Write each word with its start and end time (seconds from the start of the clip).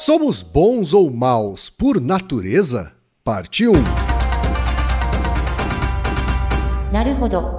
Somos 0.00 0.42
bons 0.42 0.94
ou 0.94 1.10
maus 1.10 1.68
por 1.68 2.00
natureza? 2.00 2.92
Parte 3.24 3.66
1. 3.66 3.72
Naruhodo. 6.92 7.58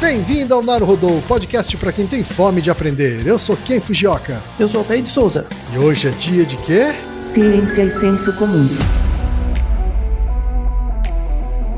Bem-vindo 0.00 0.54
ao 0.54 0.62
Naruhodo, 0.62 1.22
podcast 1.28 1.76
para 1.76 1.92
quem 1.92 2.06
tem 2.06 2.24
fome 2.24 2.62
de 2.62 2.70
aprender. 2.70 3.26
Eu 3.26 3.38
sou 3.38 3.58
Ken 3.58 3.78
Fujioka. 3.78 4.42
Eu 4.58 4.70
sou 4.70 4.80
Altair 4.80 5.02
de 5.02 5.10
Souza. 5.10 5.46
E 5.74 5.76
hoje 5.76 6.08
é 6.08 6.10
dia 6.12 6.46
de 6.46 6.56
quê? 6.64 6.94
Ciência 7.34 7.82
e 7.82 7.90
senso 7.90 8.34
comum. 8.38 8.66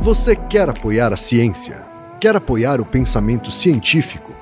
Você 0.00 0.36
quer 0.36 0.68
apoiar 0.68 1.12
a 1.12 1.16
ciência? 1.16 1.84
Quer 2.20 2.36
apoiar 2.36 2.80
o 2.80 2.86
pensamento 2.86 3.50
científico? 3.50 4.41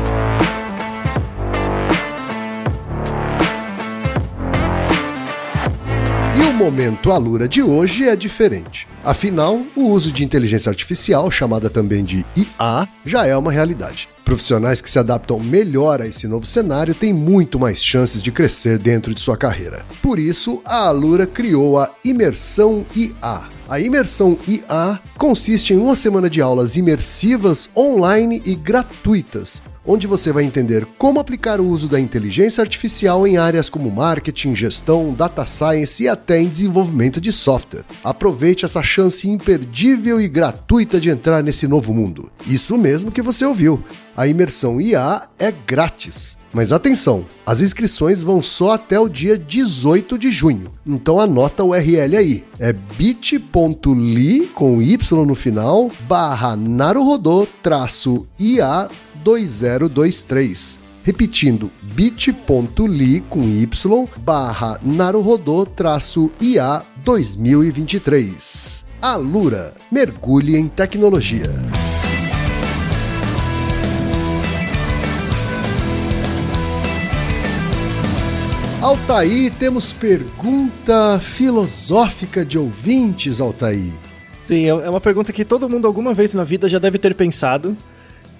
Momento 6.61 7.11
Alura 7.11 7.47
de 7.47 7.63
hoje 7.63 8.07
é 8.07 8.15
diferente. 8.15 8.87
Afinal, 9.03 9.61
o 9.75 9.85
uso 9.85 10.11
de 10.11 10.23
inteligência 10.23 10.69
artificial, 10.69 11.31
chamada 11.31 11.71
também 11.71 12.03
de 12.03 12.23
IA, 12.35 12.87
já 13.03 13.25
é 13.25 13.35
uma 13.35 13.51
realidade. 13.51 14.07
Profissionais 14.23 14.79
que 14.79 14.89
se 14.89 14.99
adaptam 14.99 15.39
melhor 15.39 16.01
a 16.01 16.07
esse 16.07 16.27
novo 16.27 16.45
cenário 16.45 16.93
têm 16.93 17.11
muito 17.13 17.59
mais 17.59 17.83
chances 17.83 18.21
de 18.21 18.31
crescer 18.31 18.77
dentro 18.77 19.11
de 19.11 19.19
sua 19.19 19.35
carreira. 19.35 19.83
Por 20.03 20.19
isso, 20.19 20.61
a 20.63 20.87
Alura 20.87 21.25
criou 21.25 21.79
a 21.79 21.89
Imersão 22.05 22.85
IA. 22.95 23.49
A 23.67 23.79
Imersão 23.79 24.37
IA 24.47 24.99
consiste 25.17 25.73
em 25.73 25.77
uma 25.77 25.95
semana 25.95 26.29
de 26.29 26.41
aulas 26.41 26.77
imersivas 26.77 27.69
online 27.75 28.39
e 28.45 28.53
gratuitas, 28.53 29.63
onde 29.85 30.07
você 30.07 30.31
vai 30.31 30.43
entender 30.43 30.85
como 30.97 31.19
aplicar 31.19 31.59
o 31.59 31.67
uso 31.67 31.87
da 31.87 31.99
inteligência 31.99 32.61
artificial 32.61 33.25
em 33.25 33.37
áreas 33.37 33.69
como 33.69 33.89
marketing, 33.89 34.55
gestão, 34.55 35.13
data 35.13 35.45
science 35.45 36.03
e 36.03 36.07
até 36.07 36.39
em 36.39 36.47
desenvolvimento 36.47 37.19
de 37.19 37.31
software. 37.31 37.85
Aproveite 38.03 38.65
essa 38.65 38.83
chance 38.83 39.27
imperdível 39.27 40.19
e 40.21 40.27
gratuita 40.27 40.99
de 40.99 41.09
entrar 41.09 41.43
nesse 41.43 41.67
novo 41.67 41.93
mundo. 41.93 42.31
Isso 42.45 42.77
mesmo 42.77 43.11
que 43.11 43.21
você 43.21 43.45
ouviu. 43.45 43.83
A 44.15 44.27
imersão 44.27 44.79
IA 44.79 45.27
é 45.39 45.51
grátis. 45.51 46.37
Mas 46.53 46.73
atenção, 46.73 47.25
as 47.45 47.61
inscrições 47.61 48.21
vão 48.21 48.41
só 48.41 48.71
até 48.71 48.99
o 48.99 49.07
dia 49.07 49.37
18 49.37 50.17
de 50.17 50.31
junho. 50.31 50.73
Então 50.85 51.17
anota 51.17 51.63
o 51.63 51.69
URL 51.69 52.17
aí. 52.17 52.43
É 52.59 52.73
bit.ly 52.73 54.49
com 54.53 54.81
y 54.81 54.97
no 55.25 55.33
final 55.33 55.89
barra 56.09 56.57
naruhodô 56.57 57.47
traço 57.63 58.27
IA 58.37 58.89
2023. 59.23 60.79
Repetindo, 61.03 61.71
bit.ly 61.95 63.23
com 63.27 63.41
y 63.43 63.67
barra 64.19 64.79
naruhodô 64.83 65.65
traço 65.65 66.29
IA 66.39 66.83
2023. 67.03 68.85
Alura, 69.01 69.73
mergulhe 69.91 70.55
em 70.55 70.67
tecnologia. 70.67 71.49
Altaí, 78.81 79.51
temos 79.51 79.93
pergunta 79.93 81.19
filosófica 81.19 82.43
de 82.43 82.57
ouvintes, 82.57 83.39
Altaí. 83.39 83.91
Sim, 84.43 84.65
é 84.65 84.89
uma 84.89 84.99
pergunta 84.99 85.31
que 85.31 85.45
todo 85.45 85.69
mundo 85.69 85.85
alguma 85.85 86.13
vez 86.13 86.33
na 86.33 86.43
vida 86.43 86.67
já 86.67 86.79
deve 86.79 86.97
ter 86.97 87.13
pensado 87.13 87.77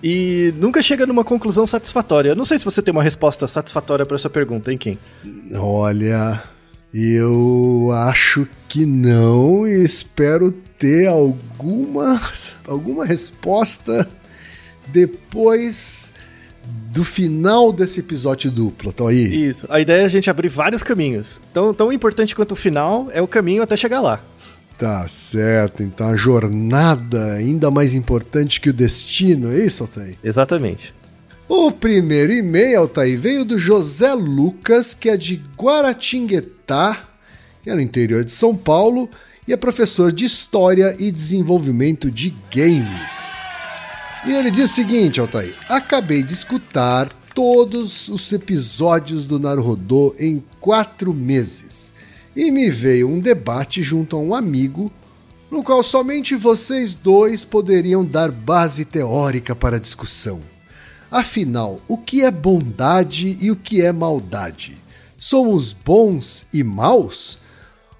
e 0.03 0.53
nunca 0.57 0.81
chega 0.81 1.05
numa 1.05 1.23
conclusão 1.23 1.67
satisfatória. 1.67 2.29
Eu 2.29 2.35
não 2.35 2.45
sei 2.45 2.57
se 2.57 2.65
você 2.65 2.81
tem 2.81 2.91
uma 2.91 3.03
resposta 3.03 3.47
satisfatória 3.47 4.05
para 4.05 4.15
essa 4.15 4.29
pergunta, 4.29 4.71
hein, 4.71 4.77
Kim? 4.77 4.97
Olha, 5.53 6.41
eu 6.93 7.89
acho 7.93 8.47
que 8.67 8.85
não 8.85 9.67
e 9.67 9.83
espero 9.83 10.51
ter 10.51 11.07
alguma, 11.07 12.19
alguma 12.67 13.05
resposta 13.05 14.09
depois 14.87 16.11
do 16.91 17.03
final 17.03 17.71
desse 17.71 17.99
episódio 18.01 18.51
duplo, 18.51 18.89
então 18.89 19.07
aí. 19.07 19.47
Isso. 19.49 19.65
A 19.69 19.79
ideia 19.79 20.01
é 20.01 20.05
a 20.05 20.09
gente 20.09 20.29
abrir 20.29 20.49
vários 20.49 20.83
caminhos. 20.83 21.39
Então, 21.51 21.73
tão 21.73 21.91
importante 21.91 22.35
quanto 22.35 22.51
o 22.51 22.55
final 22.55 23.07
é 23.11 23.21
o 23.21 23.27
caminho 23.27 23.63
até 23.63 23.77
chegar 23.77 24.01
lá. 24.01 24.19
Tá 24.77 25.07
certo. 25.07 25.83
Então 25.83 26.09
a 26.09 26.15
jornada 26.15 27.33
ainda 27.33 27.69
mais 27.69 27.93
importante 27.93 28.59
que 28.59 28.69
o 28.69 28.73
destino, 28.73 29.51
é 29.51 29.59
isso, 29.65 29.83
Altair? 29.83 30.17
Exatamente. 30.23 30.93
O 31.47 31.71
primeiro 31.71 32.31
e-mail, 32.31 32.79
Altair, 32.79 33.19
veio 33.19 33.43
do 33.43 33.59
José 33.59 34.13
Lucas, 34.13 34.93
que 34.93 35.09
é 35.09 35.17
de 35.17 35.41
Guaratinguetá, 35.57 37.09
que 37.61 37.69
é 37.69 37.75
no 37.75 37.81
interior 37.81 38.23
de 38.23 38.31
São 38.31 38.55
Paulo, 38.55 39.09
e 39.47 39.53
é 39.53 39.57
professor 39.57 40.11
de 40.11 40.23
História 40.23 40.95
e 40.97 41.11
Desenvolvimento 41.11 42.09
de 42.09 42.33
Games. 42.53 43.11
E 44.25 44.33
ele 44.33 44.49
diz 44.49 44.71
o 44.71 44.73
seguinte, 44.73 45.19
Altair: 45.19 45.55
acabei 45.67 46.23
de 46.23 46.33
escutar 46.33 47.09
todos 47.33 48.07
os 48.07 48.31
episódios 48.31 49.25
do 49.25 49.39
Naruhodô 49.39 50.15
em 50.19 50.43
quatro 50.59 51.13
meses. 51.13 51.90
E 52.35 52.49
me 52.49 52.69
veio 52.69 53.09
um 53.09 53.19
debate 53.19 53.83
junto 53.83 54.15
a 54.15 54.19
um 54.19 54.33
amigo, 54.33 54.91
no 55.49 55.61
qual 55.61 55.83
somente 55.83 56.35
vocês 56.35 56.95
dois 56.95 57.43
poderiam 57.43 58.05
dar 58.05 58.31
base 58.31 58.85
teórica 58.85 59.53
para 59.53 59.75
a 59.75 59.79
discussão. 59.79 60.41
Afinal, 61.11 61.81
o 61.89 61.97
que 61.97 62.23
é 62.23 62.31
bondade 62.31 63.37
e 63.41 63.51
o 63.51 63.55
que 63.55 63.81
é 63.81 63.91
maldade? 63.91 64.77
Somos 65.19 65.73
bons 65.73 66.45
e 66.53 66.63
maus? 66.63 67.37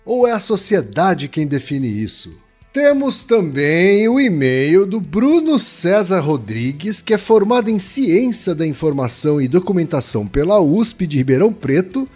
Ou 0.06 0.26
é 0.26 0.32
a 0.32 0.40
sociedade 0.40 1.28
quem 1.28 1.46
define 1.46 1.90
isso? 1.90 2.34
Temos 2.72 3.26
também 3.26 4.08
o 4.08 4.18
e-mail 4.18 4.86
do 4.86 5.02
Bruno 5.02 5.60
César 5.60 6.22
Rodrigues, 6.22 7.02
que 7.02 7.14
é 7.14 7.18
formado 7.18 7.70
em 7.70 7.78
Ciência 7.78 8.56
da 8.56 8.66
Informação 8.66 9.42
e 9.42 9.48
Documentação 9.50 10.26
pela 10.26 10.62
USP 10.62 11.06
de 11.06 11.18
Ribeirão 11.18 11.52
Preto 11.52 12.08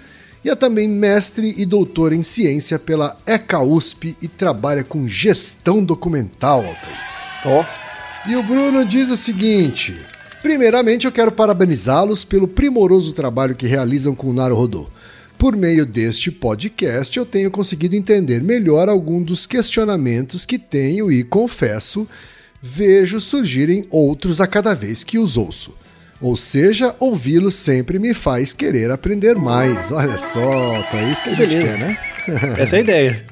e 0.45 0.49
é 0.51 0.55
também 0.55 0.87
mestre 0.87 1.55
e 1.57 1.65
doutor 1.65 2.13
em 2.13 2.21
ciência 2.21 2.77
pela 2.77 3.17
ECA 3.25 3.59
USP 3.61 4.15
e 4.21 4.27
trabalha 4.27 4.83
com 4.83 5.07
gestão 5.07 5.83
documental, 5.83 6.59
Altair. 6.59 6.97
Ó. 7.45 7.61
Oh. 7.63 8.29
E 8.29 8.35
o 8.35 8.43
Bruno 8.43 8.85
diz 8.85 9.09
o 9.09 9.17
seguinte: 9.17 9.99
primeiramente 10.43 11.07
eu 11.07 11.11
quero 11.11 11.31
parabenizá-los 11.31 12.23
pelo 12.23 12.47
primoroso 12.47 13.11
trabalho 13.11 13.55
que 13.55 13.65
realizam 13.65 14.13
com 14.13 14.29
o 14.29 14.33
Naruhodô. 14.33 14.87
Por 15.35 15.55
meio 15.55 15.83
deste 15.83 16.31
podcast, 16.31 17.17
eu 17.17 17.25
tenho 17.25 17.49
conseguido 17.49 17.95
entender 17.95 18.43
melhor 18.43 18.87
algum 18.87 19.23
dos 19.23 19.47
questionamentos 19.47 20.45
que 20.45 20.59
tenho 20.59 21.11
e, 21.11 21.23
confesso, 21.23 22.07
vejo 22.61 23.19
surgirem 23.19 23.87
outros 23.89 24.39
a 24.39 24.45
cada 24.45 24.75
vez 24.75 25.03
que 25.03 25.17
os 25.17 25.37
ouço. 25.37 25.73
Ou 26.25 26.35
seja, 26.35 26.95
ouvi-los 26.99 27.53
sempre 27.53 27.99
me 27.99 28.11
faz 28.11 28.51
querer 28.51 28.89
aprender 28.89 29.35
mais. 29.35 29.91
Olha 29.91 30.17
só, 30.17 30.81
tá 30.89 30.99
isso 31.03 31.21
que 31.21 31.29
a 31.29 31.33
gente 31.35 31.55
Beleza. 31.55 31.67
quer, 31.67 31.77
né? 31.77 31.97
Essa 32.57 32.77
é 32.77 32.79
a 32.79 32.81
ideia. 32.81 33.25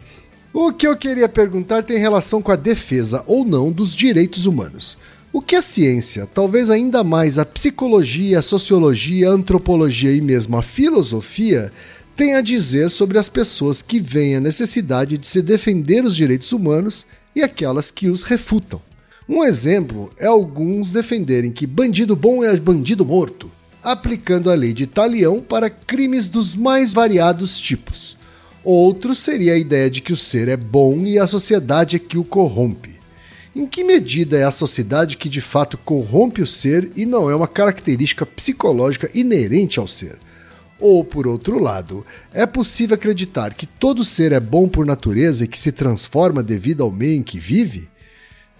O 0.53 0.71
que 0.71 0.85
eu 0.85 0.95
queria 0.95 1.27
perguntar 1.27 1.81
tem 1.81 1.97
relação 1.97 2.39
com 2.39 2.51
a 2.51 2.55
defesa 2.55 3.23
ou 3.25 3.43
não 3.43 3.71
dos 3.71 3.95
direitos 3.95 4.45
humanos. 4.45 4.95
O 5.33 5.41
que 5.41 5.55
a 5.55 5.61
ciência, 5.63 6.29
talvez 6.31 6.69
ainda 6.69 7.03
mais 7.03 7.39
a 7.39 7.45
psicologia, 7.45 8.37
a 8.37 8.43
sociologia, 8.43 9.29
a 9.29 9.33
antropologia 9.33 10.13
e 10.15 10.21
mesmo 10.21 10.55
a 10.55 10.61
filosofia, 10.61 11.71
tem 12.15 12.35
a 12.35 12.41
dizer 12.41 12.91
sobre 12.91 13.17
as 13.17 13.27
pessoas 13.27 13.81
que 13.81 13.99
veem 13.99 14.35
a 14.35 14.39
necessidade 14.39 15.17
de 15.17 15.25
se 15.25 15.41
defender 15.41 16.03
os 16.05 16.15
direitos 16.15 16.51
humanos 16.51 17.07
e 17.35 17.41
aquelas 17.41 17.89
que 17.89 18.07
os 18.07 18.21
refutam? 18.21 18.79
Um 19.27 19.41
exemplo 19.43 20.11
é 20.19 20.25
alguns 20.25 20.91
defenderem 20.91 21.49
que 21.49 21.65
bandido 21.65 22.13
bom 22.13 22.43
é 22.43 22.57
bandido 22.57 23.05
morto, 23.05 23.49
aplicando 23.81 24.51
a 24.51 24.53
lei 24.53 24.73
de 24.73 24.85
Talião 24.85 25.39
para 25.39 25.69
crimes 25.69 26.27
dos 26.27 26.53
mais 26.53 26.91
variados 26.91 27.57
tipos. 27.57 28.17
Outro 28.65 29.15
seria 29.15 29.53
a 29.53 29.57
ideia 29.57 29.89
de 29.89 30.01
que 30.01 30.11
o 30.11 30.17
ser 30.17 30.49
é 30.49 30.57
bom 30.57 30.99
e 31.05 31.17
a 31.17 31.25
sociedade 31.25 31.95
é 31.95 31.99
que 31.99 32.17
o 32.17 32.23
corrompe. 32.25 32.99
Em 33.55 33.65
que 33.65 33.83
medida 33.83 34.37
é 34.37 34.43
a 34.43 34.51
sociedade 34.51 35.15
que 35.15 35.29
de 35.29 35.39
fato 35.39 35.77
corrompe 35.77 36.41
o 36.41 36.47
ser 36.47 36.91
e 36.93 37.05
não 37.05 37.29
é 37.29 37.35
uma 37.35 37.47
característica 37.47 38.25
psicológica 38.25 39.09
inerente 39.13 39.79
ao 39.79 39.87
ser? 39.87 40.17
Ou, 40.79 41.05
por 41.05 41.27
outro 41.27 41.59
lado, 41.59 42.05
é 42.33 42.45
possível 42.45 42.95
acreditar 42.95 43.53
que 43.53 43.65
todo 43.65 44.03
ser 44.03 44.33
é 44.33 44.39
bom 44.39 44.67
por 44.67 44.85
natureza 44.85 45.45
e 45.45 45.47
que 45.47 45.59
se 45.59 45.71
transforma 45.71 46.43
devido 46.43 46.83
ao 46.83 46.91
meio 46.91 47.17
em 47.17 47.23
que 47.23 47.39
vive? 47.39 47.87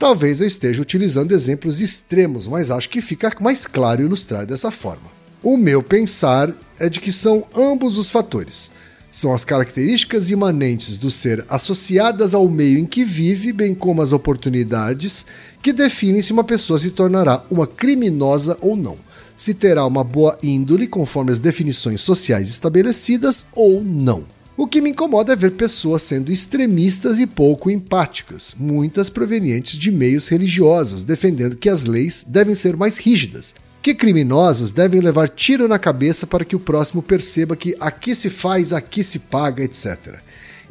Talvez 0.04 0.42
eu 0.42 0.48
esteja 0.48 0.82
utilizando 0.82 1.32
exemplos 1.32 1.80
extremos, 1.80 2.46
mas 2.46 2.70
acho 2.70 2.90
que 2.90 3.02
fica 3.02 3.34
mais 3.40 3.66
claro 3.66 4.04
ilustrar 4.04 4.46
dessa 4.46 4.70
forma. 4.70 5.10
O 5.42 5.56
meu 5.56 5.82
pensar 5.82 6.54
é 6.78 6.90
de 6.90 7.00
que 7.00 7.10
são 7.10 7.48
ambos 7.56 7.98
os 7.98 8.10
fatores 8.10 8.70
são 9.10 9.34
as 9.34 9.46
características 9.46 10.30
imanentes 10.30 10.98
do 10.98 11.10
ser 11.10 11.46
associadas 11.48 12.34
ao 12.34 12.50
meio 12.50 12.80
em 12.80 12.86
que 12.86 13.06
vive, 13.06 13.54
bem 13.54 13.74
como 13.74 14.02
as 14.02 14.12
oportunidades, 14.12 15.26
que 15.62 15.72
definem 15.72 16.22
se 16.22 16.34
uma 16.34 16.44
pessoa 16.44 16.80
se 16.80 16.92
tornará 16.92 17.42
uma 17.50 17.66
criminosa 17.66 18.58
ou 18.60 18.76
não, 18.76 18.98
se 19.38 19.54
terá 19.54 19.86
uma 19.86 20.04
boa 20.04 20.38
índole 20.44 20.86
conforme 20.86 21.32
as 21.32 21.40
definições 21.40 22.02
sociais 22.02 22.50
estabelecidas 22.50 23.46
ou 23.54 23.82
não. 23.82 24.26
O 24.56 24.68
que 24.68 24.82
me 24.82 24.92
incomoda 24.92 25.34
é 25.34 25.36
ver 25.36 25.52
pessoas 25.54 26.04
sendo 26.04 26.32
extremistas 26.32 27.18
e 27.18 27.26
pouco 27.26 27.72
empáticas, 27.72 28.56
muitas 28.58 29.10
provenientes 29.10 29.76
de 29.76 29.92
meios 29.92 30.28
religiosos, 30.28 31.04
defendendo 31.04 31.58
que 31.58 31.68
as 31.68 31.86
leis 31.86 32.24
devem 32.28 32.54
ser 32.54 32.78
mais 32.78 33.00
rígidas, 33.00 33.56
que 33.82 33.96
criminosos 33.96 34.72
devem 34.72 35.02
levar 35.02 35.28
tiro 35.28 35.68
na 35.68 35.80
cabeça 35.80 36.28
para 36.28 36.46
que 36.46 36.56
o 36.56 36.60
próximo 36.60 37.02
perceba 37.02 37.56
que 37.56 37.76
aqui 37.80 38.14
se 38.14 38.30
faz, 38.30 38.74
aqui 38.74 39.04
se 39.04 39.18
paga, 39.18 39.64
etc. 39.64 40.20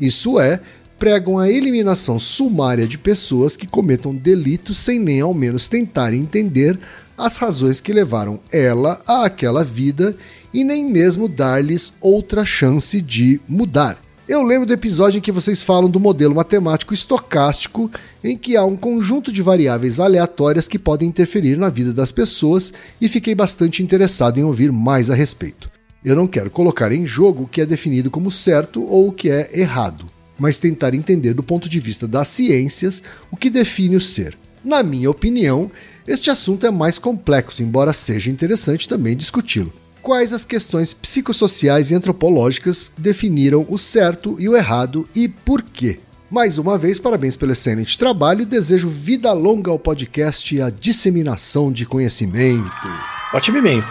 Isso 0.01 0.39
é, 0.39 0.61
pregam 0.97 1.37
a 1.37 1.51
eliminação 1.51 2.21
sumária 2.21 2.87
de 2.87 2.97
pessoas 2.97 3.57
que 3.57 3.67
cometam 3.67 4.15
delitos 4.15 4.79
sem 4.79 5.01
nem 5.01 5.21
ao 5.21 5.35
menos 5.35 5.69
tentarem 5.69 6.21
entender 6.21 6.79
as 7.17 7.37
razões 7.37 7.81
que 7.81 7.93
levaram 7.93 8.41
ela 8.53 9.01
a 9.07 9.25
aquela 9.25 9.65
vida 9.65 10.17
e 10.53 10.65
nem 10.65 10.85
mesmo 10.85 11.29
dar-lhes 11.29 11.93
outra 12.01 12.45
chance 12.45 13.01
de 13.01 13.41
mudar. 13.49 13.99
Eu 14.29 14.43
lembro 14.43 14.67
do 14.67 14.73
episódio 14.73 15.19
em 15.19 15.21
que 15.21 15.33
vocês 15.33 15.63
falam 15.63 15.91
do 15.91 15.99
modelo 15.99 16.35
matemático 16.35 16.95
estocástico, 16.95 17.91
em 18.23 18.37
que 18.37 18.57
há 18.57 18.65
um 18.65 18.77
conjunto 18.77 19.33
de 19.33 19.43
variáveis 19.43 19.99
aleatórias 19.99 20.69
que 20.69 20.79
podem 20.79 21.09
interferir 21.09 21.59
na 21.59 21.69
vida 21.69 21.93
das 21.93 22.13
pessoas 22.13 22.73
e 23.01 23.09
fiquei 23.09 23.35
bastante 23.35 23.83
interessado 23.83 24.39
em 24.39 24.45
ouvir 24.45 24.71
mais 24.71 25.11
a 25.11 25.15
respeito. 25.15 25.71
Eu 26.05 26.17
não 26.17 26.27
quero 26.27 26.51
colocar 26.51 26.93
em 26.93 27.07
jogo 27.07 27.45
o 27.45 27.49
que 27.49 27.61
é 27.61 27.67
definido 27.67 28.11
como 28.11 28.31
certo 28.31 28.83
ou 28.85 29.09
o 29.09 29.13
que 29.13 29.29
é 29.29 29.51
errado, 29.53 30.07
mas 30.39 30.59
tentar 30.59 30.95
entender 30.95 31.35
do 31.35 31.43
ponto 31.43 31.69
de 31.69 31.79
vista 31.79 32.09
das 32.09 32.29
ciências 32.29 33.03
o 33.31 33.37
que 33.37 33.51
define 33.51 33.97
o 33.97 34.01
ser. 34.01 34.37
Na 34.65 34.83
minha 34.83 35.11
opinião, 35.11 35.71
este 36.07 36.31
assunto 36.31 36.67
é 36.67 36.71
mais 36.71 36.99
complexo, 36.99 37.63
embora 37.63 37.93
seja 37.93 38.31
interessante 38.31 38.89
também 38.89 39.17
discuti-lo 39.17 39.73
quais 40.03 40.33
as 40.33 40.45
questões 40.45 40.93
psicossociais 40.93 41.91
e 41.91 41.95
antropológicas 41.95 42.91
definiram 42.99 43.65
o 43.69 43.79
certo 43.79 44.37
e 44.39 44.49
o 44.49 44.57
errado 44.57 45.09
e 45.15 45.29
por 45.29 45.63
quê. 45.63 46.01
Mais 46.29 46.59
uma 46.59 46.77
vez, 46.77 46.99
parabéns 46.99 47.37
pelo 47.37 47.53
excelente 47.53 47.97
trabalho 47.97 48.43
e 48.43 48.47
desejo 48.47 48.89
vida 48.89 49.33
longa 49.33 49.71
ao 49.71 49.79
podcast 49.79 50.55
e 50.55 50.61
a 50.61 50.71
disseminação 50.71 51.71
de 51.71 51.87
conhecimento. 51.87 52.89
Ótimo 53.33 53.59
e-mail. 53.59 53.85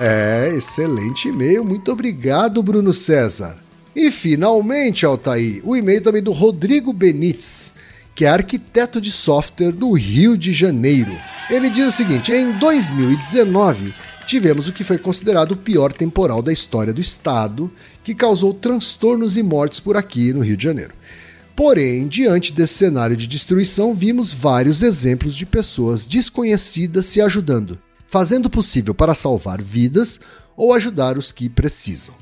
É, 0.00 0.52
excelente 0.56 1.28
e-mail. 1.28 1.64
Muito 1.64 1.92
obrigado, 1.92 2.62
Bruno 2.62 2.92
César. 2.92 3.56
E 3.94 4.10
finalmente, 4.10 5.06
Altair, 5.06 5.60
o 5.64 5.76
e-mail 5.76 6.02
também 6.02 6.22
do 6.22 6.32
Rodrigo 6.32 6.92
Benites, 6.92 7.72
que 8.16 8.24
é 8.24 8.28
arquiteto 8.28 8.98
de 8.98 9.12
software 9.12 9.72
do 9.72 9.92
Rio 9.92 10.38
de 10.38 10.50
Janeiro. 10.50 11.14
Ele 11.50 11.68
diz 11.68 11.86
o 11.86 11.96
seguinte: 11.96 12.32
em 12.32 12.50
2019 12.52 13.94
tivemos 14.26 14.66
o 14.66 14.72
que 14.72 14.82
foi 14.82 14.96
considerado 14.96 15.52
o 15.52 15.56
pior 15.56 15.92
temporal 15.92 16.40
da 16.40 16.52
história 16.52 16.94
do 16.94 17.00
estado, 17.00 17.70
que 18.02 18.14
causou 18.14 18.54
transtornos 18.54 19.36
e 19.36 19.42
mortes 19.42 19.78
por 19.78 19.96
aqui 19.96 20.32
no 20.32 20.40
Rio 20.40 20.56
de 20.56 20.64
Janeiro. 20.64 20.94
Porém, 21.54 22.08
diante 22.08 22.52
desse 22.52 22.74
cenário 22.74 23.16
de 23.16 23.26
destruição, 23.26 23.94
vimos 23.94 24.32
vários 24.32 24.82
exemplos 24.82 25.34
de 25.34 25.46
pessoas 25.46 26.04
desconhecidas 26.04 27.06
se 27.06 27.20
ajudando, 27.20 27.78
fazendo 28.06 28.46
o 28.46 28.50
possível 28.50 28.94
para 28.94 29.14
salvar 29.14 29.62
vidas 29.62 30.18
ou 30.56 30.72
ajudar 30.72 31.18
os 31.18 31.30
que 31.30 31.48
precisam. 31.48 32.14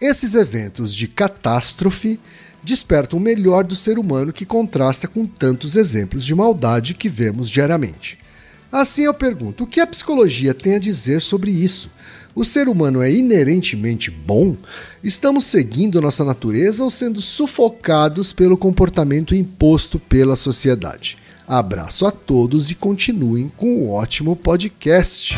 Esses 0.00 0.34
eventos 0.34 0.94
de 0.94 1.06
catástrofe 1.06 2.18
despertam 2.62 3.18
o 3.18 3.22
melhor 3.22 3.64
do 3.64 3.76
ser 3.76 3.98
humano 3.98 4.32
que 4.32 4.44
contrasta 4.44 5.08
com 5.08 5.24
tantos 5.24 5.76
exemplos 5.76 6.24
de 6.24 6.34
maldade 6.34 6.94
que 6.94 7.08
vemos 7.08 7.48
diariamente. 7.48 8.18
Assim 8.70 9.02
eu 9.02 9.14
pergunto: 9.14 9.64
o 9.64 9.66
que 9.66 9.80
a 9.80 9.86
psicologia 9.86 10.54
tem 10.54 10.76
a 10.76 10.78
dizer 10.78 11.20
sobre 11.20 11.50
isso? 11.50 11.90
O 12.34 12.44
ser 12.44 12.68
humano 12.68 13.02
é 13.02 13.12
inerentemente 13.12 14.10
bom? 14.10 14.56
Estamos 15.02 15.44
seguindo 15.44 16.00
nossa 16.00 16.24
natureza 16.24 16.84
ou 16.84 16.90
sendo 16.90 17.20
sufocados 17.20 18.32
pelo 18.32 18.56
comportamento 18.56 19.34
imposto 19.34 19.98
pela 19.98 20.36
sociedade? 20.36 21.18
Abraço 21.46 22.06
a 22.06 22.12
todos 22.12 22.70
e 22.70 22.76
continuem 22.76 23.50
com 23.56 23.74
o 23.74 23.86
um 23.86 23.90
ótimo 23.90 24.36
podcast. 24.36 25.36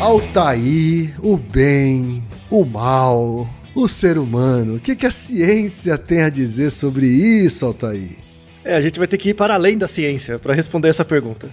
Altair, 0.00 1.12
o 1.20 1.36
bem, 1.36 2.22
o 2.48 2.64
mal, 2.64 3.48
o 3.74 3.88
ser 3.88 4.16
humano. 4.16 4.76
O 4.76 4.80
que, 4.80 4.94
que 4.94 5.04
a 5.04 5.10
ciência 5.10 5.98
tem 5.98 6.22
a 6.22 6.28
dizer 6.28 6.70
sobre 6.70 7.04
isso, 7.08 7.66
Altair? 7.66 8.16
É, 8.64 8.76
a 8.76 8.80
gente 8.80 8.96
vai 8.96 9.08
ter 9.08 9.18
que 9.18 9.30
ir 9.30 9.34
para 9.34 9.54
além 9.54 9.76
da 9.76 9.88
ciência 9.88 10.38
para 10.38 10.54
responder 10.54 10.88
essa 10.88 11.04
pergunta. 11.04 11.48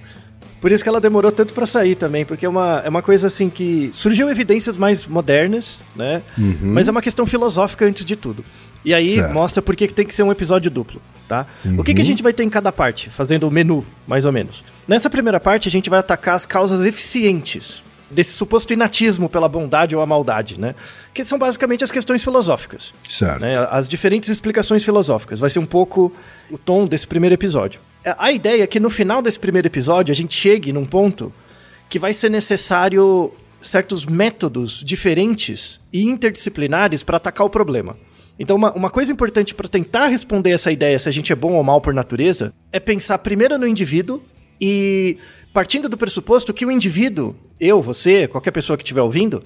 Por 0.62 0.72
isso 0.72 0.84
que 0.84 0.90
ela 0.90 1.02
demorou 1.02 1.32
tanto 1.32 1.56
para 1.56 1.66
sair 1.66 1.96
também, 1.96 2.24
porque 2.24 2.46
é 2.46 2.50
uma, 2.50 2.84
é 2.86 2.90
uma 2.90 3.02
coisa 3.02 3.28
assim 3.28 3.50
que 3.50 3.90
surgiu 3.92 4.30
evidências 4.30 4.78
mais 4.78 5.08
modernas, 5.08 5.80
né? 5.96 6.22
Uhum. 6.38 6.72
Mas 6.74 6.88
é 6.88 6.92
uma 6.92 7.02
questão 7.02 7.26
filosófica 7.26 7.84
antes 7.84 8.06
de 8.06 8.16
tudo. 8.16 8.46
E 8.86 8.94
aí 8.94 9.16
certo. 9.16 9.34
mostra 9.34 9.62
por 9.62 9.76
que 9.76 9.88
tem 9.88 10.06
que 10.06 10.14
ser 10.14 10.22
um 10.22 10.32
episódio 10.32 10.70
duplo, 10.70 11.02
tá? 11.28 11.48
Uhum. 11.66 11.80
O 11.80 11.84
que, 11.84 11.96
que 11.96 12.00
a 12.00 12.04
uhum. 12.04 12.06
gente 12.06 12.22
vai 12.22 12.32
ter 12.32 12.44
em 12.44 12.50
cada 12.50 12.72
parte, 12.72 13.10
fazendo 13.10 13.48
o 13.48 13.52
menu, 13.52 13.84
mais 14.08 14.24
ou 14.24 14.32
menos. 14.32 14.64
Nessa 14.88 15.10
primeira 15.10 15.40
parte, 15.40 15.68
a 15.68 15.72
gente 15.72 15.90
vai 15.90 15.98
atacar 15.98 16.36
as 16.36 16.46
causas 16.46 16.86
eficientes 16.86 17.84
desse 18.10 18.34
suposto 18.34 18.72
inatismo 18.74 19.28
pela 19.28 19.50
bondade 19.50 19.96
ou 19.96 20.02
a 20.02 20.06
maldade, 20.06 20.60
né? 20.60 20.76
Que 21.14 21.26
são 21.26 21.38
basicamente 21.38 21.84
as 21.84 21.92
questões 21.92 22.24
filosóficas. 22.24 22.94
Certo. 23.08 23.42
Né? 23.42 23.56
As 23.70 23.90
diferentes 23.90 24.30
explicações 24.30 24.84
filosóficas. 24.84 25.40
Vai 25.40 25.50
ser 25.50 25.60
um 25.60 25.66
pouco 25.66 26.14
o 26.52 26.58
tom 26.58 26.86
desse 26.86 27.08
primeiro 27.08 27.34
episódio. 27.34 27.80
A 28.18 28.32
ideia 28.32 28.64
é 28.64 28.68
que 28.68 28.80
no 28.80 28.90
final 28.90 29.22
desse 29.22 29.40
primeiro 29.40 29.68
episódio 29.68 30.12
a 30.12 30.16
gente 30.16 30.34
chegue 30.34 30.72
num 30.72 30.86
ponto 30.86 31.34
que 31.90 31.98
vai 31.98 32.14
ser 32.14 32.30
necessário 32.30 33.32
certos 33.62 34.06
métodos 34.06 34.84
diferentes 34.84 35.80
e 35.92 36.04
interdisciplinares 36.04 37.02
para 37.02 37.18
atacar 37.18 37.48
o 37.48 37.50
problema. 37.50 37.98
Então, 38.38 38.58
uma, 38.58 38.72
uma 38.74 38.90
coisa 38.90 39.12
importante 39.12 39.56
para 39.56 39.68
tentar 39.68 40.08
responder 40.08 40.52
essa 40.52 40.72
ideia, 40.72 41.00
se 41.00 41.08
a 41.08 41.12
gente 41.12 41.32
é 41.32 41.36
bom 41.36 41.54
ou 41.54 41.64
mal 41.64 41.80
por 41.80 41.94
natureza, 41.94 42.54
é 42.72 42.80
pensar 42.80 43.18
primeiro 43.20 43.58
no 43.58 43.68
indivíduo 43.68 44.22
e 44.60 45.18
partindo 45.56 45.88
do 45.88 45.96
pressuposto 45.96 46.54
que 46.54 46.66
o 46.66 46.70
indivíduo, 46.70 47.34
eu, 47.58 47.82
você, 47.82 48.28
qualquer 48.28 48.52
pessoa 48.52 48.76
que 48.76 48.84
estiver 48.84 49.02
ouvindo, 49.02 49.42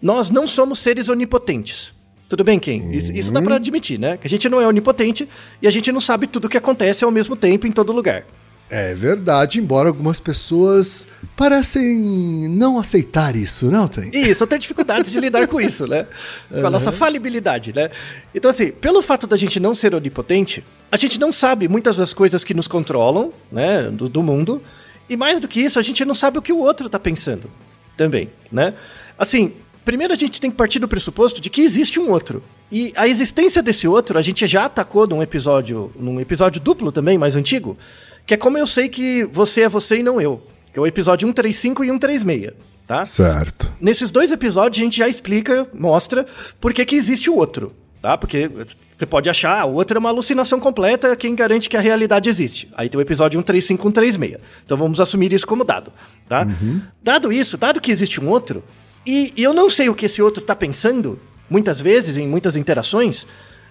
nós 0.00 0.30
não 0.30 0.46
somos 0.46 0.78
seres 0.78 1.08
onipotentes. 1.08 1.92
Tudo 2.28 2.44
bem, 2.44 2.60
Ken? 2.60 2.94
Isso, 2.94 3.12
isso 3.12 3.32
dá 3.32 3.42
para 3.42 3.56
admitir, 3.56 3.98
né? 3.98 4.16
Que 4.16 4.28
a 4.28 4.30
gente 4.30 4.48
não 4.48 4.60
é 4.60 4.68
onipotente 4.68 5.28
e 5.60 5.66
a 5.66 5.70
gente 5.72 5.90
não 5.90 6.00
sabe 6.00 6.28
tudo 6.28 6.44
o 6.44 6.48
que 6.48 6.56
acontece 6.56 7.02
ao 7.02 7.10
mesmo 7.10 7.34
tempo 7.34 7.66
em 7.66 7.72
todo 7.72 7.92
lugar. 7.92 8.24
É 8.70 8.94
verdade, 8.94 9.58
embora 9.58 9.88
algumas 9.88 10.20
pessoas 10.20 11.08
parecem 11.36 12.48
não 12.50 12.78
aceitar 12.78 13.34
isso, 13.34 13.68
não 13.68 13.88
tem? 13.88 14.10
Isso, 14.14 14.46
tem 14.46 14.60
dificuldades 14.60 15.10
de 15.10 15.18
lidar 15.18 15.48
com 15.48 15.60
isso, 15.60 15.88
né? 15.88 16.06
Com 16.48 16.66
a 16.68 16.70
nossa 16.70 16.92
falibilidade, 16.92 17.74
né? 17.74 17.90
Então, 18.32 18.48
assim, 18.48 18.70
pelo 18.70 19.02
fato 19.02 19.26
da 19.26 19.36
gente 19.36 19.58
não 19.58 19.74
ser 19.74 19.92
onipotente, 19.92 20.62
a 20.92 20.96
gente 20.96 21.18
não 21.18 21.32
sabe 21.32 21.66
muitas 21.66 21.96
das 21.96 22.14
coisas 22.14 22.44
que 22.44 22.54
nos 22.54 22.68
controlam, 22.68 23.32
né, 23.50 23.90
do, 23.90 24.08
do 24.08 24.22
mundo, 24.22 24.62
e 25.08 25.16
mais 25.16 25.40
do 25.40 25.48
que 25.48 25.60
isso, 25.60 25.78
a 25.78 25.82
gente 25.82 26.04
não 26.04 26.14
sabe 26.14 26.38
o 26.38 26.42
que 26.42 26.52
o 26.52 26.58
outro 26.58 26.86
está 26.86 26.98
pensando 26.98 27.50
também, 27.96 28.30
né? 28.50 28.74
Assim, 29.18 29.52
primeiro 29.84 30.12
a 30.12 30.16
gente 30.16 30.40
tem 30.40 30.50
que 30.50 30.56
partir 30.56 30.78
do 30.78 30.86
pressuposto 30.86 31.40
de 31.40 31.50
que 31.50 31.62
existe 31.62 31.98
um 31.98 32.10
outro. 32.10 32.42
E 32.70 32.92
a 32.94 33.08
existência 33.08 33.62
desse 33.62 33.88
outro, 33.88 34.18
a 34.18 34.22
gente 34.22 34.46
já 34.46 34.66
atacou 34.66 35.06
num 35.06 35.22
episódio, 35.22 35.90
num 35.98 36.20
episódio 36.20 36.60
duplo 36.60 36.92
também, 36.92 37.16
mais 37.16 37.34
antigo, 37.34 37.76
que 38.26 38.34
é 38.34 38.36
como 38.36 38.58
eu 38.58 38.66
sei 38.66 38.88
que 38.88 39.24
você 39.24 39.62
é 39.62 39.68
você 39.68 39.98
e 39.98 40.02
não 40.02 40.20
eu. 40.20 40.42
Que 40.72 40.78
é 40.78 40.82
o 40.82 40.86
episódio 40.86 41.26
135 41.26 41.82
e 41.82 41.88
136, 41.88 42.52
tá? 42.86 43.04
Certo. 43.04 43.72
Nesses 43.80 44.10
dois 44.10 44.30
episódios 44.30 44.80
a 44.80 44.84
gente 44.84 44.98
já 44.98 45.08
explica, 45.08 45.66
mostra 45.72 46.26
por 46.60 46.74
que 46.74 46.84
que 46.84 46.94
existe 46.94 47.30
o 47.30 47.36
outro. 47.36 47.72
Tá? 48.00 48.16
Porque 48.16 48.48
você 48.88 49.04
pode 49.04 49.28
achar, 49.28 49.64
o 49.66 49.74
outro 49.74 49.96
é 49.96 50.00
uma 50.00 50.08
alucinação 50.08 50.60
completa, 50.60 51.16
quem 51.16 51.34
garante 51.34 51.68
que 51.68 51.76
a 51.76 51.80
realidade 51.80 52.28
existe. 52.28 52.68
Aí 52.76 52.88
tem 52.88 52.98
o 52.98 53.02
episódio 53.02 53.38
135 53.38 53.82
136. 53.82 54.38
Então 54.64 54.78
vamos 54.78 55.00
assumir 55.00 55.32
isso 55.32 55.46
como 55.46 55.64
dado. 55.64 55.92
Tá? 56.28 56.46
Dado 57.02 57.32
isso, 57.32 57.56
dado 57.56 57.80
que 57.80 57.90
existe 57.90 58.20
um 58.20 58.28
outro, 58.28 58.62
e, 59.08 59.32
e 59.36 59.42
eu 59.42 59.54
não 59.54 59.70
sei 59.70 59.88
o 59.88 59.94
que 59.94 60.06
esse 60.06 60.20
outro 60.20 60.42
está 60.42 60.54
pensando, 60.54 61.18
muitas 61.48 61.80
vezes, 61.80 62.16
em 62.16 62.28
muitas 62.28 62.56
interações, 62.56 63.26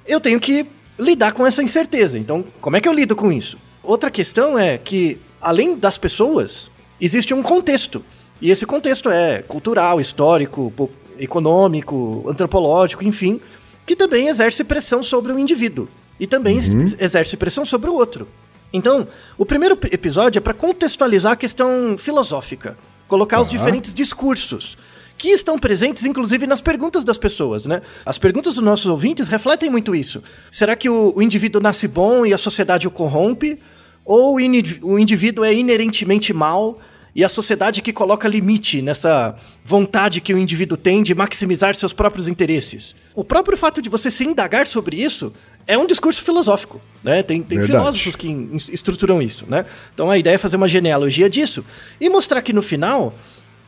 eu 0.06 0.20
tenho 0.20 0.40
que 0.40 0.66
lidar 0.98 1.32
com 1.32 1.46
essa 1.46 1.62
incerteza. 1.62 2.18
Então, 2.18 2.44
como 2.60 2.76
é 2.76 2.82
que 2.82 2.90
eu 2.90 2.94
lido 2.94 3.16
com 3.16 3.32
isso? 3.32 3.58
Outra 3.84 4.10
questão 4.10 4.58
é 4.58 4.78
que, 4.78 5.20
além 5.40 5.78
das 5.78 5.98
pessoas, 5.98 6.72
existe 7.00 7.34
um 7.34 7.44
contexto. 7.44 8.04
E 8.42 8.50
esse 8.50 8.66
contexto 8.66 9.10
é 9.10 9.44
cultural, 9.44 10.02
histórico, 10.02 10.74
econômico, 11.20 12.26
antropológico, 12.28 13.04
enfim, 13.04 13.40
que 13.88 13.96
também 13.96 14.28
exerce 14.28 14.64
pressão 14.64 15.02
sobre 15.02 15.32
o 15.32 15.40
indivíduo. 15.40 15.88
E 16.20 16.28
também 16.28 16.58
ex- 16.58 16.96
exerce 17.00 17.36
pressão 17.38 17.64
sobre 17.66 17.90
o 17.90 17.94
outro. 17.94 18.28
Então, 18.74 19.08
o 19.38 19.46
primeiro 19.46 19.78
episódio 19.92 20.38
é 20.38 20.42
para 20.42 20.54
contextualizar 20.54 21.32
a 21.32 21.36
questão 21.36 21.96
filosófica, 21.98 22.78
colocar 23.08 23.40
os 23.40 23.50
diferentes 23.50 23.94
discursos 23.94 24.78
que 25.18 25.30
estão 25.30 25.58
presentes, 25.58 26.06
inclusive, 26.06 26.46
nas 26.46 26.60
perguntas 26.62 27.04
das 27.04 27.18
pessoas, 27.18 27.66
né? 27.66 27.82
As 28.06 28.18
perguntas 28.20 28.56
dos 28.56 28.64
nossos 28.64 28.86
ouvintes 28.88 29.28
refletem 29.28 29.70
muito 29.70 29.96
isso. 29.96 30.22
Será 30.52 30.76
que 30.76 30.90
o, 30.90 31.14
o 31.16 31.22
indivíduo 31.22 31.62
nasce 31.62 31.88
bom 31.88 32.26
e 32.26 32.34
a 32.34 32.38
sociedade 32.38 32.88
o 32.88 32.92
corrompe? 32.92 33.58
Ou 34.06 34.36
o, 34.36 34.40
o 34.84 35.00
indivíduo 35.00 35.44
é 35.44 35.54
inerentemente 35.54 36.34
mal 36.34 36.80
e 37.18 37.24
a 37.24 37.30
sociedade 37.30 37.82
que 37.82 37.92
coloca 37.92 38.28
limite 38.28 38.80
nessa 38.80 39.36
vontade 39.66 40.22
que 40.22 40.32
o 40.36 40.38
indivíduo 40.38 40.78
tem 40.78 41.02
de 41.02 41.16
maximizar 41.16 41.74
seus 41.74 41.92
próprios 41.92 42.28
interesses? 42.28 42.96
O 43.16 43.24
próprio 43.24 43.58
fato 43.58 43.82
de 43.82 43.90
você 43.90 44.12
se 44.12 44.24
indagar 44.24 44.68
sobre 44.68 45.02
isso 45.02 45.34
é 45.66 45.76
um 45.76 45.88
discurso 45.88 46.22
filosófico, 46.22 46.80
né? 47.04 47.24
Tem, 47.24 47.42
tem 47.42 47.60
filósofos 47.64 48.16
que 48.16 48.28
estruturam 48.72 49.20
isso, 49.20 49.48
né? 49.50 49.66
Então 49.96 50.12
a 50.12 50.18
ideia 50.20 50.36
é 50.36 50.38
fazer 50.38 50.58
uma 50.58 50.68
genealogia 50.68 51.28
disso 51.28 51.66
e 52.00 52.08
mostrar 52.08 52.44
que 52.44 52.54
no 52.54 52.62
final 52.62 53.16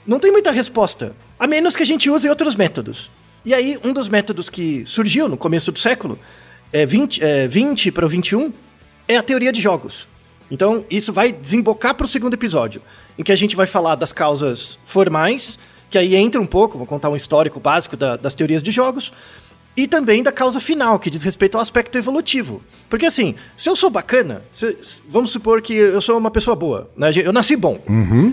não 0.06 0.20
tem 0.20 0.32
muita 0.32 0.52
resposta, 0.52 1.16
a 1.40 1.48
menos 1.48 1.76
que 1.76 1.82
a 1.82 1.86
gente 1.88 2.08
use 2.08 2.30
outros 2.30 2.56
métodos. 2.56 3.10
E 3.44 3.52
aí, 3.56 3.80
um 3.84 3.92
dos 3.92 4.10
métodos 4.10 4.48
que 4.48 4.84
surgiu 4.86 5.28
no 5.28 5.38
começo 5.38 5.72
do 5.72 5.80
século, 5.80 6.20
é 6.72 6.86
20, 6.86 7.24
é 7.24 7.48
20 7.48 7.92
para 7.92 8.06
o 8.06 8.10
21, 8.10 8.54
é 9.08 9.18
a 9.18 9.24
teoria 9.24 9.52
de 9.52 9.60
jogos. 9.60 10.08
Então, 10.52 10.84
isso 10.90 11.14
vai 11.14 11.32
desembocar 11.32 11.94
para 11.96 12.06
o 12.06 12.08
segundo 12.08 12.34
episódio, 12.34 12.82
em 13.18 13.24
que 13.24 13.32
a 13.32 13.36
gente 13.36 13.56
vai 13.56 13.68
falar 13.68 13.96
das 13.96 14.12
causas 14.12 14.80
formais, 14.84 15.60
que 15.90 15.98
aí 15.98 16.16
entra 16.16 16.42
um 16.42 16.46
pouco, 16.46 16.78
vou 16.78 16.88
contar 16.88 17.10
um 17.10 17.16
histórico 17.16 17.60
básico 17.60 17.96
da- 17.98 18.16
das 18.18 18.34
teorias 18.34 18.64
de 18.64 18.72
jogos, 18.72 19.12
e 19.78 19.88
também 19.88 20.22
da 20.24 20.32
causa 20.32 20.60
final, 20.60 21.00
que 21.00 21.10
diz 21.10 21.24
respeito 21.24 21.56
ao 21.56 21.62
aspecto 21.62 21.98
evolutivo. 21.98 22.62
Porque 22.90 23.06
assim, 23.06 23.36
se 23.56 23.70
eu 23.70 23.76
sou 23.76 23.90
bacana, 23.90 24.42
se- 24.54 24.76
vamos 25.08 25.30
supor 25.32 25.62
que 25.62 25.74
eu 25.74 26.02
sou 26.02 26.18
uma 26.18 26.32
pessoa 26.32 26.56
boa, 26.56 26.90
né? 26.98 27.12
Eu 27.24 27.32
nasci 27.32 27.56
bom. 27.56 27.80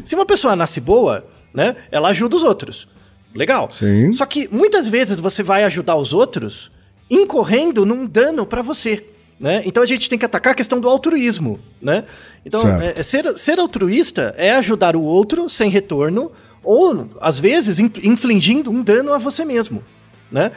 Se 0.04 0.14
uma 0.14 0.26
pessoa 0.26 0.56
nasce 0.56 0.80
boa, 0.80 1.24
né? 1.54 1.76
Ela 1.90 2.08
ajuda 2.08 2.34
os 2.36 2.42
outros. 2.42 2.88
Legal. 3.34 3.70
Sim. 3.70 4.12
Só 4.14 4.24
que 4.24 4.48
muitas 4.50 4.88
vezes 4.88 5.20
você 5.20 5.42
vai 5.42 5.62
ajudar 5.64 5.94
os 5.96 6.12
outros 6.14 6.70
incorrendo 7.10 7.84
num 7.86 8.06
dano 8.06 8.46
pra 8.46 8.62
você. 8.62 9.04
Né? 9.38 9.62
Então 9.66 9.82
a 9.82 9.86
gente 9.86 10.08
tem 10.08 10.18
que 10.18 10.24
atacar 10.24 10.52
a 10.52 10.56
questão 10.56 10.80
do 10.80 10.88
altruísmo, 10.88 11.60
né? 11.80 12.04
Então, 12.44 12.60
é- 12.80 12.94
é 12.96 13.02
ser, 13.02 13.36
ser 13.36 13.58
altruísta 13.60 14.34
é 14.38 14.52
ajudar 14.52 14.96
o 14.96 15.02
outro 15.02 15.46
sem 15.48 15.68
retorno, 15.68 16.32
ou, 16.64 17.06
às 17.20 17.38
vezes, 17.38 17.78
in- 17.78 17.90
infligindo 18.02 18.70
um 18.70 18.82
dano 18.82 19.12
a 19.12 19.18
você 19.18 19.44
mesmo. 19.44 19.84
Né? 20.32 20.50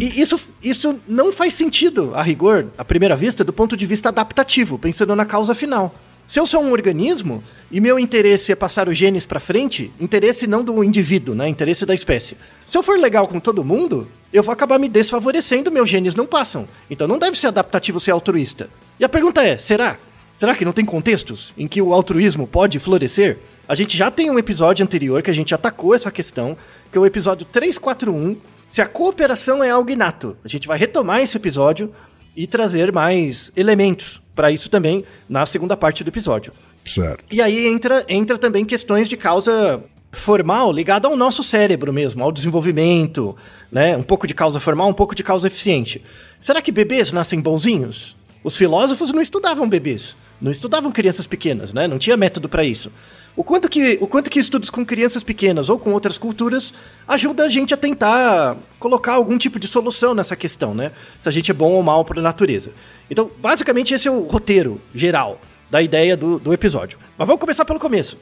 E 0.00 0.20
isso, 0.20 0.40
isso 0.62 1.00
não 1.06 1.30
faz 1.32 1.54
sentido, 1.54 2.12
a 2.14 2.22
rigor, 2.22 2.66
à 2.76 2.84
primeira 2.84 3.14
vista, 3.14 3.44
do 3.44 3.52
ponto 3.52 3.76
de 3.76 3.86
vista 3.86 4.08
adaptativo, 4.08 4.78
pensando 4.78 5.14
na 5.14 5.24
causa 5.24 5.54
final. 5.54 5.94
Se 6.26 6.40
eu 6.40 6.46
sou 6.46 6.62
um 6.62 6.72
organismo 6.72 7.44
e 7.70 7.80
meu 7.80 7.98
interesse 7.98 8.50
é 8.50 8.56
passar 8.56 8.88
os 8.88 8.96
genes 8.96 9.26
pra 9.26 9.38
frente, 9.38 9.92
interesse 10.00 10.46
não 10.46 10.64
do 10.64 10.82
indivíduo, 10.82 11.34
né? 11.34 11.46
Interesse 11.48 11.84
da 11.84 11.94
espécie. 11.94 12.34
Se 12.64 12.78
eu 12.78 12.82
for 12.82 12.98
legal 12.98 13.28
com 13.28 13.38
todo 13.38 13.62
mundo, 13.62 14.08
eu 14.32 14.42
vou 14.42 14.52
acabar 14.52 14.78
me 14.78 14.88
desfavorecendo, 14.88 15.70
meus 15.70 15.88
genes 15.88 16.14
não 16.14 16.24
passam. 16.24 16.66
Então 16.90 17.06
não 17.06 17.18
deve 17.18 17.38
ser 17.38 17.48
adaptativo 17.48 18.00
ser 18.00 18.12
altruísta. 18.12 18.70
E 18.98 19.04
a 19.04 19.08
pergunta 19.08 19.42
é: 19.42 19.58
será? 19.58 19.98
Será 20.34 20.54
que 20.54 20.64
não 20.64 20.72
tem 20.72 20.84
contextos 20.84 21.52
em 21.58 21.68
que 21.68 21.82
o 21.82 21.92
altruísmo 21.92 22.46
pode 22.46 22.78
florescer? 22.78 23.38
A 23.68 23.74
gente 23.74 23.96
já 23.96 24.10
tem 24.10 24.30
um 24.30 24.38
episódio 24.38 24.82
anterior 24.82 25.22
que 25.22 25.30
a 25.30 25.34
gente 25.34 25.54
atacou 25.54 25.94
essa 25.94 26.10
questão, 26.10 26.56
que 26.90 26.96
é 26.96 27.00
o 27.00 27.06
episódio 27.06 27.46
341, 27.46 28.36
se 28.66 28.80
a 28.80 28.86
cooperação 28.86 29.62
é 29.62 29.70
algo 29.70 29.90
inato. 29.90 30.36
A 30.42 30.48
gente 30.48 30.66
vai 30.66 30.78
retomar 30.78 31.20
esse 31.20 31.36
episódio 31.36 31.92
e 32.36 32.46
trazer 32.46 32.92
mais 32.92 33.52
elementos 33.56 34.22
para 34.34 34.50
isso 34.50 34.68
também 34.68 35.04
na 35.28 35.46
segunda 35.46 35.76
parte 35.76 36.02
do 36.02 36.08
episódio. 36.08 36.52
Certo. 36.84 37.24
E 37.30 37.40
aí 37.40 37.66
entra, 37.66 38.04
entra 38.08 38.36
também 38.36 38.64
questões 38.64 39.08
de 39.08 39.16
causa 39.16 39.82
formal 40.12 40.72
ligada 40.72 41.08
ao 41.08 41.16
nosso 41.16 41.42
cérebro 41.42 41.92
mesmo, 41.92 42.22
ao 42.22 42.32
desenvolvimento, 42.32 43.36
né? 43.70 43.96
Um 43.96 44.02
pouco 44.02 44.26
de 44.26 44.34
causa 44.34 44.60
formal, 44.60 44.88
um 44.88 44.94
pouco 44.94 45.14
de 45.14 45.22
causa 45.22 45.46
eficiente. 45.46 46.02
Será 46.40 46.62
que 46.62 46.70
bebês 46.70 47.12
nascem 47.12 47.40
bonzinhos? 47.40 48.16
Os 48.42 48.56
filósofos 48.56 49.10
não 49.12 49.22
estudavam 49.22 49.68
bebês, 49.68 50.16
não 50.40 50.50
estudavam 50.50 50.92
crianças 50.92 51.26
pequenas, 51.26 51.72
né? 51.72 51.88
Não 51.88 51.98
tinha 51.98 52.16
método 52.16 52.48
para 52.48 52.64
isso. 52.64 52.92
O 53.36 53.42
quanto, 53.42 53.68
que, 53.68 53.98
o 54.00 54.06
quanto 54.06 54.30
que 54.30 54.38
estudos 54.38 54.70
com 54.70 54.86
crianças 54.86 55.24
pequenas 55.24 55.68
ou 55.68 55.76
com 55.78 55.92
outras 55.92 56.16
culturas 56.16 56.72
ajuda 57.08 57.44
a 57.44 57.48
gente 57.48 57.74
a 57.74 57.76
tentar 57.76 58.56
colocar 58.78 59.14
algum 59.14 59.36
tipo 59.36 59.58
de 59.58 59.66
solução 59.66 60.14
nessa 60.14 60.36
questão, 60.36 60.72
né? 60.72 60.92
Se 61.18 61.28
a 61.28 61.32
gente 61.32 61.50
é 61.50 61.54
bom 61.54 61.72
ou 61.72 61.82
mal 61.82 62.04
para 62.04 62.20
a 62.20 62.22
natureza. 62.22 62.70
Então, 63.10 63.28
basicamente, 63.40 63.92
esse 63.92 64.06
é 64.06 64.10
o 64.10 64.20
roteiro 64.20 64.80
geral 64.94 65.40
da 65.68 65.82
ideia 65.82 66.16
do, 66.16 66.38
do 66.38 66.52
episódio. 66.52 66.96
Mas 67.18 67.26
vamos 67.26 67.40
começar 67.40 67.64
pelo 67.64 67.80
começo. 67.80 68.16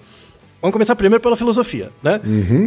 Vamos 0.63 0.73
começar 0.73 0.97
primeiro 0.97 1.21
pela 1.21 1.37
filosofia, 1.37 1.91
né? 2.03 2.19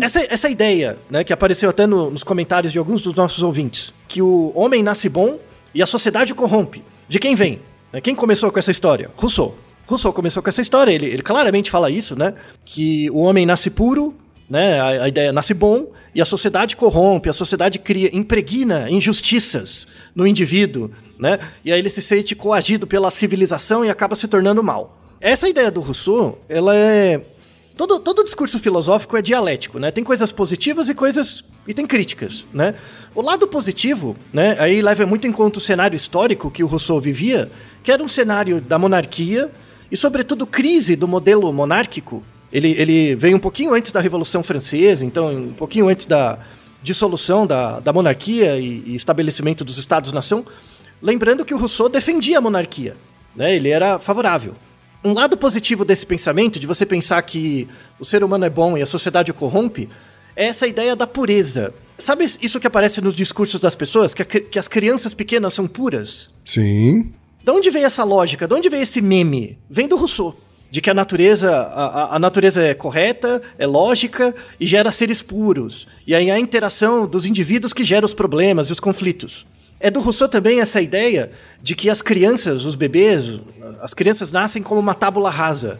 Essa, 0.04 0.22
essa 0.32 0.50
ideia, 0.50 0.98
né, 1.10 1.24
que 1.24 1.34
apareceu 1.34 1.70
até 1.70 1.88
no- 1.88 2.12
nos 2.12 2.24
comentários 2.24 2.72
de 2.72 2.78
alguns 2.78 3.02
dos 3.02 3.16
nossos 3.16 3.42
ouvintes, 3.42 3.92
que 4.08 4.22
o 4.22 4.52
homem 4.54 4.84
nasce 4.84 5.10
bom 5.10 5.40
e 5.74 5.82
a 5.82 5.86
sociedade 5.88 6.32
o 6.34 6.36
corrompe. 6.36 6.84
De 7.08 7.18
quem 7.20 7.34
vem? 7.36 7.60
Né, 7.92 8.02
Quem 8.02 8.14
começou 8.14 8.52
com 8.52 8.60
essa 8.60 8.70
história? 8.70 9.10
Rousseau. 9.16 9.56
Rousseau 9.88 10.12
começou 10.12 10.42
com 10.42 10.50
essa 10.50 10.62
história, 10.62 10.92
ele, 10.92 11.06
ele 11.06 11.22
claramente 11.22 11.70
fala 11.70 11.89
isso, 11.89 12.15
né? 12.15 12.34
Que 12.63 13.10
o 13.12 13.18
homem 13.18 13.46
nasce 13.46 13.70
puro, 13.70 14.15
né? 14.50 14.80
A, 14.80 15.04
a 15.04 15.08
ideia 15.08 15.32
nasce 15.32 15.54
bom 15.54 15.92
e 16.13 16.22
a 16.22 16.25
sociedade 16.25 16.75
corrompe, 16.75 17.30
a 17.30 17.34
sociedade 17.34 17.80
cria, 17.80 18.10
impregna 18.15 18.89
injustiças 18.89 19.88
no 20.15 20.25
indivíduo, 20.25 20.92
né? 21.20 21.39
E 21.63 21.72
aí 21.72 21.80
ele 21.80 21.89
se 21.89 22.01
sente 22.01 22.36
coagido 22.36 22.88
pela 22.88 23.12
civilização 23.12 23.86
e 23.86 23.89
acaba 23.89 24.15
se 24.15 24.27
tornando 24.27 24.63
mal. 24.63 24.98
Essa 25.22 25.48
ideia 25.48 25.72
do 25.72 25.82
Rousseau, 25.82 26.39
ela 26.50 26.75
é 26.75 27.22
todo, 27.75 28.00
todo 28.00 28.24
discurso 28.24 28.60
filosófico 28.60 29.18
é 29.18 29.22
dialético, 29.22 29.80
né? 29.80 29.92
Tem 29.92 30.04
coisas 30.04 30.32
positivas 30.32 30.89
e 30.89 30.96
coisas 30.96 31.44
e 31.68 31.74
tem 31.74 31.86
críticas, 31.86 32.46
né? 32.54 32.75
O 33.13 33.22
lado 33.22 33.48
positivo, 33.48 34.15
né? 34.32 34.56
Aí 34.60 34.82
leva 34.82 35.06
muito 35.06 35.27
em 35.27 35.32
conta 35.32 35.58
o 35.58 35.62
cenário 35.62 35.96
histórico 35.96 36.51
que 36.51 36.63
o 36.63 36.68
Rousseau 36.68 37.00
vivia, 37.00 37.50
que 37.84 37.92
era 37.92 38.04
um 38.04 38.08
cenário 38.08 38.62
da 38.62 38.77
monarquia 38.77 39.51
e 39.92 39.98
sobretudo 39.98 40.46
crise 40.46 40.96
do 40.96 41.08
modelo 41.08 41.51
monárquico. 41.51 42.24
Ele, 42.51 42.72
ele 42.77 43.15
veio 43.15 43.36
um 43.36 43.39
pouquinho 43.39 43.74
antes 43.74 43.92
da 43.92 44.00
Revolução 44.00 44.42
Francesa, 44.44 45.04
então 45.04 45.34
um 45.36 45.54
pouquinho 45.54 45.88
antes 45.88 46.06
da 46.06 46.39
dissolução 46.82 47.46
da, 47.46 47.80
da 47.80 47.92
monarquia 47.92 48.58
e, 48.58 48.84
e 48.86 48.96
estabelecimento 48.96 49.65
dos 49.65 49.77
Estados-nação. 49.77 50.46
Lembrando 51.01 51.44
que 51.44 51.54
o 51.54 51.58
Rousseau 51.58 51.89
defendia 51.89 52.38
a 52.38 52.42
monarquia, 52.42 52.96
né? 53.36 53.56
Ele 53.56 53.70
era 53.70 54.00
favorável. 54.00 54.56
Um 55.04 55.13
lado 55.13 55.38
positivo 55.38 55.84
desse 55.84 56.06
pensamento, 56.06 56.60
de 56.60 56.65
você 56.65 56.86
pensar 56.86 57.22
que 57.22 57.68
o 58.00 58.06
ser 58.06 58.24
humano 58.24 58.46
é 58.46 58.50
bom 58.50 58.77
e 58.77 58.82
a 58.82 58.88
sociedade 58.88 59.32
o 59.32 59.34
corrompe, 59.34 59.89
é 60.36 60.48
essa 60.48 60.68
ideia 60.68 60.96
da 60.96 61.06
pureza. 61.06 61.74
Sabe 61.98 62.25
isso 62.25 62.60
que 62.60 62.68
aparece 62.68 63.01
nos 63.01 63.13
discursos 63.13 63.62
das 63.62 63.75
pessoas? 63.75 64.13
Que, 64.13 64.22
a 64.22 64.25
que 64.25 64.60
as 64.60 64.68
crianças 64.68 65.13
pequenas 65.13 65.54
são 65.54 65.68
puras? 65.68 66.30
Sim. 66.44 67.13
De 67.46 67.52
onde 67.52 67.70
veio 67.70 67.86
essa 67.86 68.04
lógica? 68.04 68.48
De 68.48 68.56
onde 68.56 68.70
veio 68.70 68.82
esse 68.82 69.00
meme? 69.04 69.60
Vem 69.70 69.88
do 69.88 69.96
Rousseau. 69.96 70.36
De 70.72 70.82
que 70.82 70.90
a 70.90 70.96
natureza, 70.96 71.56
a, 71.56 72.16
a- 72.16 72.20
natureza 72.20 72.60
é 72.64 72.74
correta, 72.74 73.40
é 73.60 73.68
lógica 73.68 74.34
e 74.60 74.66
gera 74.66 74.90
seres 74.92 75.22
puros. 75.22 75.88
E 76.08 76.16
aí 76.16 76.32
a 76.32 76.40
interação 76.40 77.06
dos 77.06 77.24
indivíduos 77.24 77.72
que 77.72 77.84
gera 77.84 78.04
os 78.04 78.16
problemas 78.16 78.70
e 78.70 78.72
os 78.72 78.80
conflitos. 78.80 79.46
É 79.80 79.92
do 79.92 80.00
Rousseau 80.00 80.28
também 80.28 80.60
essa 80.60 80.82
ideia 80.82 81.32
de 81.62 81.75
que 81.75 81.88
as 81.88 82.02
crianças, 82.02 82.66
os 82.66 82.74
bebês, 82.74 83.40
as 83.80 83.94
crianças 83.94 84.32
nascem 84.32 84.64
como 84.64 84.80
uma 84.80 84.96
tábula 84.96 85.30
rasa 85.30 85.80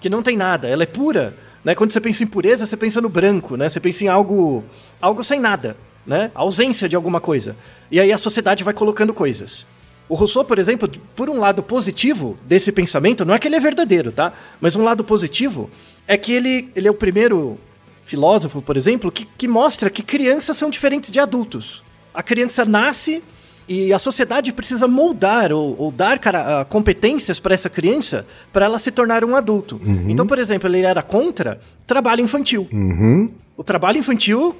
que 0.00 0.08
não 0.08 0.22
tem 0.22 0.36
nada, 0.36 0.68
ela 0.68 0.84
é 0.84 0.86
pura, 0.86 1.34
né? 1.64 1.74
Quando 1.74 1.90
você 1.90 2.00
pensa 2.00 2.22
em 2.22 2.26
pureza, 2.28 2.66
você 2.66 2.76
pensa 2.76 3.00
no 3.00 3.08
branco, 3.08 3.56
né? 3.56 3.68
Você 3.68 3.80
pensa 3.80 4.04
em 4.04 4.08
algo, 4.08 4.62
algo 5.00 5.24
sem 5.24 5.40
nada, 5.40 5.76
né? 6.06 6.30
A 6.36 6.42
ausência 6.42 6.88
de 6.88 6.94
alguma 6.94 7.20
coisa. 7.20 7.56
E 7.90 7.98
aí 7.98 8.12
a 8.12 8.18
sociedade 8.18 8.62
vai 8.62 8.72
colocando 8.74 9.12
coisas. 9.12 9.66
O 10.08 10.14
Rousseau, 10.14 10.44
por 10.44 10.58
exemplo, 10.58 10.90
por 11.16 11.30
um 11.30 11.38
lado 11.38 11.62
positivo 11.62 12.36
desse 12.46 12.70
pensamento, 12.70 13.24
não 13.24 13.34
é 13.34 13.38
que 13.38 13.48
ele 13.48 13.56
é 13.56 13.60
verdadeiro, 13.60 14.12
tá? 14.12 14.32
Mas 14.60 14.76
um 14.76 14.84
lado 14.84 15.02
positivo 15.02 15.70
é 16.06 16.16
que 16.16 16.32
ele, 16.32 16.70
ele 16.76 16.86
é 16.86 16.90
o 16.90 16.94
primeiro 16.94 17.58
filósofo, 18.04 18.60
por 18.60 18.76
exemplo, 18.76 19.10
que, 19.10 19.24
que 19.24 19.48
mostra 19.48 19.88
que 19.88 20.02
crianças 20.02 20.56
são 20.58 20.68
diferentes 20.68 21.10
de 21.10 21.18
adultos. 21.18 21.82
A 22.12 22.22
criança 22.22 22.64
nasce 22.64 23.22
E 23.66 23.94
a 23.94 23.98
sociedade 23.98 24.52
precisa 24.52 24.86
moldar 24.86 25.50
ou, 25.50 25.74
ou 25.78 25.90
dar 25.90 26.18
cara, 26.18 26.60
ah, 26.60 26.64
competências 26.66 27.40
para 27.40 27.54
essa 27.54 27.70
criança 27.70 28.26
para 28.52 28.66
ela 28.66 28.78
se 28.78 28.90
tornar 28.90 29.24
um 29.24 29.34
adulto. 29.34 29.80
Então, 30.10 30.26
por 30.26 30.38
exemplo, 30.38 30.68
ele 30.68 30.80
era 30.80 31.02
contra 31.02 31.58
trabalho 31.86 32.20
infantil. 32.20 32.68
Uhum. 32.70 33.30
O 33.56 33.64
trabalho 33.64 33.98
infantil, 33.98 34.54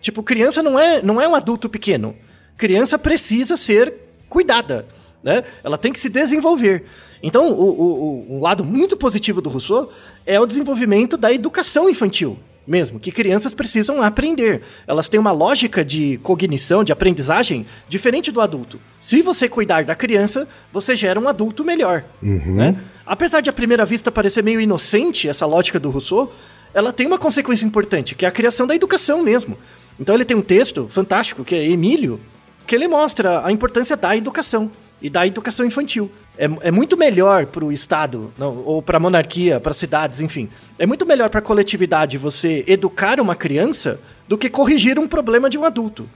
tipo, 0.00 0.22
criança 0.22 0.62
não 0.62 0.78
é, 0.78 1.02
não 1.02 1.20
é 1.20 1.26
um 1.26 1.34
adulto 1.34 1.68
pequeno. 1.68 2.14
Criança 2.56 2.96
precisa 2.96 3.56
ser 3.56 3.92
cuidada, 4.34 4.84
né? 5.22 5.44
Ela 5.62 5.78
tem 5.78 5.92
que 5.92 6.00
se 6.00 6.08
desenvolver. 6.08 6.84
Então, 7.22 7.52
o, 7.52 7.70
o, 7.70 8.36
um 8.36 8.40
lado 8.40 8.64
muito 8.64 8.96
positivo 8.96 9.40
do 9.40 9.48
Rousseau 9.48 9.90
é 10.26 10.38
o 10.40 10.44
desenvolvimento 10.44 11.16
da 11.16 11.32
educação 11.32 11.88
infantil 11.88 12.36
mesmo, 12.66 12.98
que 12.98 13.12
crianças 13.12 13.54
precisam 13.54 14.02
aprender. 14.02 14.62
Elas 14.86 15.08
têm 15.08 15.20
uma 15.20 15.32
lógica 15.32 15.84
de 15.84 16.18
cognição, 16.22 16.82
de 16.82 16.92
aprendizagem, 16.92 17.66
diferente 17.88 18.32
do 18.32 18.40
adulto. 18.40 18.80
Se 19.00 19.20
você 19.20 19.48
cuidar 19.48 19.84
da 19.84 19.94
criança, 19.94 20.48
você 20.72 20.96
gera 20.96 21.20
um 21.20 21.28
adulto 21.28 21.62
melhor. 21.62 22.04
Né? 22.22 22.76
Apesar 23.04 23.42
de 23.42 23.50
à 23.50 23.52
primeira 23.52 23.84
vista 23.84 24.10
parecer 24.10 24.42
meio 24.42 24.60
inocente 24.60 25.28
essa 25.28 25.44
lógica 25.44 25.78
do 25.78 25.90
Rousseau, 25.90 26.32
ela 26.72 26.90
tem 26.90 27.06
uma 27.06 27.18
consequência 27.18 27.66
importante, 27.66 28.14
que 28.14 28.24
é 28.24 28.28
a 28.28 28.32
criação 28.32 28.66
da 28.66 28.74
educação 28.74 29.22
mesmo. 29.22 29.58
Então 30.00 30.14
ele 30.14 30.24
tem 30.24 30.36
um 30.36 30.42
texto 30.42 30.88
fantástico, 30.90 31.44
que 31.44 31.54
é 31.54 31.68
Emílio, 31.68 32.18
que 32.66 32.74
ele 32.74 32.88
mostra 32.88 33.44
a 33.44 33.52
importância 33.52 33.96
da 33.96 34.16
educação 34.16 34.70
e 35.00 35.10
da 35.10 35.26
educação 35.26 35.64
infantil. 35.66 36.10
É, 36.36 36.48
é 36.62 36.70
muito 36.70 36.96
melhor 36.96 37.46
para 37.46 37.64
o 37.64 37.70
Estado, 37.70 38.32
não, 38.36 38.56
ou 38.64 38.82
para 38.82 38.96
a 38.96 39.00
monarquia, 39.00 39.60
para 39.60 39.72
cidades, 39.74 40.20
enfim. 40.20 40.48
É 40.78 40.86
muito 40.86 41.06
melhor 41.06 41.28
para 41.30 41.38
a 41.38 41.42
coletividade 41.42 42.18
você 42.18 42.64
educar 42.66 43.20
uma 43.20 43.36
criança 43.36 44.00
do 44.26 44.36
que 44.36 44.48
corrigir 44.48 44.98
um 44.98 45.06
problema 45.06 45.48
de 45.48 45.56
um 45.58 45.64
adulto. 45.64 46.08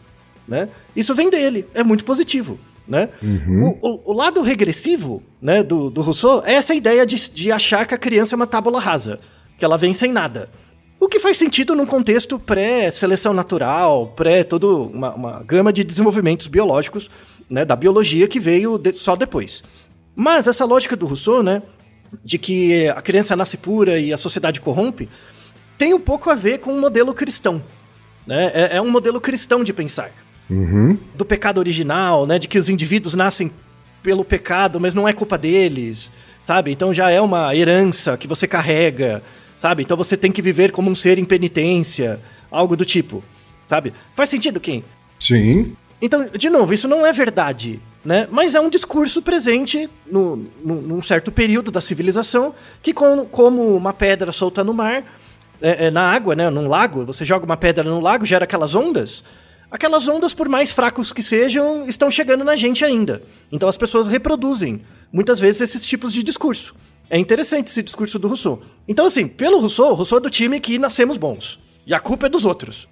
Né? 0.47 0.69
Isso 0.97 1.15
vem 1.15 1.31
dele, 1.31 1.67
é 1.75 1.85
muito 1.85 2.05
positivo. 2.05 2.59
Né? 2.87 3.11
O, 3.83 3.89
o- 3.89 4.01
o 4.07 4.13
lado 4.15 4.41
regressivo 4.43 5.23
né, 5.43 5.63
do, 5.63 5.91
do 5.91 6.01
Rousseau 6.01 6.43
é 6.45 6.55
essa 6.55 6.75
ideia 6.75 7.05
de, 7.05 7.31
de 7.31 7.53
achar 7.53 7.87
que 7.87 7.95
a 7.95 7.99
criança 7.99 8.35
é 8.35 8.37
uma 8.37 8.47
tábula 8.47 8.81
rasa, 8.81 9.21
que 9.59 9.65
ela 9.65 9.77
vem 9.77 9.93
sem 9.93 10.11
nada. 10.11 10.49
O 11.01 11.09
que 11.09 11.21
faz 11.21 11.37
sentido 11.37 11.75
num 11.77 11.87
contexto 11.87 12.39
pré-seleção 12.39 13.33
natural, 13.33 14.09
pré 14.17 14.43
toda 14.43 14.67
uma, 14.67 15.15
uma 15.15 15.43
gama 15.45 15.73
de 15.73 15.85
desenvolvimentos 15.85 16.47
biológicos 16.49 17.09
né, 17.49 17.65
da 17.65 17.77
biologia 17.77 18.27
que 18.27 18.41
veio 18.41 18.77
de- 18.77 18.95
só 18.95 19.15
depois. 19.15 19.63
Mas 20.15 20.47
essa 20.49 20.65
lógica 20.65 20.97
do 20.97 21.07
Rousseau, 21.07 21.43
né, 21.43 21.63
de 22.25 22.37
que 22.39 22.89
a 22.89 23.01
criança 23.01 23.37
nasce 23.37 23.57
pura 23.57 23.99
e 23.99 24.13
a 24.13 24.17
sociedade 24.17 24.61
corrompe, 24.61 25.09
tem 25.77 25.95
um 25.95 26.01
pouco 26.01 26.31
a 26.31 26.35
ver 26.35 26.59
com 26.59 26.73
o 26.73 26.81
modelo 26.81 27.15
cristão. 27.15 27.63
Né? 28.27 28.51
É, 28.53 28.77
é 28.77 28.83
um 28.83 28.91
modelo 28.91 29.21
cristão 29.21 29.63
de 29.63 29.73
pensar. 29.73 30.11
Do 31.15 31.25
pecado 31.25 31.59
original, 31.59 32.27
né? 32.27 32.39
De 32.39 32.49
que 32.49 32.59
os 32.59 32.69
indivíduos 32.71 33.15
nascem 33.15 33.53
pelo 34.03 34.25
pecado, 34.25 34.81
mas 34.81 34.95
não 34.95 35.07
é 35.07 35.13
culpa 35.13 35.37
deles, 35.37 36.11
sabe? 36.41 36.71
Então 36.73 36.93
já 36.95 37.11
é 37.11 37.21
uma 37.21 37.55
herança 37.55 38.17
que 38.17 38.27
você 38.27 38.47
carrega, 38.49 39.23
sabe? 39.59 39.83
Então 39.83 39.97
você 39.97 40.17
tem 40.17 40.33
que 40.33 40.41
viver 40.41 40.73
como 40.73 40.91
um 40.91 40.95
ser 40.95 41.19
em 41.19 41.25
penitência, 41.27 42.19
algo 42.51 42.75
do 42.75 42.85
tipo, 42.87 43.23
sabe? 43.67 43.93
Faz 44.15 44.31
sentido, 44.31 44.59
Kim? 44.59 44.83
Sim. 45.21 45.77
Então, 46.01 46.29
de 46.33 46.49
novo, 46.49 46.73
isso 46.73 46.89
não 46.89 47.05
é 47.05 47.13
verdade, 47.13 47.81
né? 48.05 48.27
Mas 48.31 48.55
é 48.55 48.61
um 48.61 48.71
discurso 48.71 49.21
presente 49.21 49.91
no, 50.11 50.37
no- 50.65 50.81
num 50.81 51.03
certo 51.03 51.31
período 51.33 51.71
da 51.73 51.81
civilização 51.81 52.55
que, 52.83 52.95
com- 52.95 53.27
como 53.27 53.77
uma 53.77 53.93
pedra 53.93 54.31
solta 54.33 54.63
no 54.63 54.73
mar, 54.73 55.03
é, 55.61 55.87
é, 55.87 55.91
na 55.91 56.03
água, 56.03 56.37
né? 56.37 56.49
Num 56.51 56.69
lago, 56.69 57.05
você 57.05 57.25
joga 57.25 57.45
uma 57.45 57.57
pedra 57.57 57.83
no 57.83 58.01
lago, 58.01 58.25
gera 58.25 58.45
aquelas 58.45 58.77
ondas. 58.77 59.25
Aquelas 59.71 60.07
ondas, 60.09 60.33
por 60.33 60.49
mais 60.49 60.71
fracos 60.71 61.13
que 61.13 61.23
sejam, 61.23 61.87
estão 61.89 62.11
chegando 62.11 62.43
na 62.45 62.55
gente 62.57 62.85
ainda. 62.85 63.21
Então 63.53 63.69
as 63.69 63.77
pessoas 63.77 64.07
reproduzem, 64.07 64.81
muitas 65.13 65.41
vezes, 65.41 65.61
esses 65.61 65.85
tipos 65.85 66.13
de 66.13 66.23
discurso. 66.23 66.75
É 67.11 67.19
interessante 67.19 67.69
esse 67.69 67.83
discurso 67.83 68.19
do 68.19 68.29
Rousseau. 68.29 68.61
Então, 68.87 69.07
assim, 69.07 69.27
pelo 69.27 69.61
Rousseau, 69.61 69.93
o 69.93 69.95
Rousseau 69.95 70.19
é 70.19 70.21
do 70.21 70.31
time 70.31 70.61
que 70.61 70.79
nascemos 70.79 71.17
bons. 71.17 71.59
E 71.87 71.95
a 71.95 72.01
culpa 72.01 72.27
é 72.27 72.29
dos 72.29 72.45
outros. 72.45 72.87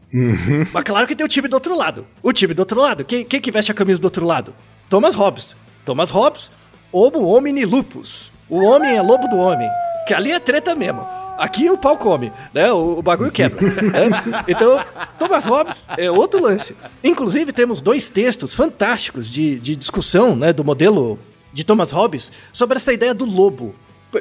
Mas 0.73 0.85
claro 0.85 1.07
que 1.07 1.15
tem 1.15 1.25
o 1.25 1.29
time 1.29 1.49
do 1.49 1.55
outro 1.55 1.77
lado. 1.77 2.07
O 2.23 2.33
time 2.33 2.55
do 2.55 2.61
outro 2.61 2.81
lado. 2.81 3.05
Quem, 3.05 3.25
quem 3.25 3.41
que 3.41 3.51
veste 3.51 3.71
a 3.71 3.75
camisa 3.75 4.01
do 4.01 4.07
outro 4.07 4.25
lado? 4.25 4.55
Thomas 4.89 5.15
Hobbes. 5.15 5.55
Thomas 5.85 6.11
Hobbes, 6.11 6.51
homo 6.91 7.27
homini 7.27 7.65
lupus. 7.67 8.33
O 8.49 8.61
homem 8.61 8.97
é 8.97 9.03
lobo 9.03 9.29
do 9.29 9.37
homem. 9.37 9.69
Que 10.09 10.15
ali 10.15 10.33
é 10.33 10.41
treta 10.41 10.75
mesmo. 10.75 11.07
Aqui 11.37 11.69
o 11.69 11.77
pau 11.77 11.99
come, 11.99 12.33
né? 12.55 12.73
O, 12.73 12.99
o 12.99 13.03
bagulho 13.03 13.31
quebra. 13.31 13.61
né? 13.61 14.45
Então, 14.49 14.83
Thomas 15.19 15.45
Hobbes 15.45 15.87
é 15.99 16.11
outro 16.11 16.41
lance. 16.43 16.75
Inclusive, 17.05 17.53
temos 17.53 17.83
dois 17.83 18.09
textos 18.09 18.55
fantásticos 18.55 19.29
de, 19.29 19.61
de 19.61 19.77
discussão 19.77 20.35
né, 20.35 20.53
do 20.55 20.65
modelo 20.65 21.19
de 21.53 21.63
Thomas 21.65 21.91
Hobbes 21.91 22.33
sobre 22.51 22.77
essa 22.79 22.93
ideia 22.93 23.13
do 23.13 23.27
lobo. 23.27 23.75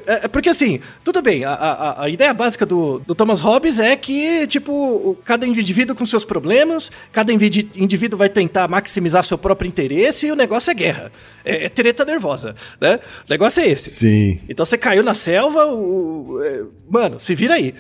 É, 0.08 0.26
é 0.26 0.28
porque 0.28 0.50
assim, 0.50 0.80
tudo 1.04 1.22
bem, 1.22 1.46
a, 1.46 1.54
a, 1.54 2.04
a 2.04 2.10
ideia 2.10 2.34
básica 2.34 2.66
do, 2.66 3.00
do 3.00 3.14
Thomas 3.16 3.40
Hobbes 3.40 3.80
é 3.80 3.96
que, 3.96 4.46
tipo, 4.48 5.16
cada 5.24 5.46
indivíduo 5.48 5.96
com 5.96 6.06
seus 6.06 6.26
problemas, 6.26 6.90
cada 7.12 7.32
indivíduo 7.32 8.18
vai 8.18 8.28
tentar 8.28 8.68
maximizar 8.68 9.24
seu 9.24 9.38
próprio 9.38 9.68
interesse 9.68 10.28
e 10.28 10.32
o 10.32 10.36
negócio 10.36 10.72
é 10.72 10.74
guerra. 10.74 11.12
É, 11.46 11.66
é 11.66 11.70
treta 11.70 12.04
nervosa, 12.04 12.56
né? 12.82 12.96
O 13.28 13.30
negócio 13.32 13.62
é 13.62 13.70
esse. 13.70 13.90
Sim. 13.90 14.42
Então 14.50 14.66
você 14.66 14.78
caiu 14.78 15.04
na 15.04 15.14
selva, 15.14 15.66
o, 15.68 16.32
o- 16.34 16.44
é, 16.44 16.64
mano, 16.90 17.20
se 17.20 17.34
vira 17.36 17.54
aí. 17.54 17.74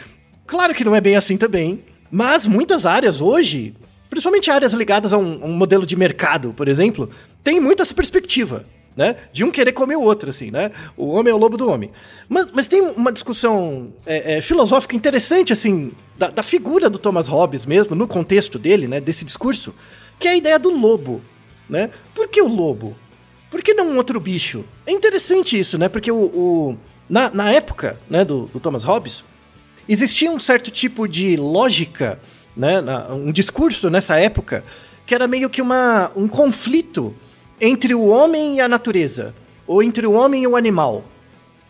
Claro 0.48 0.74
que 0.76 0.84
não 0.86 0.96
é 0.96 1.02
bem 1.02 1.15
assim 1.15 1.38
também, 1.38 1.84
mas 2.12 2.46
muitas 2.46 2.86
áreas 2.86 3.20
hoje, 3.20 3.74
principalmente 4.10 4.50
áreas 4.52 4.74
ligadas 4.74 5.12
a 5.12 5.18
um, 5.18 5.44
um 5.44 5.52
modelo 5.54 5.86
de 5.86 5.96
mercado, 5.96 6.54
por 6.54 6.68
exemplo, 6.68 7.10
tem 7.44 7.60
muito 7.60 7.82
essa 7.82 7.94
perspectiva. 7.96 8.63
Né? 8.95 9.15
De 9.34 9.43
um 9.43 9.51
querer 9.51 9.73
comer 9.73 9.97
o 9.97 10.01
outro, 10.01 10.29
assim, 10.29 10.49
né? 10.51 10.71
O 10.95 11.08
homem 11.10 11.29
é 11.29 11.36
o 11.36 11.38
lobo 11.38 11.58
do 11.58 11.69
homem. 11.69 11.91
Mas, 12.29 12.47
mas 12.53 12.67
tem 12.69 12.81
uma 12.81 13.12
discussão 13.12 13.93
é, 14.05 14.38
é, 14.38 14.41
filosófica 14.41 14.95
interessante, 14.95 15.51
assim, 15.51 15.91
da, 16.17 16.29
da 16.29 16.41
figura 16.41 16.89
do 16.89 16.97
Thomas 16.97 17.27
Hobbes 17.27 17.65
mesmo, 17.65 17.93
no 17.93 18.08
contexto 18.08 18.58
dele, 18.58 18.88
né? 18.88 19.01
Desse 19.01 19.25
discurso, 19.25 19.75
que 20.17 20.29
é 20.29 20.31
a 20.31 20.36
ideia 20.38 20.58
do 20.58 20.69
lobo, 20.69 21.21
né? 21.69 21.89
Por 22.13 22.29
que 22.29 22.41
o 22.41 22.47
lobo? 22.47 22.95
Por 23.51 23.62
que 23.62 23.73
não 23.73 23.89
um 23.89 23.97
outro 23.97 24.17
bicho? 24.17 24.63
É 24.86 24.93
interessante 24.93 25.60
isso, 25.60 25.77
né? 25.77 25.89
Porque 25.89 26.10
o, 26.10 26.15
o- 26.15 26.77
na, 27.10 27.29
na 27.29 27.51
época 27.51 27.99
né, 28.10 28.23
do, 28.23 28.45
do 28.45 28.62
Thomas 28.62 28.86
Hobbes, 28.86 29.25
existia 29.89 30.31
um 30.31 30.39
certo 30.39 30.71
tipo 30.71 31.05
de 31.05 31.36
lógica, 31.36 32.17
né, 32.55 32.81
um 33.12 33.31
discurso 33.31 33.89
nessa 33.89 34.17
época, 34.19 34.63
que 35.05 35.13
era 35.13 35.27
meio 35.27 35.49
que 35.49 35.62
uma, 35.62 36.12
um 36.15 36.27
conflito 36.27 37.13
entre 37.60 37.94
o 37.96 38.06
homem 38.08 38.58
e 38.58 38.62
a 38.62 38.68
natureza, 38.68 39.34
ou 39.68 39.82
entre 39.82 40.06
o 40.06 40.12
homem 40.13 40.44
e 40.44 40.48
o 40.48 40.56
animal, 40.56 41.04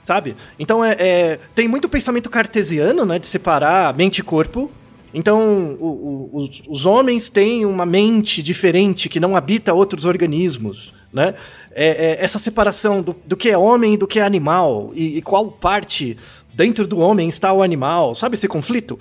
sabe? 0.01 0.35
Então 0.59 0.83
é, 0.83 0.95
é- 0.99 1.39
tem 1.53 1.67
muito 1.67 1.87
pensamento 1.89 2.29
cartesiano, 2.29 3.05
né, 3.05 3.19
de 3.19 3.27
separar 3.27 3.93
mente 3.95 4.19
e 4.19 4.23
corpo. 4.23 4.69
Então 5.13 5.77
o- 5.79 6.29
o- 6.33 6.37
os, 6.43 6.61
os 6.67 6.85
homens 6.85 7.29
têm 7.29 7.65
uma 7.65 7.85
mente 7.85 8.43
diferente 8.43 9.07
que 9.07 9.19
não 9.19 9.35
habita 9.35 9.73
outros 9.73 10.03
organismos, 10.05 10.93
né? 11.13 11.33
É- 11.71 12.17
é 12.19 12.23
essa 12.23 12.37
separação 12.39 13.01
do, 13.01 13.15
do 13.25 13.35
que 13.37 13.49
é 13.49 13.57
homem 13.57 13.93
e 13.93 13.97
do 13.97 14.07
que 14.07 14.19
é 14.19 14.23
animal 14.23 14.91
e, 14.93 15.17
e 15.17 15.21
qual 15.21 15.49
parte 15.51 16.17
dentro 16.53 16.85
do 16.87 16.99
homem 16.99 17.27
está 17.29 17.51
o 17.53 17.61
animal, 17.61 18.13
sabe 18.15 18.35
esse 18.35 18.47
conflito? 18.47 18.97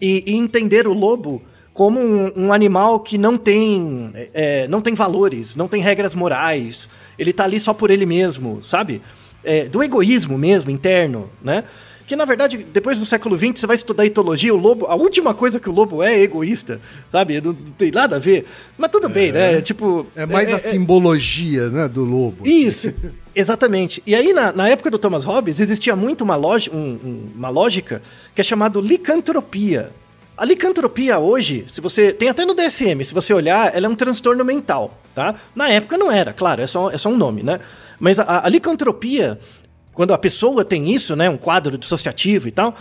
e, 0.00 0.24
e 0.26 0.34
entender 0.34 0.86
o 0.88 0.92
lobo 0.94 1.40
como 1.74 1.98
um, 2.00 2.32
um 2.36 2.52
animal 2.52 3.00
que 3.00 3.18
não 3.18 3.36
tem, 3.36 4.10
é, 4.32 4.66
não 4.68 4.80
tem 4.80 4.94
valores, 4.94 5.54
não 5.56 5.66
tem 5.68 5.82
regras 5.82 6.14
morais. 6.14 6.88
Ele 7.18 7.32
tá 7.32 7.44
ali 7.44 7.58
só 7.60 7.74
por 7.74 7.90
ele 7.90 8.06
mesmo, 8.06 8.62
sabe? 8.62 9.02
É, 9.42 9.64
do 9.66 9.82
egoísmo 9.82 10.38
mesmo, 10.38 10.70
interno, 10.70 11.28
né? 11.42 11.64
Que 12.06 12.14
na 12.14 12.24
verdade, 12.26 12.58
depois 12.72 12.98
do 12.98 13.04
século 13.06 13.36
XX, 13.36 13.58
você 13.60 13.66
vai 13.66 13.76
estudar 13.76 14.04
etologia, 14.06 14.54
o 14.54 14.58
lobo, 14.58 14.86
a 14.86 14.94
última 14.94 15.32
coisa 15.34 15.58
que 15.58 15.68
o 15.68 15.72
lobo 15.72 16.02
é 16.02 16.14
é 16.14 16.22
egoísta, 16.22 16.80
sabe? 17.08 17.40
Não, 17.40 17.54
tem 17.76 17.90
nada 17.90 18.16
a 18.16 18.18
ver. 18.18 18.44
Mas 18.78 18.90
tudo 18.90 19.08
bem, 19.08 19.32
né? 19.32 19.60
Tipo. 19.62 20.06
É 20.14 20.26
mais 20.26 20.52
a 20.52 20.58
simbologia, 20.58 21.70
né, 21.70 21.88
do 21.88 22.04
lobo. 22.04 22.46
Isso, 22.46 22.92
exatamente. 23.34 24.02
E 24.06 24.14
aí, 24.14 24.32
na, 24.32 24.52
na 24.52 24.68
época 24.68 24.90
do 24.90 24.98
Thomas 24.98 25.24
Hobbes, 25.24 25.58
existia 25.60 25.96
muito 25.96 26.22
uma, 26.22 26.36
um- 26.36 26.76
um- 26.76 27.30
uma 27.34 27.48
lógica 27.48 28.00
que 28.34 28.40
é 28.40 28.44
chamada 28.44 28.78
licantropia. 28.80 29.90
A 30.36 30.44
licantropia 30.44 31.18
hoje, 31.18 31.64
se 31.68 31.80
você. 31.80 32.12
Tem 32.12 32.28
até 32.28 32.44
no 32.44 32.54
DSM, 32.54 33.04
se 33.04 33.14
você 33.14 33.32
olhar, 33.32 33.74
ela 33.74 33.86
é 33.86 33.88
um 33.88 33.94
transtorno 33.94 34.44
mental, 34.44 34.98
tá? 35.14 35.36
Na 35.54 35.68
época 35.68 35.96
não 35.96 36.10
era, 36.10 36.32
claro, 36.32 36.60
é 36.60 36.66
só, 36.66 36.90
é 36.90 36.98
só 36.98 37.08
um 37.08 37.16
nome, 37.16 37.42
né? 37.42 37.60
Mas 38.00 38.18
a, 38.18 38.44
a 38.44 38.48
licantropia, 38.48 39.38
quando 39.92 40.12
a 40.12 40.18
pessoa 40.18 40.64
tem 40.64 40.90
isso, 40.90 41.14
né? 41.14 41.30
Um 41.30 41.36
quadro 41.36 41.78
dissociativo 41.78 42.48
e 42.48 42.50
tal, 42.50 42.74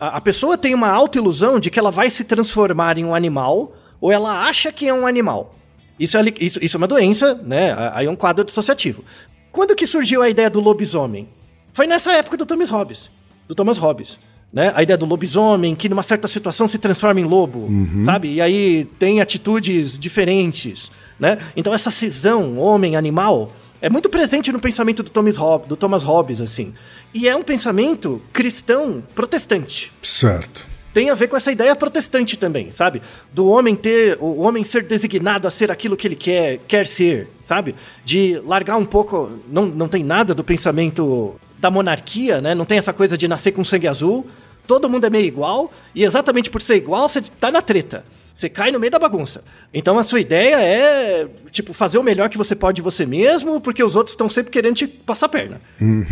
a, 0.00 0.16
a 0.16 0.20
pessoa 0.20 0.58
tem 0.58 0.74
uma 0.74 0.88
autoilusão 0.88 1.60
de 1.60 1.70
que 1.70 1.78
ela 1.78 1.92
vai 1.92 2.10
se 2.10 2.24
transformar 2.24 2.98
em 2.98 3.04
um 3.04 3.14
animal, 3.14 3.72
ou 4.00 4.10
ela 4.10 4.46
acha 4.48 4.72
que 4.72 4.88
é 4.88 4.92
um 4.92 5.06
animal. 5.06 5.54
Isso 5.98 6.16
é, 6.16 6.22
isso, 6.40 6.58
isso 6.60 6.76
é 6.76 6.78
uma 6.78 6.88
doença, 6.88 7.34
né? 7.34 7.72
Aí 7.92 8.06
é 8.06 8.10
um 8.10 8.16
quadro 8.16 8.44
dissociativo. 8.44 9.04
Quando 9.52 9.76
que 9.76 9.86
surgiu 9.86 10.22
a 10.22 10.28
ideia 10.28 10.50
do 10.50 10.58
lobisomem? 10.58 11.28
Foi 11.72 11.86
nessa 11.86 12.12
época 12.14 12.36
do 12.36 12.46
Thomas 12.46 12.68
Hobbes. 12.68 13.10
Do 13.46 13.54
Thomas 13.54 13.78
Hobbes. 13.78 14.18
Né? 14.52 14.72
A 14.74 14.82
ideia 14.82 14.96
do 14.96 15.06
lobisomem, 15.06 15.74
que 15.76 15.88
numa 15.88 16.02
certa 16.02 16.26
situação 16.26 16.66
se 16.66 16.78
transforma 16.78 17.20
em 17.20 17.24
lobo, 17.24 17.68
sabe? 18.02 18.34
E 18.34 18.40
aí 18.40 18.88
tem 18.98 19.20
atitudes 19.20 19.96
diferentes, 19.96 20.90
né? 21.20 21.38
Então 21.54 21.72
essa 21.72 21.90
cisão 21.90 22.58
homem-animal 22.58 23.52
é 23.80 23.88
muito 23.88 24.08
presente 24.08 24.52
no 24.52 24.60
pensamento 24.60 25.02
do 25.02 25.10
Thomas, 25.10 25.36
Hobbes, 25.36 25.68
do 25.68 25.76
Thomas 25.76 26.02
Hobbes, 26.02 26.40
assim. 26.40 26.74
E 27.14 27.28
é 27.28 27.34
um 27.34 27.42
pensamento 27.42 28.20
cristão 28.32 29.02
protestante. 29.14 29.92
Certo. 30.02 30.66
Tem 30.92 31.08
a 31.08 31.14
ver 31.14 31.28
com 31.28 31.36
essa 31.36 31.52
ideia 31.52 31.74
protestante 31.76 32.36
também, 32.36 32.72
sabe? 32.72 33.00
Do 33.32 33.46
homem 33.46 33.76
ter, 33.76 34.18
o 34.20 34.40
homem 34.40 34.64
ser 34.64 34.82
designado 34.82 35.46
a 35.46 35.50
ser 35.50 35.70
aquilo 35.70 35.96
que 35.96 36.06
ele 36.06 36.16
quer, 36.16 36.58
quer 36.66 36.86
ser, 36.86 37.28
sabe? 37.44 37.76
De 38.04 38.40
largar 38.44 38.76
um 38.76 38.84
pouco, 38.84 39.30
não, 39.48 39.66
não 39.66 39.88
tem 39.88 40.02
nada 40.02 40.34
do 40.34 40.42
pensamento 40.42 41.36
da 41.58 41.70
monarquia, 41.70 42.40
né? 42.40 42.54
Não 42.54 42.64
tem 42.64 42.76
essa 42.76 42.92
coisa 42.92 43.16
de 43.16 43.28
nascer 43.28 43.52
com 43.52 43.62
sangue 43.62 43.86
azul. 43.86 44.26
Todo 44.70 44.88
mundo 44.88 45.04
é 45.04 45.10
meio 45.10 45.26
igual 45.26 45.72
e 45.92 46.04
exatamente 46.04 46.48
por 46.48 46.62
ser 46.62 46.76
igual 46.76 47.08
você 47.08 47.20
tá 47.20 47.50
na 47.50 47.60
treta. 47.60 48.04
Você 48.32 48.48
cai 48.48 48.70
no 48.70 48.78
meio 48.78 48.92
da 48.92 49.00
bagunça. 49.00 49.42
Então 49.74 49.98
a 49.98 50.04
sua 50.04 50.20
ideia 50.20 50.62
é, 50.62 51.26
tipo, 51.50 51.72
fazer 51.72 51.98
o 51.98 52.04
melhor 52.04 52.28
que 52.28 52.38
você 52.38 52.54
pode 52.54 52.76
de 52.76 52.82
você 52.82 53.04
mesmo, 53.04 53.60
porque 53.60 53.82
os 53.82 53.96
outros 53.96 54.12
estão 54.12 54.28
sempre 54.28 54.52
querendo 54.52 54.76
te 54.76 54.86
passar 54.86 55.26
a 55.26 55.28
perna. 55.28 55.60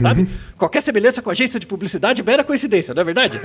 Sabe? 0.02 0.28
Qualquer 0.56 0.80
semelhança 0.82 1.22
com 1.22 1.30
a 1.30 1.34
agência 1.34 1.60
de 1.60 1.68
publicidade 1.68 2.20
mera 2.20 2.42
coincidência, 2.42 2.92
não 2.92 3.02
é 3.02 3.04
verdade? 3.04 3.40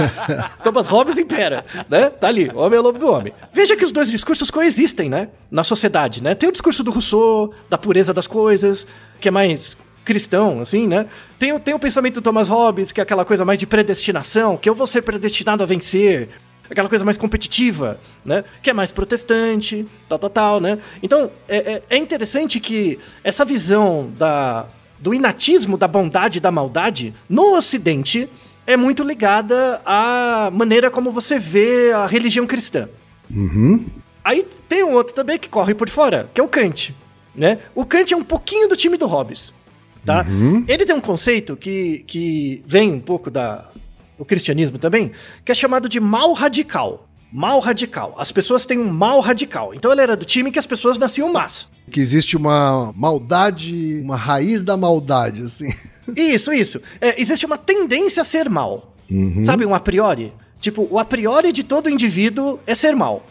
Thomas 0.64 0.88
Hobbes 0.88 1.18
impera, 1.18 1.62
né? 1.86 2.08
Tá 2.08 2.28
ali, 2.28 2.48
o 2.48 2.56
homem 2.56 2.78
é 2.78 2.80
lobo 2.80 2.98
do 2.98 3.08
homem. 3.08 3.34
Veja 3.52 3.76
que 3.76 3.84
os 3.84 3.92
dois 3.92 4.10
discursos 4.10 4.50
coexistem, 4.50 5.10
né? 5.10 5.28
Na 5.50 5.64
sociedade, 5.64 6.22
né? 6.22 6.34
Tem 6.34 6.48
o 6.48 6.52
discurso 6.52 6.82
do 6.82 6.90
Rousseau, 6.90 7.52
da 7.68 7.76
pureza 7.76 8.14
das 8.14 8.26
coisas, 8.26 8.86
que 9.20 9.28
é 9.28 9.30
mais 9.30 9.76
cristão, 10.06 10.60
assim, 10.60 10.86
né? 10.86 11.04
Tem, 11.38 11.52
o- 11.52 11.60
tem 11.60 11.74
o 11.74 11.78
pensamento 11.78 12.14
do 12.14 12.22
Thomas 12.22 12.48
Hobbes, 12.48 12.92
que 12.92 13.00
é 13.00 13.02
aquela 13.02 13.24
coisa 13.24 13.44
mais 13.44 13.58
de 13.58 13.66
predestinação, 13.66 14.56
que 14.56 14.68
eu 14.70 14.74
vou 14.74 14.86
ser 14.86 15.02
predestinado 15.02 15.62
a 15.62 15.66
vencer, 15.66 16.30
aquela 16.70 16.88
coisa 16.88 17.04
mais 17.04 17.18
competitiva, 17.18 18.00
né? 18.24 18.42
Que 18.62 18.70
é 18.70 18.72
mais 18.72 18.90
protestante, 18.92 19.86
tal, 20.08 20.18
tal, 20.18 20.30
tal, 20.30 20.60
né? 20.60 20.78
Então, 21.02 21.30
é, 21.48 21.72
é- 21.74 21.82
é 21.90 21.96
interessante 21.98 22.58
que 22.60 22.98
essa 23.22 23.44
visão 23.44 24.10
da, 24.18 24.66
do 24.98 25.12
inatismo, 25.12 25.76
da 25.76 25.86
bondade 25.88 26.38
e 26.38 26.40
da 26.40 26.50
maldade, 26.50 27.12
no 27.28 27.56
Ocidente, 27.56 28.28
é 28.66 28.76
muito 28.76 29.04
ligada 29.04 29.80
à 29.84 30.50
maneira 30.52 30.90
como 30.90 31.12
você 31.12 31.38
vê 31.38 31.92
a 31.92 32.06
religião 32.06 32.46
cristã. 32.46 32.88
Aí 34.24 34.44
tem 34.68 34.82
um 34.82 34.92
outro 34.92 35.14
também 35.14 35.38
que 35.38 35.48
corre 35.48 35.74
por 35.74 35.88
fora, 35.88 36.28
que 36.34 36.40
é 36.40 36.44
o 36.44 36.48
Kant. 36.48 36.94
Né? 37.34 37.58
O 37.74 37.84
Kant 37.84 38.12
é 38.12 38.16
um 38.16 38.24
pouquinho 38.24 38.66
do 38.68 38.74
time 38.74 38.96
do 38.96 39.06
Hobbes. 39.06 39.52
Tá? 40.06 40.24
Ele 40.68 40.84
tem 40.86 40.94
um 40.94 41.00
conceito 41.00 41.56
que, 41.56 42.04
que 42.06 42.62
vem 42.64 42.92
um 42.92 43.00
pouco 43.00 43.28
da, 43.28 43.64
do 44.16 44.24
cristianismo 44.24 44.78
também, 44.78 45.10
que 45.44 45.50
é 45.50 45.54
chamado 45.54 45.88
de 45.88 45.98
mal 45.98 46.32
radical. 46.32 47.08
Mal 47.32 47.58
radical. 47.58 48.14
As 48.16 48.30
pessoas 48.30 48.64
têm 48.64 48.78
um 48.78 48.88
mal 48.88 49.18
radical. 49.20 49.74
Então 49.74 49.90
ele 49.90 50.00
era 50.00 50.16
do 50.16 50.24
time 50.24 50.52
que 50.52 50.58
as 50.60 50.66
pessoas 50.66 50.96
nasciam 50.96 51.32
más. 51.32 51.68
Que 51.90 52.00
existe 52.00 52.36
uma 52.36 52.92
maldade, 52.96 54.00
uma 54.02 54.16
raiz 54.16 54.62
da 54.62 54.76
maldade, 54.76 55.42
assim. 55.42 55.68
Isso, 56.16 56.52
isso. 56.52 56.80
É, 57.00 57.20
existe 57.20 57.44
uma 57.44 57.58
tendência 57.58 58.22
a 58.22 58.24
ser 58.24 58.48
mal. 58.48 58.94
Sabe, 59.42 59.66
um 59.66 59.74
a 59.74 59.80
priori? 59.80 60.32
Tipo, 60.60 60.86
o 60.88 61.00
a 61.00 61.04
priori 61.04 61.50
de 61.50 61.64
todo 61.64 61.90
indivíduo 61.90 62.60
é 62.64 62.76
ser 62.76 62.94
mal. 62.94 63.26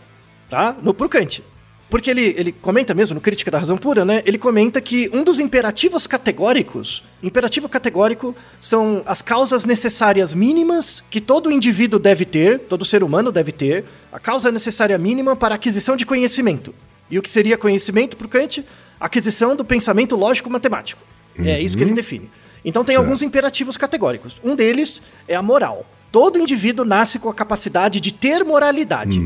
Tá? 0.49 0.75
No, 0.81 0.93
pro 0.93 1.07
Kant. 1.07 1.41
Porque 1.89 2.09
ele, 2.09 2.33
ele 2.35 2.51
comenta 2.51 2.93
mesmo, 2.93 3.13
no 3.15 3.21
Crítica 3.21 3.51
da 3.51 3.59
Razão 3.59 3.77
Pura, 3.77 4.03
né? 4.03 4.23
Ele 4.25 4.37
comenta 4.37 4.81
que 4.81 5.09
um 5.13 5.23
dos 5.23 5.39
imperativos 5.39 6.07
categóricos, 6.07 7.03
imperativo 7.21 7.69
categórico, 7.69 8.35
são 8.59 9.03
as 9.05 9.21
causas 9.21 9.65
necessárias 9.65 10.33
mínimas 10.33 11.03
que 11.09 11.21
todo 11.21 11.51
indivíduo 11.51 11.99
deve 11.99 12.25
ter, 12.25 12.59
todo 12.59 12.83
ser 12.83 13.03
humano 13.03 13.31
deve 13.31 13.51
ter, 13.51 13.85
a 14.11 14.19
causa 14.19 14.51
necessária 14.51 14.97
mínima 14.97 15.35
para 15.35 15.55
a 15.55 15.57
aquisição 15.57 15.95
de 15.95 16.05
conhecimento. 16.05 16.73
E 17.09 17.19
o 17.19 17.21
que 17.21 17.29
seria 17.29 17.57
conhecimento 17.57 18.17
para 18.17 18.27
Kant? 18.27 18.65
Aquisição 18.99 19.55
do 19.55 19.63
pensamento 19.63 20.15
lógico-matemático. 20.15 21.01
É 21.37 21.61
isso 21.61 21.77
que 21.77 21.83
ele 21.83 21.93
define. 21.93 22.29
Então 22.63 22.83
tem 22.83 22.95
alguns 22.95 23.21
imperativos 23.21 23.77
categóricos. 23.77 24.41
Um 24.43 24.55
deles 24.55 25.01
é 25.27 25.35
a 25.35 25.41
moral. 25.41 25.85
Todo 26.15 26.39
indivíduo 26.39 26.85
nasce 26.85 27.19
com 27.19 27.27
a 27.27 27.33
capacidade 27.33 27.99
de 27.99 28.13
ter 28.13 28.41
moralidade. 28.45 29.19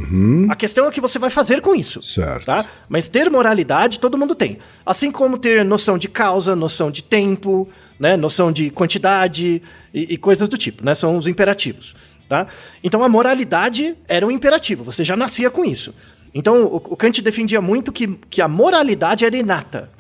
A 0.50 0.56
questão 0.56 0.86
é 0.86 0.88
o 0.88 0.92
que 0.92 1.00
você 1.00 1.20
vai 1.20 1.30
fazer 1.30 1.62
com 1.62 1.76
isso. 1.76 2.02
Certo. 2.02 2.46
Tá? 2.46 2.66
Mas 2.90 3.08
ter 3.08 3.30
moralidade 3.30 4.00
todo 4.00 4.18
mundo 4.18 4.34
tem. 4.34 4.58
Assim 4.84 5.12
como 5.12 5.38
ter 5.38 5.64
noção 5.64 6.00
de 6.00 6.08
causa, 6.08 6.56
noção 6.56 6.90
de 6.90 7.04
tempo, 7.04 7.70
né? 8.00 8.18
noção 8.18 8.52
de 8.52 8.72
quantidade 8.72 9.62
e, 9.94 10.16
e 10.16 10.18
coisas 10.18 10.50
do 10.50 10.58
tipo. 10.58 10.84
Né? 10.84 10.96
São 10.96 11.16
os 11.16 11.28
imperativos. 11.28 11.96
Tá? 12.28 12.48
Então 12.84 13.04
a 13.04 13.08
moralidade 13.08 13.96
era 14.08 14.26
um 14.26 14.32
imperativo, 14.32 14.84
você 14.84 15.04
já 15.06 15.16
nascia 15.16 15.52
com 15.52 15.64
isso. 15.64 15.94
Então 16.34 16.64
o, 16.66 16.78
o 16.78 16.98
Kant 16.98 17.22
defendia 17.22 17.62
muito 17.62 17.92
que, 17.92 18.08
que 18.32 18.42
a 18.42 18.48
moralidade 18.48 19.24
era 19.24 19.38
inata. 19.38 19.92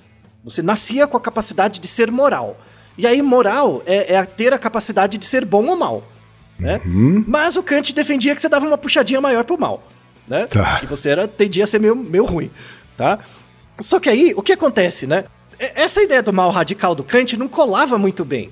Você 0.43 0.63
nascia 0.63 1.05
com 1.05 1.17
a 1.17 1.21
capacidade 1.21 1.79
de 1.79 1.87
ser 1.87 2.09
moral. 2.09 2.59
E 2.97 3.05
aí, 3.05 3.21
moral 3.21 3.83
é, 3.85 4.15
é 4.15 4.25
ter 4.25 4.55
a 4.55 4.57
capacidade 4.57 5.19
de 5.19 5.25
ser 5.27 5.45
bom 5.45 5.67
ou 5.67 5.75
mal. 5.75 6.03
Né? 6.59 6.81
Mas 7.25 7.55
o 7.55 7.63
Kant 7.63 7.93
defendia 7.93 8.35
que 8.35 8.41
você 8.41 8.49
dava 8.49 8.67
uma 8.67 8.77
puxadinha 8.77 9.21
maior 9.21 9.43
pro 9.43 9.59
mal. 9.59 9.87
Né? 10.27 10.45
Tá. 10.47 10.81
E 10.83 10.85
você 10.85 11.09
era, 11.09 11.27
tendia 11.27 11.63
a 11.63 11.67
ser 11.67 11.79
meio, 11.79 11.95
meio 11.95 12.25
ruim. 12.25 12.51
Tá? 12.97 13.19
Só 13.79 13.99
que 13.99 14.09
aí, 14.09 14.33
o 14.35 14.41
que 14.41 14.51
acontece, 14.51 15.07
né? 15.07 15.23
Essa 15.57 16.01
ideia 16.01 16.21
do 16.21 16.33
mal 16.33 16.51
radical 16.51 16.93
do 16.93 17.03
Kant 17.03 17.37
não 17.37 17.47
colava 17.47 17.97
muito 17.97 18.25
bem. 18.25 18.51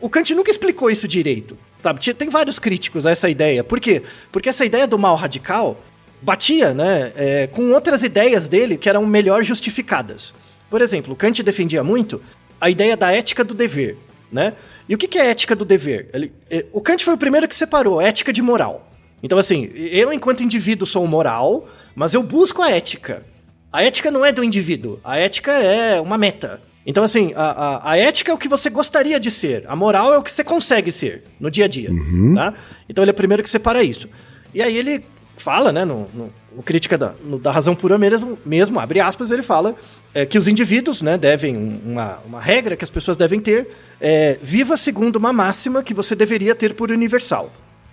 O 0.00 0.08
Kant 0.08 0.34
nunca 0.34 0.50
explicou 0.50 0.90
isso 0.90 1.06
direito. 1.06 1.58
Sabe? 1.78 2.14
Tem 2.14 2.28
vários 2.28 2.58
críticos 2.58 3.06
a 3.06 3.10
essa 3.10 3.28
ideia. 3.28 3.64
Por 3.64 3.80
quê? 3.80 4.02
Porque 4.30 4.48
essa 4.48 4.64
ideia 4.64 4.86
do 4.86 4.98
mal 4.98 5.16
radical 5.16 5.80
batia 6.22 6.74
né, 6.74 7.12
é, 7.16 7.46
com 7.46 7.70
outras 7.72 8.02
ideias 8.02 8.48
dele 8.48 8.76
que 8.76 8.88
eram 8.88 9.04
melhor 9.06 9.42
justificadas. 9.42 10.34
Por 10.68 10.82
exemplo, 10.82 11.14
o 11.14 11.16
Kant 11.16 11.42
defendia 11.42 11.82
muito 11.82 12.20
a 12.60 12.68
ideia 12.68 12.96
da 12.96 13.10
ética 13.10 13.42
do 13.42 13.54
dever. 13.54 13.96
Né? 14.32 14.54
E 14.88 14.94
o 14.94 14.98
que 14.98 15.08
que 15.08 15.18
é 15.18 15.26
ética 15.30 15.56
do 15.56 15.64
dever? 15.64 16.08
Ele- 16.14 16.32
é, 16.50 16.64
o 16.72 16.80
Kant 16.80 17.04
foi 17.04 17.14
o 17.14 17.18
primeiro 17.18 17.48
que 17.48 17.54
separou 17.56 18.00
ética 18.00 18.32
de 18.32 18.40
moral. 18.42 18.88
Então, 19.22 19.38
assim, 19.38 19.70
eu, 19.74 20.12
enquanto 20.12 20.42
indivíduo, 20.42 20.86
sou 20.86 21.06
moral, 21.06 21.68
mas 21.94 22.14
eu 22.14 22.22
busco 22.22 22.62
a 22.62 22.70
ética. 22.70 23.24
A 23.72 23.82
ética 23.84 24.10
não 24.10 24.24
é 24.24 24.32
do 24.32 24.42
indivíduo, 24.42 24.98
a 25.04 25.18
ética 25.18 25.52
é 25.52 26.00
uma 26.00 26.16
meta. 26.16 26.60
Então, 26.86 27.04
assim, 27.04 27.32
a, 27.36 27.42
a, 27.50 27.90
a 27.92 27.96
ética 27.98 28.30
é 28.30 28.34
o 28.34 28.38
que 28.38 28.48
você 28.48 28.70
gostaria 28.70 29.20
de 29.20 29.30
ser, 29.30 29.64
a 29.68 29.76
moral 29.76 30.12
é 30.14 30.18
o 30.18 30.22
que 30.22 30.32
você 30.32 30.42
consegue 30.42 30.90
ser 30.90 31.24
no 31.38 31.50
dia 31.50 31.66
a 31.66 31.68
dia. 31.68 31.90
Tá? 32.34 32.54
Então, 32.88 33.04
ele 33.04 33.10
é 33.10 33.12
o 33.12 33.16
primeiro 33.16 33.42
que 33.42 33.50
separa 33.50 33.82
isso. 33.82 34.08
E 34.54 34.62
aí 34.62 34.76
ele 34.76 35.04
fala, 35.36 35.70
né, 35.72 35.84
no, 35.84 36.08
no- 36.14 36.32
no 36.56 36.62
Crítica 36.62 36.96
da, 36.98 37.14
no- 37.22 37.38
da 37.38 37.50
Razão 37.52 37.74
Pura 37.74 37.96
mesmo, 37.98 38.38
mesmo, 38.44 38.80
abre 38.80 38.98
aspas, 39.00 39.30
ele 39.30 39.42
fala 39.42 39.74
é, 40.14 40.26
que 40.26 40.36
os 40.38 40.48
indivíduos 40.48 41.02
né, 41.02 41.16
devem, 41.16 41.56
um- 41.56 41.80
uma, 41.92 42.18
uma 42.26 42.40
regra 42.40 42.76
que 42.76 42.84
as 42.84 42.90
pessoas 42.90 43.16
devem 43.16 43.40
ter, 43.40 43.68
é, 44.00 44.38
viva 44.42 44.76
segundo 44.76 45.16
uma 45.16 45.32
máxima 45.32 45.82
que 45.82 45.94
você 45.94 46.14
deveria 46.14 46.54
ter 46.54 46.74
por 46.74 46.90
universal. 46.90 47.52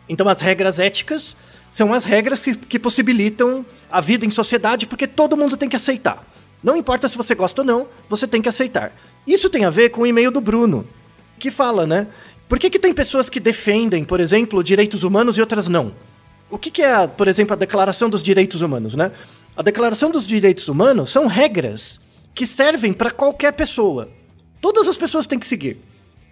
Então, 0.09 0.27
as 0.27 0.41
regras 0.41 0.79
éticas 0.79 1.35
são 1.69 1.93
as 1.93 2.05
regras 2.05 2.41
que, 2.41 2.55
que 2.55 2.79
possibilitam 2.79 3.65
a 3.91 3.99
vida 4.01 4.25
em 4.25 4.29
sociedade, 4.31 4.87
porque 4.87 5.05
todo 5.05 5.35
mundo 5.37 5.57
tem 5.57 5.67
que 5.69 5.75
aceitar. 5.75 6.25
Não 6.63 6.75
importa 6.75 7.07
se 7.07 7.17
você 7.17 7.35
gosta 7.35 7.61
ou 7.61 7.65
não, 7.67 7.87
você 8.09 8.25
tem 8.25 8.41
que 8.41 8.49
aceitar. 8.49 8.91
Isso 9.27 9.49
tem 9.49 9.65
a 9.65 9.69
ver 9.69 9.89
com 9.89 10.01
o 10.01 10.07
e-mail 10.07 10.31
do 10.31 10.41
Bruno, 10.41 10.87
que 11.37 11.51
fala, 11.51 11.85
né? 11.85 12.07
Por 12.49 12.57
que, 12.57 12.69
que 12.69 12.79
tem 12.79 12.93
pessoas 12.93 13.29
que 13.29 13.39
defendem, 13.39 14.03
por 14.05 14.19
exemplo, 14.19 14.63
direitos 14.63 15.03
humanos 15.03 15.37
e 15.37 15.41
outras 15.41 15.67
não? 15.67 15.91
O 16.49 16.57
que, 16.57 16.71
que 16.71 16.81
é, 16.81 17.05
por 17.05 17.27
exemplo, 17.27 17.53
a 17.53 17.57
Declaração 17.57 18.09
dos 18.09 18.23
Direitos 18.23 18.61
Humanos, 18.61 18.95
né? 18.95 19.11
A 19.55 19.61
Declaração 19.61 20.09
dos 20.09 20.25
Direitos 20.25 20.67
Humanos 20.69 21.09
são 21.09 21.27
regras 21.27 21.99
que 22.37 22.45
servem 22.45 22.93
para 22.93 23.09
qualquer 23.09 23.51
pessoa. 23.53 24.09
Todas 24.61 24.87
as 24.87 24.95
pessoas 24.95 25.25
têm 25.25 25.39
que 25.39 25.45
seguir. 25.47 25.77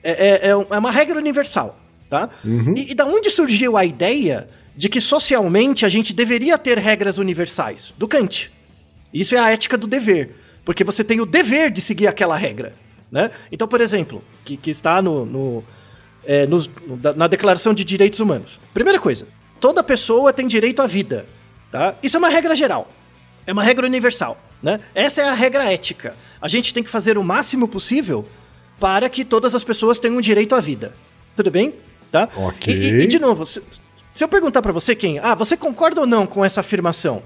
É, 0.03 0.11
é- 0.11 0.47
é 0.47 0.49
é 0.49 0.77
uma 0.77 0.91
regra 0.91 1.17
universal, 1.17 1.79
tá? 2.07 2.29
E, 2.75 2.91
e 2.91 2.93
da 2.95 3.05
onde 3.07 3.29
surgiu 3.31 3.75
a 3.75 3.83
ideia 3.83 4.47
de 4.77 4.87
que 4.87 5.01
socialmente 5.01 5.83
a 5.83 5.89
gente 5.89 6.13
deveria 6.13 6.57
ter 6.59 6.77
regras 6.77 7.17
universais? 7.17 7.91
Do 7.97 8.07
Kant. 8.07 8.51
Isso 9.11 9.33
é 9.35 9.39
a 9.39 9.49
ética 9.51 9.77
do 9.77 9.87
dever, 9.87 10.35
porque 10.63 10.83
você 10.83 11.03
tem 11.03 11.19
o 11.19 11.25
dever 11.25 11.71
de 11.71 11.81
seguir 11.81 12.07
aquela 12.07 12.37
regra, 12.37 12.73
né? 13.11 13.31
Então, 13.51 13.67
por 13.67 13.81
exemplo, 13.81 14.23
que, 14.43 14.55
que 14.57 14.69
está 14.69 15.01
no, 15.01 15.25
no, 15.25 15.63
é, 16.23 16.45
nos- 16.45 16.69
na 17.15 17.25
Declaração 17.27 17.73
de 17.73 17.83
Direitos 17.83 18.19
Humanos. 18.19 18.59
Primeira 18.75 18.99
coisa, 18.99 19.27
toda 19.59 19.81
pessoa 19.83 20.31
tem 20.31 20.45
direito 20.47 20.81
à 20.83 20.87
vida, 20.87 21.25
tá? 21.71 21.95
Isso 22.03 22.15
é 22.15 22.19
uma 22.19 22.29
regra 22.29 22.55
geral, 22.55 22.91
é 23.47 23.53
uma 23.53 23.63
regra 23.63 23.87
universal, 23.87 24.37
né? 24.65 24.79
Essa 24.95 25.21
é 25.21 25.29
a 25.29 25.33
regra 25.33 25.71
ética. 25.71 26.15
A 26.41 26.47
gente 26.47 26.73
tem 26.73 26.83
que 26.83 26.89
fazer 26.89 27.17
o 27.17 27.23
máximo 27.23 27.67
possível 27.67 28.27
para 28.79 29.07
que 29.07 29.23
todas 29.23 29.53
as 29.53 29.63
pessoas 29.63 29.99
tenham 29.99 30.19
direito 30.19 30.55
à 30.55 30.59
vida. 30.59 30.95
Tudo 31.35 31.51
bem? 31.51 31.75
Tá? 32.11 32.27
Ok. 32.35 32.73
E, 32.73 32.77
e- 32.77 33.03
e, 33.03 33.07
de 33.07 33.19
novo, 33.19 33.45
se, 33.45 33.61
se 34.13 34.23
eu 34.23 34.27
perguntar 34.27 34.61
pra 34.63 34.71
você 34.71 34.95
quem, 34.95 35.19
ah, 35.19 35.35
você 35.35 35.55
concorda 35.55 36.01
ou 36.01 36.07
não 36.07 36.25
com 36.25 36.43
essa 36.43 36.61
afirmação? 36.61 37.21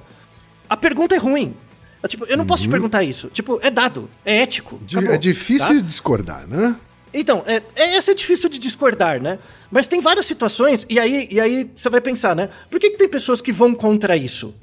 A 0.69 0.75
pergunta 0.75 1.15
é 1.15 1.17
ruim. 1.17 1.56
É, 2.04 2.08
tipo, 2.08 2.25
eu 2.25 2.38
não 2.38 2.45
posso 2.45 2.63
te 2.63 2.69
perguntar 2.69 3.04
isso. 3.04 3.28
Tipo, 3.30 3.60
é 3.62 3.69
dado, 3.71 4.10
é 4.25 4.41
ético. 4.41 4.75
Uhum. 4.75 4.82
Di- 4.86 4.97
acabou, 4.97 5.15
é 5.15 5.17
difícil 5.17 5.80
tá? 5.80 5.86
discordar, 5.86 6.45
né? 6.47 6.75
Então, 7.13 7.43
é, 7.45 7.62
é, 7.76 7.95
essa 7.95 8.12
é 8.12 8.13
difícil 8.13 8.50
de 8.50 8.60
discordar, 8.60 9.22
né? 9.22 9.39
Mas 9.72 9.88
tem 9.88 10.00
várias 10.00 10.26
situações, 10.26 10.86
e 10.89 11.00
aí, 11.00 11.28
e 11.32 11.39
aí 11.39 11.69
você 11.76 11.89
vai 11.89 12.02
pensar, 12.02 12.36
né? 12.36 12.50
Por 12.69 12.80
que, 12.80 12.91
que 12.91 12.98
tem 12.98 13.08
pessoas 13.08 13.41
que 13.41 13.52
vão 13.52 13.74
contra 13.74 14.15
isso? 14.15 14.54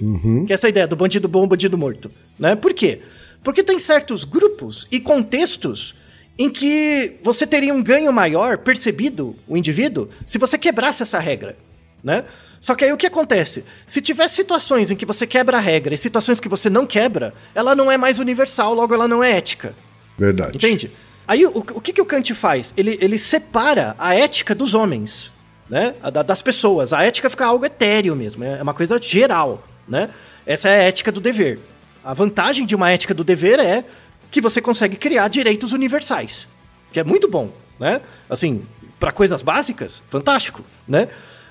Que 0.47 0.53
é 0.53 0.55
essa 0.55 0.69
ideia 0.69 0.87
do 0.87 0.97
bandido 0.97 1.29
bom, 1.29 1.47
bandido 1.47 1.79
morto. 1.79 2.11
Né? 2.39 2.57
Por 2.57 2.75
quê? 2.75 3.01
Porque 3.43 3.63
tem 3.63 3.79
certos 3.79 4.25
grupos 4.25 4.87
e 4.91 5.01
contextos 5.01 5.95
em 6.39 6.51
que 6.51 7.17
você 7.23 7.47
teria 7.47 7.73
um 7.73 7.83
ganho 7.83 8.13
maior 8.13 8.59
percebido, 8.59 9.37
o 9.47 9.57
indivíduo, 9.57 10.09
se 10.25 10.39
você 10.39 10.59
quebrasse 10.59 11.03
essa 11.03 11.19
regra, 11.19 11.57
né? 12.03 12.25
Só 12.61 12.75
que 12.75 12.85
aí 12.85 12.93
o 12.93 12.97
que 12.97 13.07
acontece? 13.07 13.65
Se 13.87 14.01
tiver 14.01 14.29
situações 14.29 14.91
em 14.91 14.97
que 14.97 15.07
você 15.07 15.27
quebra 15.27 15.59
a 15.59 15.61
regra 15.61 15.95
e 15.95 15.99
situações 15.99 16.41
que 16.41 16.49
você 16.49 16.69
não 16.69 16.87
quebra, 16.87 17.33
ela 17.55 17.75
não 17.75 17.91
é 17.91 17.97
mais 17.97 18.19
universal, 18.19 18.75
logo 18.75 18.93
ela 18.93 19.07
não 19.07 19.23
é 19.23 19.37
ética. 19.37 19.75
Verdade. 20.19 20.57
Entende? 20.57 20.91
Aí 21.29 21.45
o, 21.45 21.51
o 21.59 21.81
que, 21.81 21.93
que 21.93 22.01
o 22.01 22.07
Kant 22.07 22.33
faz? 22.35 22.73
Ele, 22.77 22.99
ele 23.01 23.19
separa 23.19 23.95
a 23.99 24.15
ética 24.15 24.55
dos 24.55 24.75
homens, 24.75 25.33
né? 25.69 25.95
Da- 26.12 26.23
das 26.23 26.41
pessoas. 26.43 26.93
A 26.93 27.03
ética 27.05 27.29
fica 27.29 27.45
algo 27.47 27.65
etéreo 27.65 28.15
mesmo, 28.15 28.45
é 28.45 28.62
uma 28.62 28.75
coisa 28.75 29.01
geral, 29.03 29.67
né? 29.89 30.11
Essa 30.45 30.69
é 30.69 30.81
a 30.81 30.83
ética 30.85 31.11
do 31.11 31.21
dever. 31.21 31.59
A 32.05 32.15
vantagem 32.15 32.65
de 32.65 32.75
uma 32.77 32.91
ética 32.91 33.12
do 33.12 33.25
dever 33.25 33.59
é 33.59 33.85
que 34.31 34.41
você 34.41 34.61
consegue 34.61 34.97
criar 34.97 35.27
direitos 35.29 35.73
universais, 35.73 36.47
que 36.93 37.01
é 37.01 37.05
muito 37.05 37.29
bom, 37.29 37.51
né? 37.81 38.01
Assim, 38.31 38.65
para 39.01 39.11
coisas 39.11 39.43
básicas, 39.43 40.03
fantástico, 40.09 40.65
né? 40.87 41.09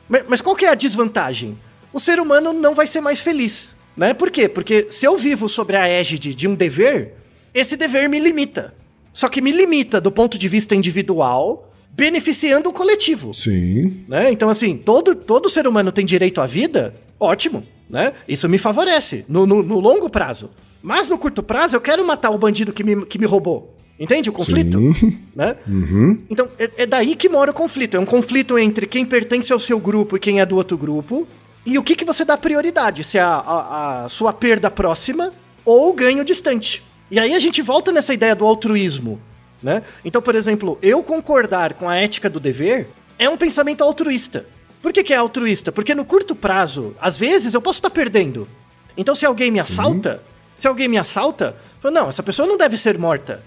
Mas, 0.07 0.23
mas 0.27 0.41
qual 0.41 0.55
que 0.55 0.65
é 0.65 0.69
a 0.69 0.75
desvantagem? 0.75 1.59
O 1.91 1.99
ser 1.99 2.19
humano 2.19 2.53
não 2.53 2.73
vai 2.73 2.87
ser 2.87 3.01
mais 3.01 3.19
feliz, 3.19 3.73
né? 3.97 4.13
Por 4.13 4.31
quê? 4.31 4.47
Porque 4.47 4.87
se 4.89 5.05
eu 5.05 5.17
vivo 5.17 5.49
sobre 5.49 5.75
a 5.75 5.87
égide 5.87 6.33
de 6.33 6.47
um 6.47 6.55
dever, 6.55 7.15
esse 7.53 7.75
dever 7.75 8.07
me 8.07 8.19
limita. 8.19 8.73
Só 9.15 9.29
que 9.29 9.41
me 9.41 9.53
limita 9.53 10.01
do 10.01 10.11
ponto 10.11 10.37
de 10.37 10.49
vista 10.49 10.75
individual, 10.75 11.71
beneficiando 11.89 12.69
o 12.69 12.73
coletivo. 12.73 13.33
Sim. 13.33 14.03
Né? 14.09 14.29
Então, 14.29 14.49
assim, 14.49 14.75
todo, 14.75 15.15
todo 15.15 15.49
ser 15.49 15.65
humano 15.65 15.89
tem 15.89 16.05
direito 16.05 16.41
à 16.41 16.45
vida, 16.45 16.93
ótimo. 17.17 17.63
Né? 17.89 18.11
Isso 18.27 18.49
me 18.49 18.57
favorece 18.57 19.23
no, 19.29 19.45
no, 19.45 19.63
no 19.63 19.79
longo 19.79 20.09
prazo. 20.09 20.49
Mas 20.83 21.09
no 21.09 21.17
curto 21.17 21.41
prazo, 21.41 21.77
eu 21.77 21.81
quero 21.81 22.05
matar 22.05 22.29
o 22.29 22.37
bandido 22.37 22.73
que 22.73 22.83
me, 22.83 23.05
que 23.05 23.17
me 23.17 23.25
roubou. 23.25 23.73
Entende 23.97 24.29
o 24.29 24.33
conflito? 24.33 24.77
Sim. 24.77 25.17
Né? 25.33 25.55
Uhum. 25.65 26.21
Então, 26.29 26.49
é, 26.59 26.83
é 26.83 26.85
daí 26.85 27.15
que 27.15 27.29
mora 27.29 27.51
o 27.51 27.53
conflito. 27.53 27.95
É 27.95 27.99
um 27.99 28.05
conflito 28.05 28.59
entre 28.59 28.85
quem 28.85 29.05
pertence 29.05 29.53
ao 29.53 29.59
seu 29.61 29.79
grupo 29.79 30.17
e 30.17 30.19
quem 30.19 30.41
é 30.41 30.45
do 30.45 30.57
outro 30.57 30.77
grupo. 30.77 31.25
E 31.65 31.77
o 31.77 31.83
que, 31.83 31.95
que 31.95 32.03
você 32.03 32.25
dá 32.25 32.37
prioridade? 32.37 33.01
Se 33.05 33.17
é 33.17 33.21
a, 33.21 33.35
a, 33.35 34.05
a 34.05 34.09
sua 34.09 34.33
perda 34.33 34.69
próxima 34.69 35.31
ou 35.63 35.89
o 35.89 35.93
ganho 35.93 36.25
distante. 36.25 36.83
E 37.09 37.19
aí 37.19 37.33
a 37.33 37.39
gente 37.39 37.61
volta 37.61 37.91
nessa 37.91 38.13
ideia 38.13 38.35
do 38.35 38.45
altruísmo. 38.45 39.21
Né? 39.61 39.83
Então, 40.03 40.21
por 40.21 40.35
exemplo, 40.35 40.77
eu 40.81 41.01
concordar 41.01 41.73
com 41.73 41.89
a 41.89 41.95
ética 41.95 42.29
do 42.29 42.39
dever 42.39 42.89
é 43.17 43.29
um 43.29 43.37
pensamento 43.37 43.83
altruísta. 43.83 44.45
Por 44.81 44.93
que, 44.93 45.03
que 45.03 45.13
é 45.13 45.17
altruísta? 45.17 45.71
Porque 45.71 45.95
no 45.95 46.05
curto 46.05 46.35
prazo, 46.35 46.95
às 46.99 47.17
vezes, 47.17 47.53
eu 47.53 47.61
posso 47.61 47.79
estar 47.79 47.89
perdendo. 47.89 48.47
Então, 48.95 49.15
se 49.15 49.25
alguém 49.25 49.49
me 49.49 49.59
assalta, 49.59 50.21
se 50.55 50.67
alguém 50.67 50.87
me 50.87 50.97
assalta, 50.97 51.55
eu 51.75 51.81
falo, 51.81 51.93
não, 51.93 52.09
essa 52.09 52.21
pessoa 52.21 52.47
não 52.47 52.57
deve 52.57 52.77
ser 52.77 52.97
morta 52.97 53.41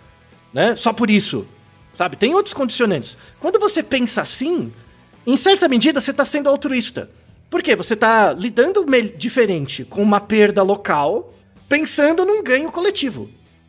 né? 0.52 0.76
Só 0.76 0.92
por 0.92 1.10
isso. 1.10 1.46
Sabe? 1.94 2.16
Tem 2.16 2.34
outros 2.34 2.54
condicionantes. 2.54 3.16
Quando 3.40 3.58
você 3.58 3.82
pensa 3.82 4.22
assim, 4.22 4.72
em 5.26 5.36
certa 5.36 5.68
medida 5.68 6.00
você 6.00 6.10
está 6.10 6.24
sendo 6.24 6.48
altruísta. 6.48 7.10
Por 7.50 7.62
quê? 7.62 7.74
Você 7.74 7.94
está 7.94 8.32
lidando 8.32 8.84
diferente 9.16 9.84
com 9.84 10.02
uma 10.02 10.20
perda 10.20 10.62
local, 10.62 11.34
pensando 11.68 12.24
num 12.24 12.42
ganho 12.42 12.70
coletivo. 12.70 13.28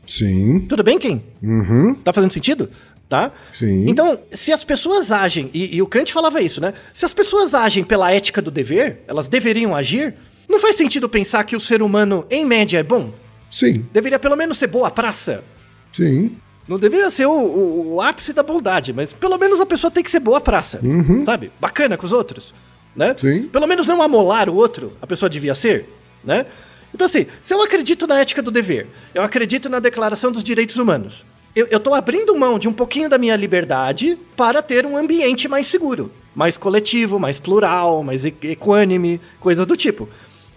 Sim. 0.10 0.62
Tudo 0.68 0.84
bem, 0.84 0.98
Ken? 0.98 1.22
Uhum. 1.42 1.94
Tá 1.96 2.12
fazendo 2.12 2.32
sentido? 2.34 2.70
Tá? 3.08 3.32
Sim. 3.52 3.90
Então, 3.90 4.20
se 4.32 4.52
as 4.52 4.64
pessoas 4.64 5.12
agem, 5.12 5.50
e, 5.54 5.76
e 5.78 5.82
o 5.82 5.88
Kant 5.88 6.12
falava 6.14 6.42
isso, 6.42 6.60
né? 6.62 6.74
Se 6.94 7.06
as 7.06 7.14
pessoas 7.14 7.54
agem 7.56 7.84
pela 7.84 8.12
ética 8.12 8.42
do 8.42 8.52
dever, 8.52 9.04
elas 9.08 9.28
deveriam 9.28 9.76
agir, 9.76 10.14
não 10.48 10.60
faz 10.60 10.76
sentido 10.76 11.08
pensar 11.10 11.44
que 11.44 11.56
o 11.56 11.60
ser 11.60 11.82
humano, 11.82 12.26
em 12.30 12.46
média, 12.46 12.80
é 12.80 12.84
bom? 12.84 13.12
Sim. 13.50 13.86
Deveria 13.92 14.20
pelo 14.20 14.36
menos 14.36 14.58
ser 14.58 14.68
boa 14.68 14.92
praça. 14.92 15.44
Sim. 15.92 16.36
Não 16.68 16.78
deveria 16.78 17.10
ser 17.10 17.26
o, 17.26 17.32
o- 17.32 17.94
o 17.96 18.02
ápice 18.02 18.32
da 18.32 18.44
bondade, 18.44 18.94
mas 18.94 19.12
pelo 19.12 19.38
menos 19.40 19.60
a 19.60 19.66
pessoa 19.66 19.90
tem 19.90 20.04
que 20.04 20.12
ser 20.12 20.20
boa 20.20 20.40
praça, 20.40 20.80
sabe? 21.24 21.52
Bacana 21.60 21.98
com 21.98 22.06
os 22.06 22.14
outros, 22.14 22.54
né? 22.96 23.16
Sim. 23.18 23.44
Pelo 23.48 23.66
menos 23.66 23.88
não 23.88 24.04
amolar 24.04 24.50
o 24.50 24.56
outro, 24.56 24.94
a 25.02 25.08
pessoa 25.08 25.28
devia 25.30 25.56
ser, 25.56 25.88
né? 26.24 26.46
Então 26.94 27.06
assim, 27.06 27.28
se 27.42 27.54
eu 27.54 27.62
acredito 27.62 28.08
na 28.08 28.20
ética 28.20 28.42
do 28.42 28.52
dever, 28.52 28.88
eu 29.14 29.22
acredito 29.22 29.70
na 29.70 29.80
declaração 29.80 30.32
dos 30.32 30.44
direitos 30.44 30.78
humanos, 30.78 31.26
eu, 31.56 31.80
tô 31.80 31.94
abrindo 31.94 32.38
mão 32.38 32.60
de 32.60 32.68
um 32.68 32.74
pouquinho 32.74 33.10
da 33.10 33.18
minha 33.18 33.36
liberdade 33.36 34.18
para 34.38 34.62
ter 34.62 34.86
um 34.86 34.96
ambiente 34.96 35.48
mais 35.48 35.68
seguro, 35.68 36.12
mais 36.34 36.58
coletivo, 36.58 37.20
mais 37.20 37.40
plural, 37.40 38.04
mais 38.04 38.24
equânime, 38.24 39.20
coisas 39.40 39.66
do 39.66 39.76
tipo. 39.76 40.08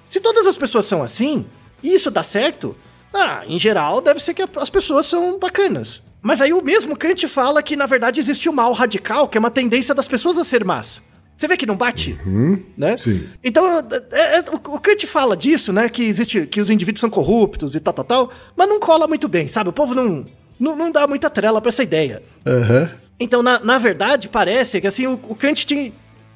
Se 0.06 0.20
todas 0.20 0.46
as 0.46 0.56
pessoas 0.56 0.84
são 0.84 1.02
assim, 1.02 1.46
e 1.82 1.94
isso 1.94 2.10
dá 2.10 2.22
certo, 2.22 2.76
ah, 3.12 3.42
em 3.46 3.58
geral 3.58 4.00
deve 4.00 4.20
ser 4.20 4.34
que 4.34 4.44
as 4.56 4.70
pessoas 4.70 5.06
são 5.06 5.38
bacanas. 5.38 6.02
Mas 6.20 6.40
aí 6.40 6.52
o 6.52 6.62
mesmo 6.62 6.96
Kant 6.96 7.26
fala 7.26 7.62
que 7.62 7.74
na 7.74 7.86
verdade 7.86 8.20
existe 8.20 8.48
o 8.48 8.52
mal 8.52 8.72
radical, 8.72 9.26
que 9.26 9.36
é 9.36 9.40
uma 9.40 9.50
tendência 9.50 9.94
das 9.94 10.06
pessoas 10.06 10.38
a 10.38 10.44
ser 10.44 10.64
más. 10.64 11.02
Você 11.34 11.48
vê 11.48 11.56
que 11.56 11.66
não 11.66 11.76
bate? 11.76 12.18
Né? 12.76 12.96
Sim. 12.98 13.28
Então, 13.42 13.64
é- 14.12 14.38
é- 14.38 14.44
o 14.50 14.78
Kant 14.80 15.06
fala 15.06 15.36
disso, 15.36 15.72
né? 15.72 15.88
Que 15.88 16.04
existe, 16.04 16.46
que 16.46 16.60
os 16.60 16.70
indivíduos 16.70 17.00
são 17.00 17.10
corruptos 17.10 17.74
e 17.74 17.80
tal, 17.80 17.92
tal, 17.94 18.04
tal, 18.04 18.30
mas 18.56 18.68
não 18.68 18.78
cola 18.78 19.08
muito 19.08 19.26
bem, 19.28 19.48
sabe? 19.48 19.70
O 19.70 19.72
povo 19.72 19.94
não, 19.94 20.24
não, 20.60 20.76
não 20.76 20.92
dá 20.92 21.06
muita 21.06 21.28
trela 21.30 21.60
pra 21.60 21.70
essa 21.70 21.82
ideia. 21.82 22.22
Aham. 22.46 22.90
Então, 23.18 23.42
na, 23.42 23.58
na 23.60 23.78
verdade, 23.78 24.28
parece 24.28 24.80
que 24.80 24.86
assim, 24.86 25.06
o, 25.06 25.12
o 25.28 25.34
Kant 25.34 25.64
tinha, 25.66 25.92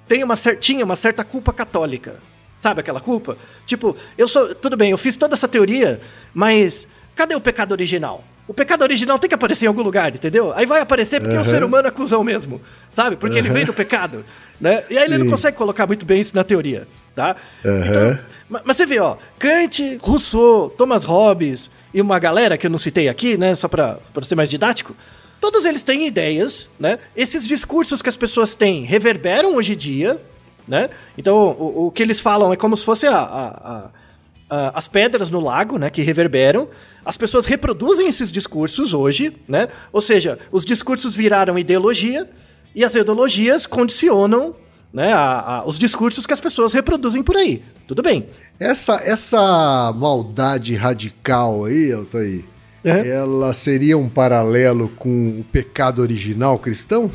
tem 0.09 0.22
uma, 0.24 0.37
cer- 0.37 0.59
tinha 0.59 0.85
uma 0.85 0.96
certa 0.96 1.22
culpa 1.24 1.52
católica. 1.52 2.16
Sabe 2.56 2.80
aquela 2.80 3.00
culpa? 3.00 3.37
Tipo, 3.66 3.94
eu 4.16 4.26
sou. 4.26 4.54
Tudo 4.54 4.76
bem, 4.78 4.90
eu 4.90 4.96
fiz 4.98 5.14
toda 5.16 5.35
essa 5.35 5.46
teoria, 5.46 6.00
mas 6.32 6.88
cadê 7.14 7.35
o 7.35 7.40
pecado 7.40 7.72
original? 7.72 8.24
O 8.48 8.54
pecado 8.54 8.82
original 8.82 9.18
tem 9.18 9.28
que 9.28 9.35
aparecer 9.35 9.66
em 9.66 9.68
algum 9.68 9.82
lugar, 9.82 10.14
entendeu? 10.14 10.52
Aí 10.54 10.64
vai 10.64 10.80
aparecer 10.80 11.20
porque 11.20 11.37
o 11.37 11.44
ser 11.44 11.62
humano 11.64 11.88
é 11.88 11.90
cuzão 11.90 12.22
mesmo, 12.24 12.62
sabe? 12.94 13.16
Porque 13.16 13.37
ele 13.38 13.50
vem 13.50 13.66
do 13.66 13.74
pecado, 13.74 14.24
né? 14.61 14.85
E 14.90 14.97
aí 14.99 15.05
ele 15.05 15.19
não 15.19 15.31
consegue 15.31 15.57
colocar 15.57 15.87
muito 15.87 16.05
bem 16.07 16.21
isso 16.21 16.35
na 16.35 16.45
teoria, 16.45 16.87
tá? 17.14 17.37
Aham. 17.64 17.87
Então, 17.88 18.19
ma- 18.49 18.62
mas 18.64 18.77
você 18.77 18.87
vê, 18.87 18.99
ó, 19.01 19.16
Kant, 19.38 19.99
Rousseau, 20.03 20.71
Thomas 20.71 21.05
Hobbes 21.05 21.71
e 21.92 22.01
uma 22.01 22.19
galera 22.19 22.57
que 22.59 22.66
eu 22.66 22.71
não 22.71 22.79
citei 22.79 23.09
aqui, 23.09 23.37
né, 23.37 23.55
só 23.55 23.69
pra 23.69 23.99
ser 24.23 24.35
mais 24.35 24.51
didático, 24.51 24.95
todos 25.40 25.64
eles 25.64 25.83
têm 25.83 26.07
ideias, 26.07 26.69
né? 26.79 26.99
Esses 27.16 27.47
discursos 27.47 28.01
que 28.03 28.09
as 28.09 28.16
pessoas 28.16 28.55
têm 28.55 28.85
reverberam 28.85 29.55
hoje 29.57 29.73
em 29.73 29.77
dia, 29.77 30.21
né? 30.66 30.90
Então, 31.16 31.37
o, 31.59 31.87
o 31.87 31.90
que 31.90 32.03
eles 32.03 32.19
falam 32.21 32.53
é 32.53 32.57
como 32.57 32.77
se 32.77 32.85
fosse 32.85 33.07
a- 33.07 33.16
a- 33.19 33.90
a- 34.49 34.73
as 34.79 34.88
pedras 34.88 35.29
no 35.31 35.40
lago, 35.40 35.79
né, 35.79 35.90
que 35.90 36.03
reverberam. 36.03 36.69
As 37.05 37.16
pessoas 37.16 37.47
reproduzem 37.47 38.09
esses 38.09 38.33
discursos 38.33 38.92
hoje, 38.92 39.33
né? 39.47 39.69
Ou 39.92 40.01
seja, 40.01 40.38
os 40.51 40.64
discursos 40.64 41.14
viraram 41.14 41.57
ideologia 41.59 42.29
e 42.76 42.84
as 42.84 42.94
ideologias 42.94 43.66
condicionam 43.66 44.54
né, 44.92 45.12
a- 45.12 45.40
a- 45.58 45.66
os 45.66 45.78
discursos 45.78 46.24
que 46.26 46.32
as 46.32 46.40
pessoas 46.40 46.72
reproduzem 46.72 47.22
por 47.22 47.36
aí. 47.36 47.62
Tudo 47.88 48.02
bem. 48.02 48.28
Essa, 48.60 48.94
essa 49.04 49.92
maldade 49.96 50.74
radical 50.74 51.64
aí, 51.64 51.92
Altair, 51.92 52.44
É. 52.84 53.08
ela 53.08 53.52
seria 53.52 53.98
um 53.98 54.08
paralelo 54.08 54.88
com 54.96 55.40
o 55.40 55.44
pecado 55.44 56.00
original 56.00 56.58
cristão? 56.58 57.10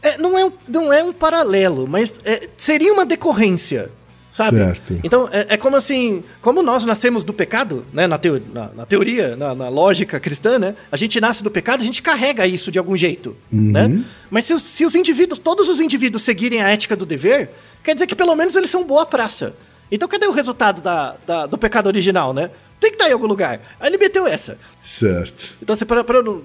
É, 0.00 0.16
não, 0.18 0.38
é 0.38 0.44
um, 0.46 0.52
não 0.68 0.92
é 0.92 1.02
um 1.02 1.12
paralelo, 1.12 1.86
mas 1.88 2.20
é, 2.24 2.48
seria 2.56 2.92
uma 2.92 3.04
decorrência, 3.04 3.90
sabe? 4.36 4.58
Certo. 4.58 5.00
Então, 5.02 5.28
é, 5.32 5.46
é 5.54 5.56
como 5.56 5.76
assim, 5.76 6.22
como 6.42 6.62
nós 6.62 6.84
nascemos 6.84 7.24
do 7.24 7.32
pecado, 7.32 7.84
né, 7.92 8.06
na, 8.06 8.18
teo- 8.18 8.42
na- 8.52 8.68
na 8.74 8.84
teoria, 8.86 9.34
na, 9.34 9.54
na 9.54 9.68
lógica 9.70 10.20
cristã, 10.20 10.58
né, 10.58 10.74
a 10.92 10.96
gente 10.96 11.18
nasce 11.20 11.42
do 11.42 11.50
pecado, 11.50 11.80
a 11.80 11.84
gente 11.84 12.02
carrega 12.02 12.46
isso 12.46 12.70
de 12.70 12.78
algum 12.78 12.96
jeito, 12.96 13.34
né? 13.50 14.04
Mas 14.30 14.44
se 14.44 14.52
os, 14.52 14.62
se 14.62 14.84
os 14.84 14.94
indivíduos, 14.94 15.38
todos 15.38 15.68
os 15.70 15.80
indivíduos 15.80 16.22
seguirem 16.22 16.60
a 16.62 16.68
ética 16.68 16.94
do 16.94 17.06
dever, 17.06 17.50
quer 17.82 17.94
dizer 17.94 18.06
que 18.06 18.14
pelo 18.14 18.34
menos 18.36 18.54
eles 18.56 18.68
são 18.68 18.84
boa 18.84 19.06
praça. 19.06 19.54
Então, 19.90 20.06
cadê 20.08 20.26
o 20.26 20.32
resultado 20.32 20.82
da, 20.82 21.16
da- 21.26 21.46
do 21.46 21.56
pecado 21.56 21.86
original, 21.86 22.34
né? 22.34 22.50
Tem 22.78 22.90
que 22.90 22.96
estar 22.96 23.08
em 23.08 23.12
algum 23.12 23.26
lugar. 23.26 23.60
Aí 23.80 23.88
ele 23.88 23.96
meteu 23.96 24.26
essa. 24.26 24.58
Certo. 24.82 25.54
Então, 25.62 25.74
você 25.74 25.84
para 25.86 26.04
pra 26.04 26.20
não. 26.22 26.42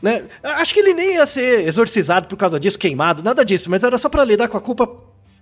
Né? 0.00 0.24
Acho 0.42 0.74
que 0.74 0.80
ele 0.80 0.94
nem 0.94 1.14
ia 1.14 1.26
ser 1.26 1.66
exorcizado 1.66 2.26
por 2.28 2.36
causa 2.36 2.58
disso, 2.60 2.78
queimado, 2.78 3.22
nada 3.22 3.44
disso, 3.44 3.70
mas 3.70 3.82
era 3.84 3.96
só 3.98 4.08
pra 4.08 4.24
lidar 4.24 4.48
com 4.48 4.56
a 4.56 4.60
culpa 4.60 4.86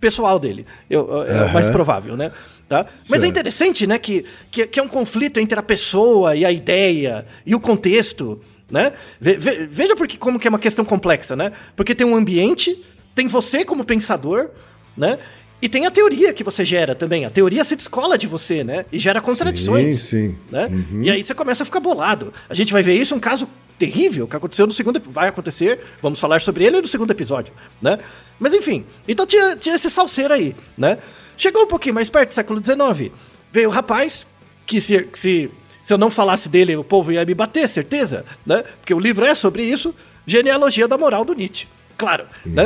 pessoal 0.00 0.38
dele. 0.38 0.66
Eu, 0.88 1.24
é 1.24 1.44
o 1.44 1.52
mais 1.52 1.68
provável, 1.68 2.16
né? 2.16 2.32
Tá? 2.68 2.86
Mas 3.08 3.24
é 3.24 3.26
interessante, 3.26 3.84
né, 3.86 3.98
que, 3.98 4.24
que, 4.50 4.64
que 4.66 4.78
é 4.78 4.82
um 4.82 4.86
conflito 4.88 5.38
entre 5.40 5.58
a 5.58 5.62
pessoa 5.62 6.36
e 6.36 6.44
a 6.44 6.52
ideia 6.52 7.26
e 7.44 7.52
o 7.52 7.58
contexto, 7.60 8.40
né? 8.70 8.92
Ve- 9.20 9.36
ve- 9.36 9.66
veja 9.66 9.96
porque, 9.96 10.16
como 10.16 10.38
que 10.38 10.46
é 10.46 10.50
uma 10.50 10.58
questão 10.58 10.84
complexa, 10.84 11.34
né? 11.34 11.50
Porque 11.74 11.96
tem 11.96 12.06
um 12.06 12.14
ambiente, 12.14 12.80
tem 13.12 13.26
você 13.26 13.64
como 13.64 13.84
pensador, 13.84 14.50
né? 14.96 15.18
E 15.60 15.68
tem 15.68 15.84
a 15.84 15.90
teoria 15.90 16.32
que 16.32 16.44
você 16.44 16.64
gera 16.64 16.94
também. 16.94 17.24
A 17.24 17.30
teoria 17.30 17.64
se 17.64 17.74
descola 17.76 18.16
de 18.16 18.26
você, 18.28 18.62
né? 18.64 18.86
E 18.92 18.98
gera 19.00 19.20
contradições. 19.20 20.00
Sim, 20.02 20.28
sim. 20.30 20.38
Né? 20.50 20.68
E 21.02 21.10
aí 21.10 21.22
você 21.24 21.34
começa 21.34 21.64
a 21.64 21.66
ficar 21.66 21.80
bolado. 21.80 22.32
A 22.48 22.54
gente 22.54 22.72
vai 22.72 22.82
ver 22.84 22.94
isso, 22.94 23.14
um 23.16 23.20
caso 23.20 23.48
terrível 23.80 24.28
que 24.28 24.36
aconteceu 24.36 24.66
no 24.66 24.74
segundo 24.74 25.00
vai 25.06 25.28
acontecer, 25.28 25.80
vamos 26.02 26.20
falar 26.20 26.42
sobre 26.42 26.64
ele 26.64 26.82
no 26.82 26.86
segundo 26.86 27.10
episódio, 27.10 27.50
né? 27.80 27.98
Mas 28.38 28.52
enfim, 28.52 28.84
então 29.08 29.26
tinha, 29.26 29.56
tinha 29.56 29.74
esse 29.74 29.88
salseiro 29.88 30.34
aí, 30.34 30.54
né? 30.76 30.98
Chegou 31.34 31.62
um 31.62 31.66
pouquinho 31.66 31.94
mais 31.94 32.10
perto 32.10 32.34
século 32.34 32.62
XIX, 32.62 33.10
veio 33.50 33.70
o 33.70 33.72
rapaz 33.72 34.26
que 34.66 34.82
se, 34.82 35.02
que 35.04 35.18
se 35.18 35.50
se 35.82 35.94
eu 35.94 35.96
não 35.96 36.10
falasse 36.10 36.50
dele, 36.50 36.76
o 36.76 36.84
povo 36.84 37.10
ia 37.10 37.24
me 37.24 37.34
bater, 37.34 37.66
certeza, 37.66 38.22
né? 38.44 38.62
Porque 38.80 38.92
o 38.92 39.00
livro 39.00 39.24
é 39.24 39.34
sobre 39.34 39.62
isso, 39.62 39.94
genealogia 40.26 40.86
da 40.86 40.98
moral 40.98 41.24
do 41.24 41.32
Nietzsche. 41.32 41.66
Claro, 41.96 42.26
né? 42.44 42.64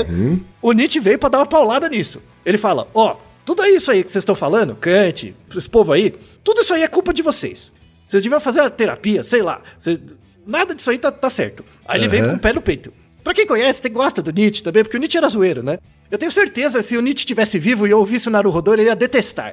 O 0.60 0.72
Nietzsche 0.72 0.98
veio 0.98 1.16
para 1.16 1.28
dar 1.28 1.38
uma 1.38 1.46
paulada 1.46 1.88
nisso. 1.88 2.20
Ele 2.44 2.58
fala, 2.58 2.88
ó, 2.92 3.12
oh, 3.12 3.16
tudo 3.44 3.64
isso 3.64 3.88
aí 3.92 4.02
que 4.02 4.10
vocês 4.10 4.22
estão 4.22 4.34
falando, 4.34 4.74
Kant, 4.74 5.32
esse 5.56 5.70
povo 5.70 5.92
aí, 5.92 6.12
tudo 6.42 6.60
isso 6.60 6.74
aí 6.74 6.82
é 6.82 6.88
culpa 6.88 7.14
de 7.14 7.22
vocês. 7.22 7.70
Vocês 8.04 8.20
deviam 8.20 8.40
fazer 8.40 8.60
a 8.60 8.68
terapia, 8.68 9.22
sei 9.22 9.42
lá. 9.42 9.62
Cês, 9.78 10.00
nada 10.46 10.74
disso 10.74 10.90
aí 10.90 10.98
tá, 10.98 11.10
tá 11.10 11.30
certo. 11.30 11.64
Aí 11.86 12.00
ele 12.00 12.08
vem 12.08 12.24
com 12.24 12.34
o 12.34 12.38
pé 12.38 12.52
no 12.52 12.62
peito. 12.62 12.92
Pra 13.22 13.32
quem 13.32 13.46
conhece, 13.46 13.80
tem, 13.80 13.90
gosta 13.90 14.20
do 14.20 14.30
Nietzsche 14.30 14.62
também, 14.62 14.82
porque 14.82 14.96
o 14.96 15.00
Nietzsche 15.00 15.16
era 15.16 15.28
zoeiro, 15.28 15.62
né? 15.62 15.78
Eu 16.10 16.18
tenho 16.18 16.30
certeza, 16.30 16.82
se 16.82 16.96
o 16.96 17.00
Nietzsche 17.00 17.22
estivesse 17.22 17.58
vivo 17.58 17.86
e 17.86 17.90
eu 17.90 17.98
ouvisse 17.98 18.28
o 18.28 18.30
Naruhodô, 18.30 18.74
ele 18.74 18.84
ia 18.84 18.94
detestar. 18.94 19.50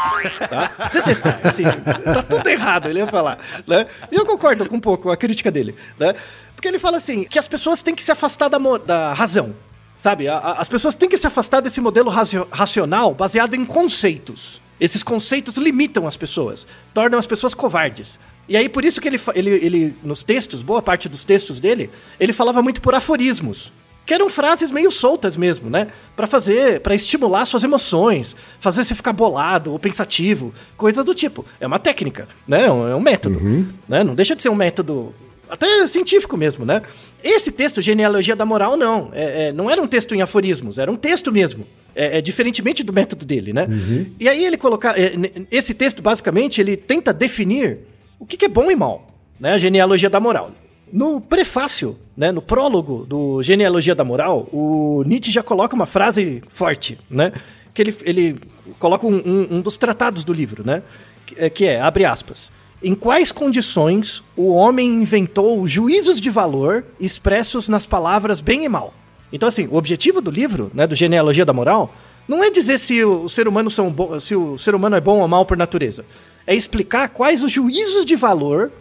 Tá? 0.50 0.72
Detestar, 0.94 1.40
assim. 1.44 1.64
tá 1.64 2.22
tudo 2.22 2.48
errado, 2.50 2.90
ele 2.90 3.00
ia 3.00 3.08
falar. 3.08 3.40
Né? 3.66 3.88
E 4.12 4.16
eu 4.16 4.26
concordo 4.26 4.68
com 4.68 4.76
um 4.76 4.80
pouco 4.80 5.04
com 5.04 5.10
a 5.10 5.16
crítica 5.16 5.50
dele. 5.50 5.74
Né? 5.98 6.14
Porque 6.54 6.68
ele 6.68 6.78
fala 6.78 6.98
assim, 6.98 7.24
que 7.24 7.40
as 7.40 7.48
pessoas 7.48 7.82
têm 7.82 7.96
que 7.96 8.04
se 8.04 8.12
afastar 8.12 8.50
da, 8.50 8.60
da 8.86 9.14
razão. 9.14 9.56
Sabe? 9.98 10.28
A, 10.28 10.38
a, 10.38 10.52
as 10.62 10.68
pessoas 10.68 10.96
têm 10.96 11.08
que 11.08 11.18
se 11.18 11.26
afastar 11.26 11.62
desse 11.62 11.80
modelo 11.80 12.12
racional 12.52 13.14
baseado 13.14 13.56
em 13.56 13.64
conceitos. 13.64 14.62
Esses 14.80 15.04
conceitos 15.04 15.58
limitam 15.58 16.06
as 16.06 16.18
pessoas, 16.18 16.68
tornam 16.94 17.18
as 17.18 17.28
pessoas 17.28 17.54
covardes. 17.54 18.20
E 18.52 18.58
aí, 18.58 18.68
por 18.68 18.84
isso 18.84 19.00
que 19.00 19.08
ele, 19.08 19.18
ele, 19.34 19.50
ele, 19.50 19.96
nos 20.04 20.24
textos, 20.24 20.62
boa 20.62 20.82
parte 20.82 21.08
dos 21.08 21.24
textos 21.24 21.58
dele, 21.58 21.90
ele 22.20 22.34
falava 22.34 22.62
muito 22.62 22.82
por 22.82 22.94
aforismos. 22.94 23.72
Que 24.06 24.14
eram 24.14 24.30
frases 24.30 24.70
meio 24.72 24.92
soltas 24.92 25.38
mesmo, 25.38 25.70
né? 25.70 25.88
Para 26.18 26.28
fazer, 26.28 26.82
para 26.82 26.94
estimular 26.94 27.46
suas 27.46 27.64
emoções, 27.64 28.36
fazer 28.60 28.84
você 28.84 28.94
ficar 28.94 29.14
bolado 29.14 29.72
ou 29.72 29.80
pensativo, 29.80 30.54
coisas 30.76 31.06
do 31.06 31.16
tipo. 31.16 31.46
É 31.62 31.68
uma 31.68 31.80
técnica, 31.80 32.28
né? 32.46 32.66
É 32.66 32.70
um, 32.70 32.88
é 32.90 32.94
um 32.94 33.00
método, 33.00 33.40
uhum. 33.40 33.70
né? 33.88 34.04
Não 34.04 34.14
deixa 34.14 34.36
de 34.36 34.42
ser 34.42 34.50
um 34.50 34.56
método 34.56 35.16
até 35.50 35.88
científico 35.88 36.36
mesmo, 36.36 36.66
né? 36.66 36.82
Esse 37.24 37.54
texto, 37.54 37.82
Genealogia 37.82 38.36
da 38.36 38.46
Moral, 38.46 38.76
não. 38.76 39.12
É, 39.14 39.48
é, 39.48 39.54
não 39.54 39.72
era 39.72 39.82
um 39.82 39.88
texto 39.88 40.14
em 40.14 40.22
aforismos, 40.22 40.78
era 40.78 40.92
um 40.92 40.98
texto 40.98 41.32
mesmo. 41.32 41.66
É, 41.96 42.18
é 42.18 42.22
diferentemente 42.22 42.84
do 42.84 42.92
método 42.92 43.26
dele, 43.26 43.54
né? 43.54 43.66
Uhum. 43.70 44.08
E 44.20 44.28
aí 44.28 44.44
ele 44.44 44.58
colocar. 44.58 45.00
É, 45.00 45.14
esse 45.50 45.74
texto, 45.74 46.02
basicamente, 46.02 46.60
ele 46.60 46.76
tenta 46.76 47.14
definir 47.14 47.91
o 48.22 48.26
que, 48.28 48.38
que 48.38 48.46
é 48.46 48.48
bom 48.48 48.70
e 48.70 48.76
mal, 48.76 49.08
né? 49.40 49.54
A 49.54 49.58
genealogia 49.58 50.10
da 50.10 50.20
moral. 50.20 50.52
No 50.94 51.20
prefácio, 51.20 51.98
né, 52.16 52.32
no 52.32 52.42
prólogo 52.42 53.04
do 53.08 53.42
Genealogia 53.42 53.96
da 53.96 54.04
Moral, 54.04 54.48
o 54.52 55.04
Nietzsche 55.08 55.32
já 55.32 55.42
coloca 55.42 55.74
uma 55.74 55.88
frase 55.88 56.44
forte, 56.48 57.00
né? 57.10 57.32
Que 57.74 57.82
ele, 57.82 57.96
ele 58.04 58.40
coloca 58.78 59.08
um, 59.08 59.16
um, 59.16 59.48
um 59.56 59.62
dos 59.62 59.76
tratados 59.76 60.24
do 60.24 60.34
livro, 60.34 60.64
né? 60.64 60.84
Que, 61.26 61.36
é, 61.40 61.50
que 61.50 61.66
é, 61.66 61.82
abre 61.82 62.06
aspas, 62.06 62.52
em 62.84 62.94
quais 62.94 63.32
condições 63.32 64.22
o 64.36 64.52
homem 64.52 65.02
inventou 65.02 65.66
juízos 65.68 66.22
de 66.22 66.30
valor 66.30 66.86
expressos 67.00 67.68
nas 67.68 67.88
palavras 67.88 68.40
bem 68.40 68.66
e 68.66 68.70
mal? 68.70 68.94
Então, 69.34 69.50
assim, 69.50 69.66
o 69.66 69.78
objetivo 69.78 70.22
do 70.22 70.30
livro, 70.30 70.70
né, 70.76 70.86
do 70.86 70.94
Genealogia 70.94 71.46
da 71.46 71.54
Moral, 71.54 71.92
não 72.28 72.44
é 72.44 72.52
dizer 72.52 72.78
se 72.78 73.04
o 73.04 73.28
ser 73.28 73.48
humano, 73.48 73.72
são 73.72 73.96
se 74.20 74.36
o 74.36 74.58
ser 74.58 74.76
humano 74.76 74.96
é 74.96 75.02
bom 75.02 75.22
ou 75.22 75.28
mal 75.28 75.46
por 75.46 75.58
natureza 75.58 76.06
é 76.46 76.56
explicar 76.56 77.10
quais 77.10 77.44
os 77.44 77.52
juízos 77.52 78.06
de 78.06 78.16
valor, 78.16 78.72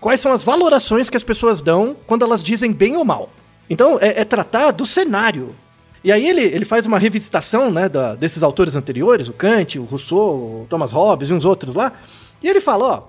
quais 0.00 0.20
são 0.20 0.32
as 0.32 0.42
valorações 0.42 1.10
que 1.10 1.16
as 1.16 1.24
pessoas 1.24 1.60
dão 1.60 1.96
quando 2.06 2.24
elas 2.24 2.42
dizem 2.42 2.72
bem 2.72 2.96
ou 2.96 3.04
mal. 3.04 3.30
Então, 3.68 3.98
é, 4.00 4.20
é 4.20 4.24
tratar 4.24 4.72
do 4.72 4.84
cenário. 4.84 5.54
E 6.02 6.10
aí 6.10 6.26
ele, 6.26 6.40
ele 6.40 6.64
faz 6.64 6.86
uma 6.86 6.98
revisitação 6.98 7.70
né, 7.70 7.88
da, 7.88 8.14
desses 8.14 8.42
autores 8.42 8.74
anteriores, 8.74 9.28
o 9.28 9.32
Kant, 9.32 9.78
o 9.78 9.84
Rousseau, 9.84 10.62
o 10.62 10.66
Thomas 10.68 10.92
Hobbes 10.92 11.30
e 11.30 11.34
uns 11.34 11.44
outros 11.44 11.74
lá. 11.74 11.92
E 12.42 12.48
ele 12.48 12.60
fala, 12.60 12.84
ó, 12.84 13.02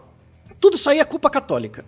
tudo 0.60 0.76
isso 0.76 0.90
aí 0.90 1.00
é 1.00 1.06
culpa 1.06 1.30
católica. 1.30 1.86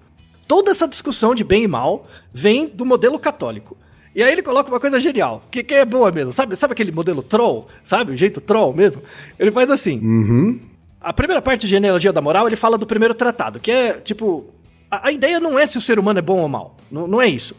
Toda 0.48 0.72
essa 0.72 0.88
discussão 0.88 1.36
de 1.36 1.44
bem 1.44 1.64
e 1.64 1.68
mal 1.68 2.08
vem 2.34 2.68
do 2.68 2.86
modelo 2.86 3.20
católico. 3.20 3.78
E 4.16 4.22
aí 4.24 4.32
ele 4.32 4.44
coloca 4.44 4.70
uma 4.70 4.80
coisa 4.80 5.00
genial, 5.00 5.44
que, 5.50 5.64
que 5.64 5.74
é 5.74 5.84
boa 5.84 6.12
mesmo. 6.12 6.32
Sabe, 6.32 6.56
sabe 6.56 6.74
aquele 6.74 6.92
modelo 6.92 7.24
troll? 7.24 7.68
Sabe? 7.84 8.14
O 8.14 8.18
jeito 8.18 8.40
troll 8.40 8.74
mesmo? 8.74 9.02
Ele 9.40 9.52
faz 9.52 9.70
assim. 9.72 10.00
Uhum. 10.00 10.60
A 11.04 11.12
primeira 11.12 11.42
parte 11.42 11.62
de 11.62 11.68
genealogia 11.68 12.14
da 12.14 12.22
moral, 12.22 12.48
ele 12.48 12.56
fala 12.56 12.78
do 12.78 12.88
primeiro 12.88 13.14
tratado, 13.14 13.60
que 13.60 13.70
é, 13.70 13.94
tipo, 13.96 14.46
a, 14.90 15.10
a 15.10 15.12
ideia 15.12 15.40
não 15.40 15.60
é 15.60 15.68
se 15.68 15.78
o 15.78 15.82
ser 15.82 16.00
humano 16.00 16.20
é 16.20 16.22
bom 16.22 16.40
ou 16.40 16.48
mal. 16.48 16.78
Não, 16.90 17.08
não 17.08 17.22
é 17.22 17.28
isso. 17.28 17.56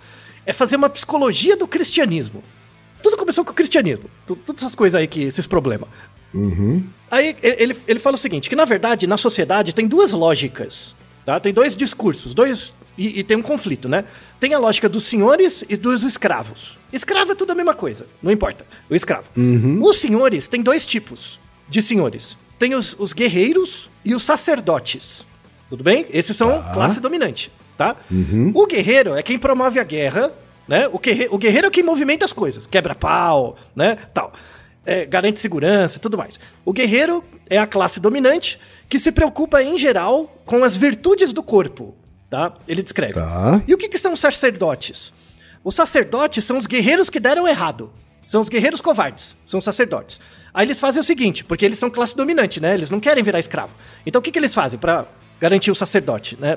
É 0.47 0.53
fazer 0.53 0.77
uma 0.77 0.89
psicologia 0.89 1.57
do 1.57 1.69
cristianismo. 1.69 2.43
Tudo 3.03 3.17
começou 3.19 3.45
com 3.45 3.51
o 3.51 3.55
cristianismo. 3.55 4.09
Todas 4.27 4.63
essas 4.63 4.75
coisas 4.75 4.99
aí, 4.99 5.07
que 5.07 5.23
esses 5.23 5.47
problemas. 5.47 5.89
Uhum. 6.33 6.85
Aí 7.11 7.37
ele, 7.43 7.77
ele 7.87 7.99
fala 7.99 8.17
o 8.17 8.19
seguinte: 8.19 8.49
que 8.49 8.57
na 8.57 8.65
verdade, 8.65 9.07
na 9.07 9.17
sociedade, 9.17 9.75
tem 9.75 9.87
duas 9.87 10.13
lógicas. 10.13 10.95
Tá? 11.25 11.39
Tem 11.39 11.53
dois 11.53 11.77
discursos, 11.77 12.35
dois. 12.35 12.73
E, 12.97 13.21
e, 13.21 13.25
tem 13.25 13.37
um 13.37 13.43
conflito, 13.43 13.89
né? 13.89 14.05
Tem 14.39 14.55
a 14.55 14.59
lógica 14.59 14.89
dos 14.89 15.05
senhores 15.05 15.65
e 15.69 15.77
dos 15.77 16.03
escravos. 16.05 16.79
Escravo 16.93 17.33
é 17.33 17.35
tudo 17.35 17.51
a 17.51 17.55
mesma 17.55 17.75
coisa, 17.75 18.07
não 18.23 18.31
importa. 18.31 18.65
O 18.89 18.95
escravo. 18.95 19.29
Uhum. 19.37 19.81
Os 19.83 19.97
senhores 19.97 20.47
tem 20.47 20.63
dois 20.63 20.87
tipos 20.87 21.41
de 21.69 21.83
senhores 21.83 22.37
tem 22.59 22.75
os, 22.75 22.97
os 22.99 23.13
guerreiros 23.13 23.91
e 24.05 24.15
os 24.15 24.23
sacerdotes. 24.23 25.27
Tudo 25.69 25.83
bem? 25.83 26.07
Esses 26.11 26.37
são 26.37 26.63
tá. 26.63 26.73
classe 26.73 27.01
dominante, 27.01 27.51
tá? 27.77 27.97
Uhum. 28.11 28.53
O 28.55 28.67
guerreiro 28.67 29.15
é 29.15 29.23
quem 29.23 29.39
promove 29.39 29.81
a 29.81 29.85
guerra, 29.85 30.33
né? 30.69 30.89
O, 30.89 30.99
guerreiro, 30.99 31.35
o 31.35 31.39
guerreiro 31.39 31.67
é 31.67 31.71
quem 31.71 31.83
movimenta 31.83 32.25
as 32.25 32.33
coisas, 32.33 32.67
quebra 32.67 32.95
pau, 32.95 33.57
né? 33.75 33.97
Tal. 34.13 34.33
É, 34.87 35.07
garante 35.07 35.41
segurança 35.41 35.99
tudo 35.99 36.19
mais. 36.19 36.39
O 36.65 36.73
guerreiro 36.73 37.25
é 37.49 37.59
a 37.59 37.67
classe 37.67 37.99
dominante 37.99 38.59
que 38.89 38.99
se 38.99 39.11
preocupa, 39.11 39.63
em 39.63 39.79
geral, 39.79 40.31
com 40.45 40.63
as 40.63 40.77
virtudes 40.77 41.33
do 41.33 41.43
corpo, 41.43 41.95
tá? 42.29 42.55
Ele 42.69 42.83
descreve. 42.83 43.15
Tá. 43.15 43.63
E 43.67 43.75
o 43.75 43.79
que, 43.79 43.89
que 43.89 43.99
são 43.99 44.13
os 44.13 44.21
sacerdotes? 44.21 45.13
Os 45.65 45.75
sacerdotes 45.75 46.45
são 46.45 46.59
os 46.59 46.67
guerreiros 46.67 47.09
que 47.09 47.19
deram 47.19 47.49
errado. 47.49 47.91
São 48.27 48.41
os 48.41 48.49
guerreiros 48.49 48.81
covardes, 48.81 49.37
são 49.45 49.59
os 49.59 49.65
sacerdotes. 49.65 50.21
Aí 50.53 50.67
eles 50.67 50.81
fazem 50.81 51.01
o 51.01 51.05
seguinte, 51.05 51.45
porque 51.45 51.65
eles 51.65 51.79
são 51.79 51.91
classe 51.91 52.17
dominante, 52.17 52.61
né? 52.61 52.75
Eles 52.75 52.91
não 52.91 53.01
querem 53.01 53.23
virar 53.23 53.39
escravo. 53.39 53.75
Então 54.07 54.21
o 54.21 54.23
que, 54.23 54.31
que 54.31 54.39
eles 54.39 54.55
fazem 54.55 54.79
para 54.79 55.07
garantir 55.41 55.71
o 55.71 55.75
sacerdote, 55.75 56.39
né? 56.41 56.57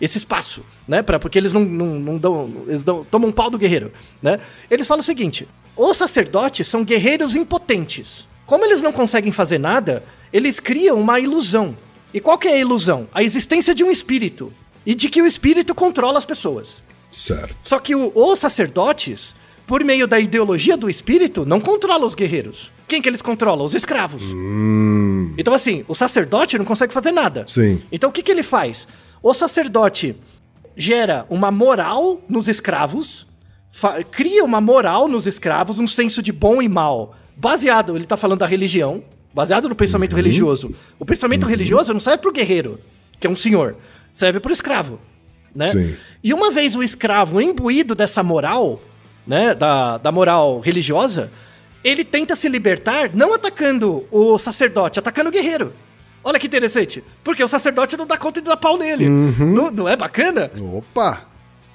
Esse 0.00 0.18
espaço, 0.18 0.64
né? 0.86 1.02
Pra, 1.02 1.18
porque 1.18 1.38
eles 1.38 1.52
não, 1.52 1.62
não, 1.62 1.86
não 1.86 2.18
dão. 2.18 2.64
Eles 2.66 2.84
dão, 2.84 3.04
tomam 3.04 3.30
um 3.30 3.32
pau 3.32 3.48
do 3.48 3.58
guerreiro, 3.58 3.92
né? 4.20 4.40
Eles 4.70 4.86
falam 4.86 5.00
o 5.00 5.04
seguinte: 5.04 5.48
os 5.76 5.96
sacerdotes 5.96 6.66
são 6.66 6.84
guerreiros 6.84 7.36
impotentes. 7.36 8.28
Como 8.44 8.64
eles 8.64 8.82
não 8.82 8.92
conseguem 8.92 9.32
fazer 9.32 9.58
nada, 9.58 10.04
eles 10.32 10.60
criam 10.60 11.00
uma 11.00 11.18
ilusão. 11.18 11.76
E 12.12 12.20
qual 12.20 12.36
que 12.36 12.48
é 12.48 12.54
a 12.54 12.58
ilusão? 12.58 13.08
A 13.14 13.22
existência 13.22 13.74
de 13.74 13.82
um 13.82 13.90
espírito. 13.90 14.52
E 14.84 14.94
de 14.94 15.08
que 15.08 15.22
o 15.22 15.26
espírito 15.26 15.74
controla 15.74 16.18
as 16.18 16.24
pessoas. 16.24 16.82
Certo. 17.10 17.56
Só 17.62 17.78
que 17.78 17.94
o, 17.94 18.12
os 18.14 18.38
sacerdotes, 18.38 19.34
por 19.72 19.82
meio 19.84 20.06
da 20.06 20.20
ideologia 20.20 20.76
do 20.76 20.90
espírito, 20.90 21.46
não 21.46 21.58
controlam 21.58 22.06
os 22.06 22.14
guerreiros. 22.14 22.70
Quem 22.86 23.00
que 23.00 23.08
eles 23.08 23.22
controlam? 23.22 23.64
Os 23.64 23.74
escravos. 23.74 24.22
Hum. 24.24 25.32
Então, 25.38 25.54
assim, 25.54 25.82
o 25.88 25.94
sacerdote 25.94 26.58
não 26.58 26.64
consegue 26.66 26.92
fazer 26.92 27.10
nada. 27.10 27.46
Sim. 27.48 27.80
Então, 27.90 28.10
o 28.10 28.12
que, 28.12 28.22
que 28.22 28.30
ele 28.30 28.42
faz? 28.42 28.86
O 29.22 29.32
sacerdote 29.32 30.14
gera 30.76 31.24
uma 31.30 31.50
moral 31.50 32.20
nos 32.28 32.48
escravos, 32.48 33.26
cria 34.10 34.44
uma 34.44 34.60
moral 34.60 35.08
nos 35.08 35.26
escravos, 35.26 35.80
um 35.80 35.86
senso 35.86 36.20
de 36.20 36.32
bom 36.32 36.60
e 36.60 36.68
mal, 36.68 37.16
baseado, 37.34 37.96
ele 37.96 38.04
está 38.04 38.18
falando 38.18 38.40
da 38.40 38.46
religião, 38.46 39.02
baseado 39.32 39.70
no 39.70 39.74
pensamento 39.74 40.12
uhum. 40.12 40.18
religioso. 40.18 40.74
O 40.98 41.06
pensamento 41.06 41.44
uhum. 41.44 41.48
religioso 41.48 41.94
não 41.94 42.00
serve 42.00 42.18
para 42.18 42.28
o 42.28 42.34
guerreiro, 42.34 42.78
que 43.18 43.26
é 43.26 43.30
um 43.30 43.34
senhor, 43.34 43.76
serve 44.12 44.38
para 44.38 44.50
o 44.50 44.52
escravo. 44.52 45.00
Né? 45.54 45.68
Sim. 45.68 45.96
E 46.22 46.34
uma 46.34 46.50
vez 46.50 46.76
o 46.76 46.82
escravo 46.82 47.40
imbuído 47.40 47.94
dessa 47.94 48.22
moral, 48.22 48.82
né, 49.26 49.54
da, 49.54 49.98
da 49.98 50.12
moral 50.12 50.60
religiosa, 50.60 51.30
ele 51.82 52.04
tenta 52.04 52.36
se 52.36 52.48
libertar 52.48 53.10
não 53.14 53.34
atacando 53.34 54.04
o 54.10 54.38
sacerdote, 54.38 54.98
atacando 54.98 55.28
o 55.28 55.32
guerreiro. 55.32 55.72
Olha 56.24 56.38
que 56.38 56.46
interessante. 56.46 57.02
Porque 57.24 57.42
o 57.42 57.48
sacerdote 57.48 57.96
não 57.96 58.06
dá 58.06 58.16
conta 58.16 58.40
de 58.40 58.46
dar 58.46 58.56
pau 58.56 58.78
nele. 58.78 59.08
Uhum. 59.08 59.52
Não, 59.52 59.70
não, 59.70 59.88
é 59.88 59.96
bacana? 59.96 60.50
Opa! 60.60 61.24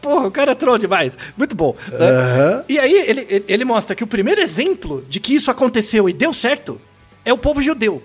Porra, 0.02 0.28
o 0.28 0.32
cara 0.32 0.52
é 0.52 0.56
troll 0.56 0.78
demais. 0.78 1.18
Muito 1.36 1.56
bom. 1.56 1.76
Uhum. 1.92 2.64
E 2.70 2.80
aí 2.80 2.94
ele, 2.94 3.44
ele 3.48 3.66
mostra 3.66 3.96
que 3.96 4.04
o 4.04 4.08
primeiro 4.08 4.40
exemplo 4.40 5.04
de 5.10 5.20
que 5.20 5.36
isso 5.36 5.52
aconteceu 5.52 6.08
e 6.08 6.14
deu 6.14 6.34
certo 6.34 6.80
é 7.26 7.34
o 7.34 7.38
povo 7.38 7.62
judeu. 7.62 8.02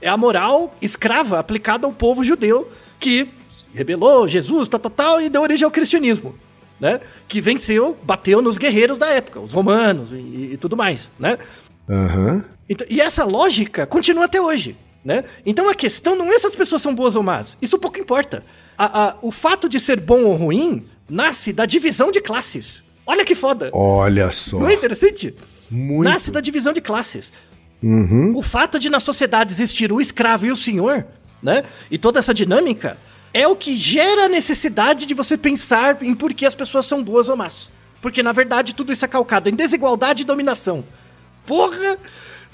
É 0.00 0.08
a 0.08 0.16
moral 0.16 0.74
escrava 0.82 1.38
aplicada 1.38 1.86
ao 1.86 1.92
povo 1.92 2.24
judeu 2.24 2.70
que 2.98 3.28
rebelou 3.72 4.26
Jesus, 4.26 4.68
tal, 4.68 4.80
tal, 4.80 4.90
tal, 4.90 5.20
e 5.20 5.28
deu 5.28 5.42
origem 5.42 5.64
ao 5.64 5.70
cristianismo 5.70 6.34
né? 6.80 7.00
Que 7.28 7.40
venceu, 7.40 7.96
bateu 8.02 8.42
nos 8.42 8.58
guerreiros 8.58 8.98
da 8.98 9.08
época, 9.08 9.40
os 9.40 9.52
romanos 9.52 10.12
e, 10.12 10.52
e 10.52 10.56
tudo 10.56 10.76
mais, 10.76 11.08
né? 11.18 11.38
Uhum. 11.88 12.42
Então, 12.68 12.86
e 12.90 13.00
essa 13.00 13.24
lógica 13.24 13.86
continua 13.86 14.24
até 14.24 14.40
hoje, 14.40 14.76
né? 15.04 15.24
Então 15.44 15.68
a 15.68 15.74
questão 15.74 16.16
não 16.16 16.32
é 16.32 16.38
se 16.38 16.46
as 16.46 16.56
pessoas 16.56 16.82
são 16.82 16.94
boas 16.94 17.16
ou 17.16 17.22
más, 17.22 17.56
isso 17.60 17.78
pouco 17.78 17.98
importa. 17.98 18.42
A, 18.76 19.04
a, 19.08 19.16
o 19.22 19.30
fato 19.30 19.68
de 19.68 19.78
ser 19.78 20.00
bom 20.00 20.24
ou 20.24 20.34
ruim 20.34 20.84
nasce 21.08 21.52
da 21.52 21.66
divisão 21.66 22.10
de 22.10 22.20
classes. 22.20 22.82
Olha 23.06 23.24
que 23.24 23.34
foda! 23.34 23.70
Olha 23.72 24.30
só! 24.30 24.58
Não 24.58 24.68
é 24.68 24.74
interessante? 24.74 25.34
Muito. 25.70 26.08
Nasce 26.08 26.30
da 26.30 26.40
divisão 26.40 26.72
de 26.72 26.80
classes. 26.80 27.32
Uhum. 27.82 28.32
O 28.34 28.42
fato 28.42 28.78
de 28.78 28.88
na 28.88 28.98
sociedade 28.98 29.52
existir 29.52 29.92
o 29.92 30.00
escravo 30.00 30.46
e 30.46 30.50
o 30.50 30.56
senhor, 30.56 31.06
né? 31.42 31.64
E 31.90 31.98
toda 31.98 32.18
essa 32.18 32.32
dinâmica 32.32 32.96
é 33.34 33.46
o 33.46 33.54
que 33.56 33.74
gera 33.76 34.24
a 34.26 34.28
necessidade 34.28 35.04
de 35.04 35.12
você 35.12 35.36
pensar 35.36 36.00
em 36.02 36.14
por 36.14 36.32
que 36.32 36.46
as 36.46 36.54
pessoas 36.54 36.86
são 36.86 37.02
boas 37.02 37.28
ou 37.28 37.36
más. 37.36 37.70
Porque, 38.00 38.22
na 38.22 38.32
verdade, 38.32 38.74
tudo 38.74 38.92
isso 38.92 39.04
é 39.04 39.08
calcado 39.08 39.48
em 39.50 39.54
desigualdade 39.54 40.22
e 40.22 40.24
dominação. 40.24 40.84
Porra! 41.46 41.98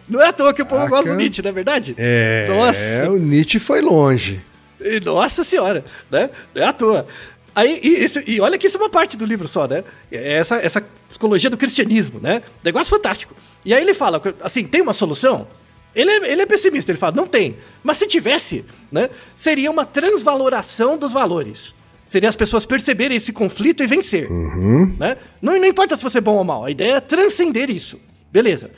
Não 0.08 0.20
é 0.20 0.28
à 0.28 0.32
toa 0.32 0.52
que 0.52 0.62
o 0.62 0.66
povo 0.66 0.80
Caraca. 0.80 0.96
gosta 0.96 1.10
do 1.10 1.16
Nietzsche, 1.16 1.42
não 1.42 1.50
é 1.50 1.52
verdade? 1.52 1.94
É, 1.98 2.48
Nossa. 2.48 3.10
o 3.12 3.16
Nietzsche 3.18 3.58
foi 3.60 3.80
longe. 3.80 4.40
Nossa 5.04 5.44
senhora, 5.44 5.84
né? 6.10 6.30
Não 6.54 6.62
é 6.62 6.66
à 6.66 6.72
toa. 6.72 7.06
Aí, 7.54 7.78
e, 7.82 8.04
isso- 8.04 8.20
e 8.26 8.40
olha 8.40 8.56
que 8.56 8.66
isso 8.66 8.76
é 8.76 8.80
uma 8.80 8.88
parte 8.88 9.16
do 9.16 9.24
livro 9.26 9.46
só, 9.46 9.66
né? 9.68 9.84
É 10.10 10.34
Essa, 10.38 10.56
essa 10.56 10.82
psicologia 11.08 11.50
do 11.50 11.56
cristianismo, 11.56 12.18
né? 12.20 12.42
Negócio 12.64 12.90
fantástico. 12.96 13.34
E 13.64 13.74
aí 13.74 13.82
ele 13.82 13.92
fala, 13.94 14.20
assim, 14.40 14.64
tem 14.64 14.80
uma 14.80 14.94
solução? 14.94 15.46
Ele 15.94 16.10
é, 16.10 16.32
ele 16.32 16.42
é 16.42 16.46
pessimista, 16.46 16.90
ele 16.92 16.98
fala, 16.98 17.16
não 17.16 17.26
tem. 17.26 17.56
Mas 17.82 17.98
se 17.98 18.06
tivesse, 18.06 18.64
né? 18.92 19.10
Seria 19.34 19.70
uma 19.70 19.84
transvaloração 19.84 20.96
dos 20.96 21.12
valores. 21.12 21.74
Seria 22.06 22.28
as 22.28 22.36
pessoas 22.36 22.64
perceberem 22.66 23.16
esse 23.16 23.32
conflito 23.32 23.82
e 23.82 23.86
vencer. 23.86 24.28
Né? 24.98 25.16
Não, 25.40 25.58
não 25.58 25.64
importa 25.66 25.96
se 25.96 26.02
você 26.02 26.18
é 26.18 26.20
bom 26.20 26.36
ou 26.36 26.44
mal, 26.44 26.64
a 26.64 26.70
ideia 26.70 26.94
é 26.94 27.00
transcender 27.00 27.70
isso. 27.70 28.00
Beleza. 28.32 28.70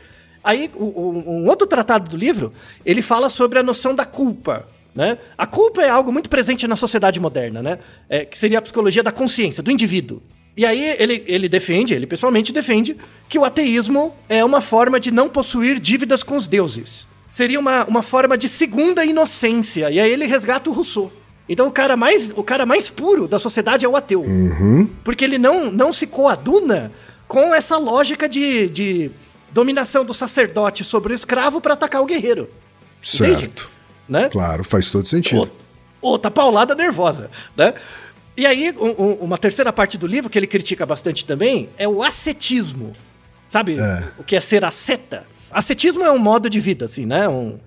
Aí, 0.45 0.71
o- 0.75 1.11
um 1.27 1.49
outro 1.49 1.67
tratado 1.67 2.11
do 2.11 2.17
livro, 2.17 2.53
ele 2.85 3.01
fala 3.01 3.31
sobre 3.31 3.59
a 3.59 3.63
noção 3.63 3.95
da 3.95 4.05
culpa. 4.05 4.69
Né? 4.95 5.17
A 5.39 5.47
culpa 5.47 5.83
é 5.83 5.89
algo 5.89 6.13
muito 6.13 6.29
presente 6.29 6.67
na 6.67 6.77
sociedade 6.77 7.19
moderna, 7.21 7.63
né? 7.63 7.79
É, 8.11 8.25
que 8.27 8.37
seria 8.37 8.59
a 8.59 8.63
psicologia 8.63 9.03
da 9.03 9.11
consciência, 9.13 9.63
do 9.63 9.71
indivíduo. 9.71 10.23
E 10.57 10.67
aí 10.67 10.97
ele, 10.99 11.25
ele 11.27 11.49
defende, 11.49 11.95
ele 11.95 12.07
pessoalmente 12.07 12.53
defende, 12.53 12.97
que 13.29 13.39
o 13.39 13.45
ateísmo 13.45 14.15
é 14.29 14.45
uma 14.45 14.61
forma 14.61 15.01
de 15.01 15.11
não 15.11 15.29
possuir 15.29 15.81
dívidas 15.81 16.23
com 16.23 16.37
os 16.37 16.47
deuses. 16.47 17.07
Seria 17.27 17.59
uma, 17.59 17.85
uma 17.87 18.03
forma 18.03 18.37
de 18.37 18.49
segunda 18.49 19.05
inocência. 19.05 19.91
E 19.91 19.99
aí 19.99 20.11
ele 20.11 20.27
resgata 20.27 20.69
o 20.69 20.73
Rousseau. 20.73 21.11
Então 21.49 21.67
o 21.67 21.73
cara 21.73 21.97
mais, 21.97 22.33
o 22.37 22.43
cara 22.43 22.67
mais 22.67 22.91
puro 22.91 23.27
da 23.27 23.39
sociedade 23.39 23.85
é 23.85 23.89
o 23.89 23.97
ateu. 23.97 24.25
Porque 25.03 25.25
ele 25.25 25.39
não, 25.39 25.71
não 25.71 25.93
se 25.93 26.07
coaduna 26.07 26.93
com 27.27 27.55
essa 27.55 27.79
lógica 27.79 28.29
de, 28.29 28.69
de 28.69 29.11
dominação 29.51 30.05
do 30.05 30.13
sacerdote 30.13 30.85
sobre 30.85 31.13
o 31.13 31.15
escravo 31.15 31.61
para 31.61 31.73
atacar 31.73 32.03
o 32.03 32.07
guerreiro. 32.07 32.51
Entende? 33.03 33.47
Certo. 33.47 33.71
Né? 34.09 34.29
Claro, 34.29 34.63
faz 34.63 34.91
todo 34.91 35.09
sentido. 35.09 35.51
Outra 36.01 36.31
paulada 36.31 36.75
nervosa, 36.75 37.31
né? 37.57 37.73
E 38.37 38.47
aí, 38.47 38.73
um- 38.79 39.03
um- 39.05 39.15
uma 39.21 39.37
terceira 39.39 39.73
parte 39.73 39.99
do 39.99 40.07
livro 40.07 40.31
que 40.31 40.39
ele 40.39 40.47
critica 40.47 40.87
bastante 40.87 41.25
também 41.25 41.69
é 41.77 41.87
o 41.87 42.03
ascetismo. 42.03 42.93
Sabe 43.49 43.79
É. 43.79 44.09
o 44.19 44.25
que 44.25 44.35
é 44.35 44.41
ser 44.41 44.65
asceta? 44.65 45.25
Ascetismo 45.51 46.03
é 46.03 46.11
um 46.11 46.19
modo 46.19 46.49
de 46.49 46.59
vida, 46.59 46.87
assim, 46.87 47.05
né? 47.05 47.29
Um, 47.29 47.59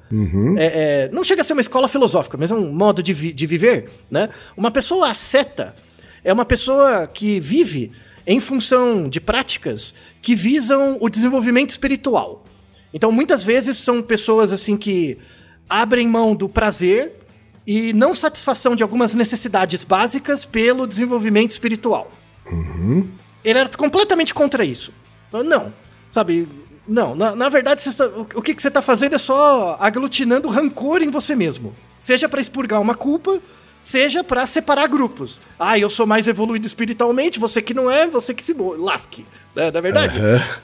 é- 0.57 1.05
é- 1.05 1.09
não 1.13 1.23
chega 1.23 1.41
a 1.41 1.45
ser 1.45 1.53
uma 1.53 1.61
escola 1.61 1.87
filosófica, 1.87 2.35
mas 2.35 2.49
é 2.49 2.55
um 2.55 2.73
modo 2.73 3.03
de, 3.03 3.13
vi- 3.13 3.31
de 3.31 3.45
viver, 3.45 3.91
né? 4.09 4.29
Uma 4.57 4.71
pessoa 4.71 5.09
asceta 5.11 5.75
é 6.23 6.33
uma 6.33 6.45
pessoa 6.45 7.05
que 7.05 7.39
vive 7.39 7.91
em 8.25 8.39
função 8.39 9.07
de 9.07 9.21
práticas 9.21 9.93
que 10.19 10.33
visam 10.33 10.97
o 10.99 11.07
desenvolvimento 11.09 11.69
espiritual. 11.69 12.43
Então, 12.91 13.11
muitas 13.11 13.43
vezes 13.43 13.77
são 13.77 14.01
pessoas 14.01 14.51
assim 14.51 14.75
que 14.75 15.19
abrem 15.69 16.07
mão 16.07 16.33
do 16.33 16.49
prazer 16.49 17.11
e 17.65 17.93
não 17.93 18.13
satisfação 18.13 18.75
de 18.75 18.83
algumas 18.83 19.13
necessidades 19.15 19.83
básicas 19.83 20.45
pelo 20.45 20.85
desenvolvimento 20.87 21.51
espiritual. 21.51 22.11
Ele 23.43 23.59
era 23.59 23.69
completamente 23.69 24.33
contra 24.33 24.63
isso. 24.63 24.93
Não, 25.31 25.73
sabe? 26.09 26.47
Não, 26.87 27.15
na, 27.15 27.35
na 27.35 27.49
verdade, 27.49 27.81
está- 27.81 28.05
o, 28.07 28.21
o 28.35 28.41
que, 28.41 28.53
que 28.53 28.61
você 28.61 28.67
está 28.67 28.81
fazendo 28.81 29.15
é 29.15 29.17
só 29.17 29.77
aglutinando 29.79 30.47
rancor 30.49 31.01
em 31.01 31.09
você 31.09 31.35
mesmo. 31.35 31.75
Seja 31.97 32.29
para 32.29 32.39
expurgar 32.39 32.79
uma 32.79 32.93
culpa, 32.93 33.39
seja 33.85 34.23
para 34.23 34.47
separar 34.47 34.87
grupos. 34.87 35.39
Ah, 35.59 35.77
eu 35.77 35.91
sou 35.91 36.07
mais 36.07 36.27
evoluído 36.27 36.65
espiritualmente, 36.65 37.39
você 37.39 37.61
que 37.61 37.71
não 37.71 37.89
é, 37.89 38.07
você 38.07 38.33
que 38.33 38.41
se 38.41 38.51
lasque. 38.79 39.23
Né? 39.55 39.69
Não 39.69 39.77
é 39.77 39.81
verdade? 39.81 40.17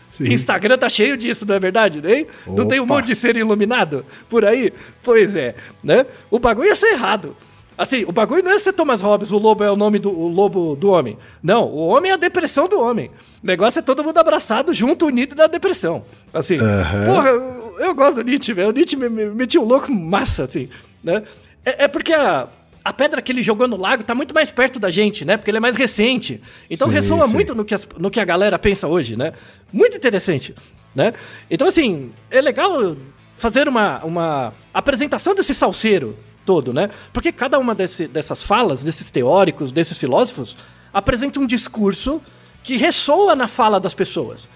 Sim. 0.08 0.34
Instagram 0.34 0.76
tá 0.76 0.90
cheio 0.90 1.16
disso, 1.16 1.46
não 1.46 1.54
é 1.54 1.60
verdade? 1.60 2.02
Né? 2.02 2.26
Não 2.48 2.68
tem 2.68 2.80
um 2.80 2.86
monte 2.86 3.06
de 3.06 3.16
ser 3.16 3.36
iluminado 3.36 4.04
por 4.28 4.44
aí? 4.44 4.74
Pois 5.04 5.36
é, 5.36 5.54
né? 5.84 6.08
O 6.32 6.40
bagulho 6.40 6.70
ia 6.70 6.76
ser 6.76 6.94
errado. 6.94 7.38
Assim, 7.78 8.04
o 8.06 8.12
bagulho 8.12 8.44
não 8.44 8.52
é 8.52 8.58
ser 8.58 8.74
Thomas 8.74 9.04
Hobbes, 9.04 9.32
o 9.32 9.38
lobo 9.38 9.64
é 9.64 9.72
o 9.72 9.76
nome 9.76 10.00
do 10.00 10.10
o 10.10 10.28
lobo 10.28 10.76
do 10.76 10.90
homem. 10.90 11.16
Não, 11.44 11.66
o 11.66 11.88
homem 11.90 12.10
é 12.10 12.16
a 12.16 12.18
depressão 12.18 12.68
do 12.68 12.82
homem. 12.82 13.12
O 13.44 13.46
negócio 13.46 13.78
é 13.78 13.82
todo 13.84 14.04
mundo 14.04 14.18
abraçado, 14.18 14.74
junto, 14.74 15.06
unido 15.06 15.36
na 15.36 15.46
depressão. 15.46 16.04
Assim, 16.34 16.58
Aham. 16.58 17.06
porra, 17.06 17.30
eu, 17.30 17.76
eu 17.80 17.94
gosto 17.94 18.16
do 18.16 18.24
Nietzsche, 18.24 18.52
velho. 18.52 18.70
O 18.70 18.72
Nietzsche 18.72 18.96
me, 18.96 19.10
me 19.10 19.26
metia 19.26 19.62
um 19.62 19.66
louco 19.66 19.92
massa, 19.92 20.44
assim, 20.44 20.70
né? 21.04 21.22
É, 21.64 21.86
é 21.86 21.88
porque 21.88 22.14
a, 22.14 22.48
a 22.84 22.92
pedra 22.92 23.22
que 23.22 23.32
ele 23.32 23.44
jogou 23.44 23.68
no 23.68 23.78
lago 23.78 24.04
tá 24.04 24.16
muito 24.16 24.34
mais 24.34 24.52
perto 24.52 24.80
da 24.80 24.90
gente, 24.90 25.24
né? 25.24 25.38
Porque 25.38 25.52
ele 25.52 25.58
é 25.58 25.62
mais 25.62 25.76
recente. 25.76 26.42
Então 26.70 26.88
Sim, 26.88 26.94
ressoa 26.94 27.28
sim. 27.28 27.34
muito 27.34 27.54
no 27.54 27.64
que, 27.64 27.76
as- 27.76 27.88
no 27.98 28.10
que 28.10 28.20
a 28.20 28.26
galera 28.26 28.58
pensa 28.58 28.88
hoje, 28.88 29.16
né? 29.16 29.34
Muito 29.72 29.96
interessante, 29.96 30.56
né? 30.96 31.14
Então, 31.50 31.68
assim, 31.68 32.12
é 32.30 32.42
legal 32.42 32.96
fazer 33.38 33.68
uma, 33.68 34.04
uma 34.04 34.54
apresentação 34.74 35.34
desse 35.36 35.54
salseiro 35.54 36.18
todo, 36.46 36.74
né? 36.74 36.90
Porque 37.14 37.32
cada 37.32 37.60
uma 37.60 37.76
desse- 37.76 38.08
dessas 38.08 38.42
falas, 38.44 38.84
desses 38.84 39.12
teóricos, 39.12 39.72
desses 39.72 39.98
filósofos, 39.98 40.58
apresenta 40.92 41.40
um 41.40 41.46
discurso 41.46 42.22
que 42.64 42.78
ressoa 42.78 43.36
na 43.36 43.48
fala 43.48 43.80
das 43.80 43.94
pessoas. 43.94 44.50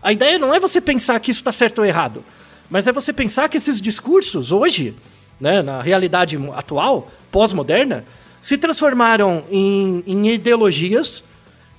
A 0.00 0.12
ideia 0.12 0.38
não 0.38 0.54
é 0.54 0.58
você 0.60 0.80
pensar 0.80 1.18
que 1.20 1.30
isso 1.30 1.40
está 1.40 1.52
certo 1.52 1.78
ou 1.80 1.84
errado, 1.84 2.24
mas 2.70 2.86
é 2.86 2.92
você 2.92 3.12
pensar 3.12 3.48
que 3.48 3.56
esses 3.56 3.80
discursos, 3.80 4.50
hoje, 4.50 4.94
né, 5.42 5.60
na 5.60 5.82
realidade 5.82 6.38
atual, 6.54 7.10
pós-moderna, 7.32 8.04
se 8.40 8.56
transformaram 8.56 9.42
em, 9.50 10.04
em 10.06 10.28
ideologias 10.28 11.24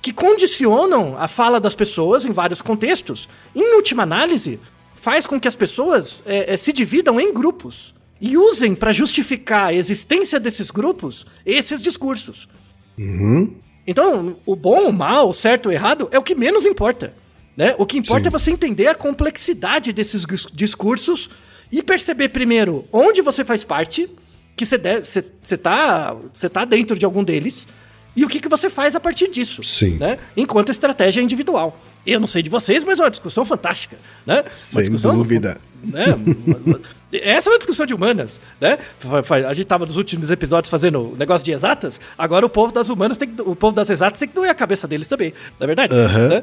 que 0.02 0.12
condicionam 0.12 1.16
a 1.18 1.26
fala 1.26 1.58
das 1.58 1.74
pessoas 1.74 2.26
em 2.26 2.30
vários 2.30 2.60
contextos. 2.60 3.26
Em 3.56 3.74
última 3.76 4.02
análise, 4.02 4.60
faz 4.94 5.26
com 5.26 5.40
que 5.40 5.48
as 5.48 5.56
pessoas 5.56 6.22
eh, 6.26 6.52
eh, 6.52 6.56
se 6.58 6.74
dividam 6.74 7.18
em 7.18 7.32
grupos 7.32 7.94
e 8.20 8.36
usem 8.36 8.74
para 8.74 8.92
justificar 8.92 9.68
a 9.68 9.72
existência 9.72 10.38
desses 10.38 10.70
grupos 10.70 11.26
esses 11.46 11.80
discursos. 11.80 12.46
Então, 13.86 14.36
o 14.44 14.54
bom, 14.54 14.90
o 14.90 14.92
mal, 14.92 15.30
o 15.30 15.32
certo 15.32 15.66
ou 15.66 15.72
errado 15.72 16.06
é 16.12 16.18
o 16.18 16.22
que 16.22 16.34
menos 16.34 16.66
importa. 16.66 17.14
Né? 17.56 17.74
O 17.78 17.86
que 17.86 17.96
importa 17.96 18.24
Sim. 18.24 18.28
é 18.28 18.38
você 18.38 18.50
entender 18.50 18.88
a 18.88 18.94
complexidade 18.94 19.90
desses 19.90 20.26
discursos 20.52 21.30
e 21.78 21.82
perceber 21.82 22.28
primeiro 22.28 22.84
onde 22.92 23.20
você 23.22 23.44
faz 23.44 23.64
parte, 23.64 24.08
que 24.56 24.64
você 24.64 24.78
deve- 24.78 25.02
você 25.04 25.24
você 25.42 25.56
tá, 25.56 26.16
você 26.32 26.48
tá 26.48 26.64
dentro 26.64 26.98
de 26.98 27.04
algum 27.04 27.22
deles, 27.24 27.66
e 28.16 28.24
o 28.24 28.28
que, 28.28 28.38
que 28.40 28.48
você 28.48 28.70
faz 28.70 28.94
a 28.94 29.00
partir 29.00 29.28
disso. 29.28 29.62
Sim. 29.62 29.98
Né? 29.98 30.18
Enquanto 30.36 30.70
estratégia 30.70 31.20
individual. 31.20 31.78
Eu 32.06 32.20
não 32.20 32.26
sei 32.26 32.42
de 32.42 32.50
vocês, 32.50 32.84
mas 32.84 33.00
é 33.00 33.02
uma 33.02 33.10
discussão 33.10 33.44
fantástica. 33.44 33.96
Né? 34.26 34.40
Uma 34.42 34.52
Sem 34.52 34.82
discussão- 34.82 35.16
dúvida. 35.16 35.58
né? 35.82 36.06
Essa 37.12 37.48
é 37.48 37.52
uma 37.52 37.58
discussão 37.58 37.86
de 37.86 37.94
humanas, 37.94 38.40
né? 38.60 38.76
A 39.48 39.54
gente 39.54 39.66
tava 39.66 39.86
nos 39.86 39.96
últimos 39.96 40.30
episódios 40.30 40.68
fazendo 40.70 41.14
negócio 41.16 41.44
de 41.44 41.52
exatas, 41.52 42.00
agora 42.18 42.44
o 42.44 42.48
povo 42.48 42.72
das 42.72 42.88
humanas 42.88 43.16
tem 43.16 43.28
que, 43.28 43.40
o 43.40 43.54
povo 43.54 43.72
das 43.74 43.88
exatas 43.88 44.18
tem 44.18 44.26
que 44.26 44.34
doer 44.34 44.50
a 44.50 44.54
cabeça 44.54 44.88
deles 44.88 45.06
também, 45.06 45.32
não 45.58 45.64
é 45.64 45.66
verdade? 45.66 45.94
Aham. 45.94 46.28
Né? 46.28 46.42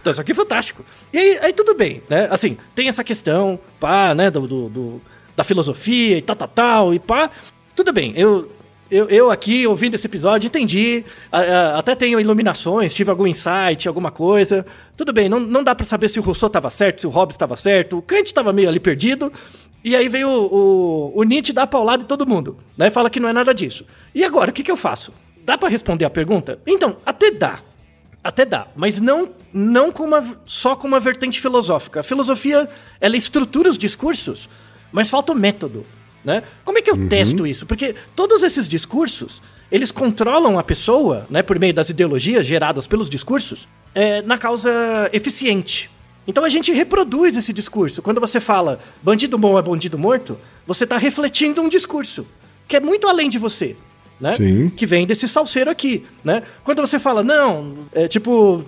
Então 0.00 0.12
isso 0.12 0.20
aqui 0.20 0.30
é 0.30 0.34
fantástico. 0.34 0.84
E 1.12 1.18
aí, 1.18 1.38
aí 1.42 1.52
tudo 1.52 1.74
bem, 1.74 2.02
né? 2.08 2.28
Assim, 2.30 2.56
tem 2.74 2.86
essa 2.88 3.02
questão, 3.02 3.58
pá, 3.80 4.14
né, 4.14 4.30
do, 4.30 4.46
do- 4.46 4.68
do- 4.68 5.02
da 5.34 5.42
filosofia 5.42 6.18
e 6.18 6.22
tal, 6.22 6.36
tal, 6.36 6.48
tal, 6.48 6.94
e 6.94 6.98
pá. 7.00 7.28
Tudo 7.74 7.92
bem, 7.92 8.12
eu, 8.16 8.48
eu, 8.92 9.08
eu 9.08 9.30
aqui, 9.30 9.66
ouvindo 9.66 9.94
esse 9.94 10.06
episódio, 10.06 10.46
entendi, 10.46 11.04
a- 11.30 11.40
a- 11.40 11.78
até 11.78 11.94
tenho 11.94 12.20
iluminações, 12.20 12.92
tive 12.94 13.10
algum 13.10 13.26
insight, 13.26 13.88
alguma 13.88 14.10
coisa. 14.10 14.64
Tudo 14.96 15.12
bem, 15.12 15.28
não, 15.28 15.40
não 15.40 15.64
dá 15.64 15.74
pra 15.74 15.86
saber 15.86 16.08
se 16.08 16.18
o 16.20 16.22
Rousseau 16.22 16.48
tava 16.50 16.70
certo, 16.70 17.00
se 17.00 17.06
o 17.06 17.10
Hobbes 17.10 17.36
tava 17.36 17.56
certo, 17.56 17.98
o 17.98 18.02
Kant 18.02 18.32
tava 18.32 18.52
meio 18.52 18.68
ali 18.68 18.78
perdido. 18.78 19.32
E 19.84 19.96
aí 19.96 20.08
veio 20.08 20.28
o, 20.28 21.12
o, 21.14 21.18
o 21.20 21.22
Nietzsche 21.24 21.52
dar 21.52 21.66
paulada 21.66 22.04
em 22.04 22.06
todo 22.06 22.24
mundo, 22.26 22.56
né? 22.78 22.88
Fala 22.90 23.10
que 23.10 23.18
não 23.18 23.28
é 23.28 23.32
nada 23.32 23.52
disso. 23.52 23.84
E 24.14 24.22
agora, 24.22 24.50
o 24.50 24.52
que, 24.52 24.62
que 24.62 24.70
eu 24.70 24.76
faço? 24.76 25.12
Dá 25.44 25.58
pra 25.58 25.68
responder 25.68 26.04
a 26.04 26.10
pergunta? 26.10 26.60
Então, 26.66 26.98
até 27.04 27.32
dá. 27.32 27.58
Até 28.22 28.44
dá, 28.44 28.68
mas 28.76 29.00
não, 29.00 29.30
não 29.52 29.90
com 29.90 30.04
uma, 30.04 30.24
só 30.46 30.76
com 30.76 30.86
uma 30.86 31.00
vertente 31.00 31.40
filosófica. 31.40 31.98
A 31.98 32.02
filosofia, 32.04 32.68
ela 33.00 33.16
estrutura 33.16 33.68
os 33.68 33.76
discursos, 33.76 34.48
mas 34.92 35.10
falta 35.10 35.32
o 35.32 35.34
método, 35.34 35.84
né? 36.24 36.42
Como 36.64 36.78
é 36.78 36.82
que 36.82 36.90
eu 36.90 37.08
testo 37.08 37.46
isso? 37.46 37.66
Porque 37.66 37.94
todos 38.14 38.42
esses 38.42 38.68
discursos, 38.68 39.42
eles 39.70 39.90
controlam 39.90 40.58
a 40.58 40.62
pessoa, 40.62 41.26
né, 41.28 41.42
por 41.42 41.58
meio 41.58 41.74
das 41.74 41.90
ideologias 41.90 42.46
geradas 42.46 42.86
pelos 42.86 43.08
discursos, 43.08 43.68
é, 43.94 44.22
na 44.22 44.38
causa 44.38 44.70
eficiente. 45.12 45.90
Então 46.26 46.44
a 46.44 46.48
gente 46.48 46.70
reproduz 46.72 47.36
esse 47.36 47.52
discurso. 47.52 48.00
Quando 48.00 48.20
você 48.20 48.40
fala 48.40 48.78
bandido 49.02 49.36
bom 49.36 49.58
é 49.58 49.62
bandido 49.62 49.98
morto, 49.98 50.38
você 50.66 50.84
está 50.84 50.96
refletindo 50.96 51.60
um 51.60 51.68
discurso 51.68 52.26
que 52.68 52.76
é 52.76 52.80
muito 52.80 53.08
além 53.08 53.28
de 53.28 53.38
você. 53.38 53.76
Né? 54.20 54.34
Sim. 54.34 54.68
Que 54.70 54.86
vem 54.86 55.06
desse 55.06 55.26
salseiro 55.26 55.68
aqui. 55.70 56.04
Né? 56.24 56.42
Quando 56.62 56.80
você 56.80 56.98
fala, 56.98 57.24
não, 57.24 57.74
é 57.92 58.06
tipo, 58.06 58.64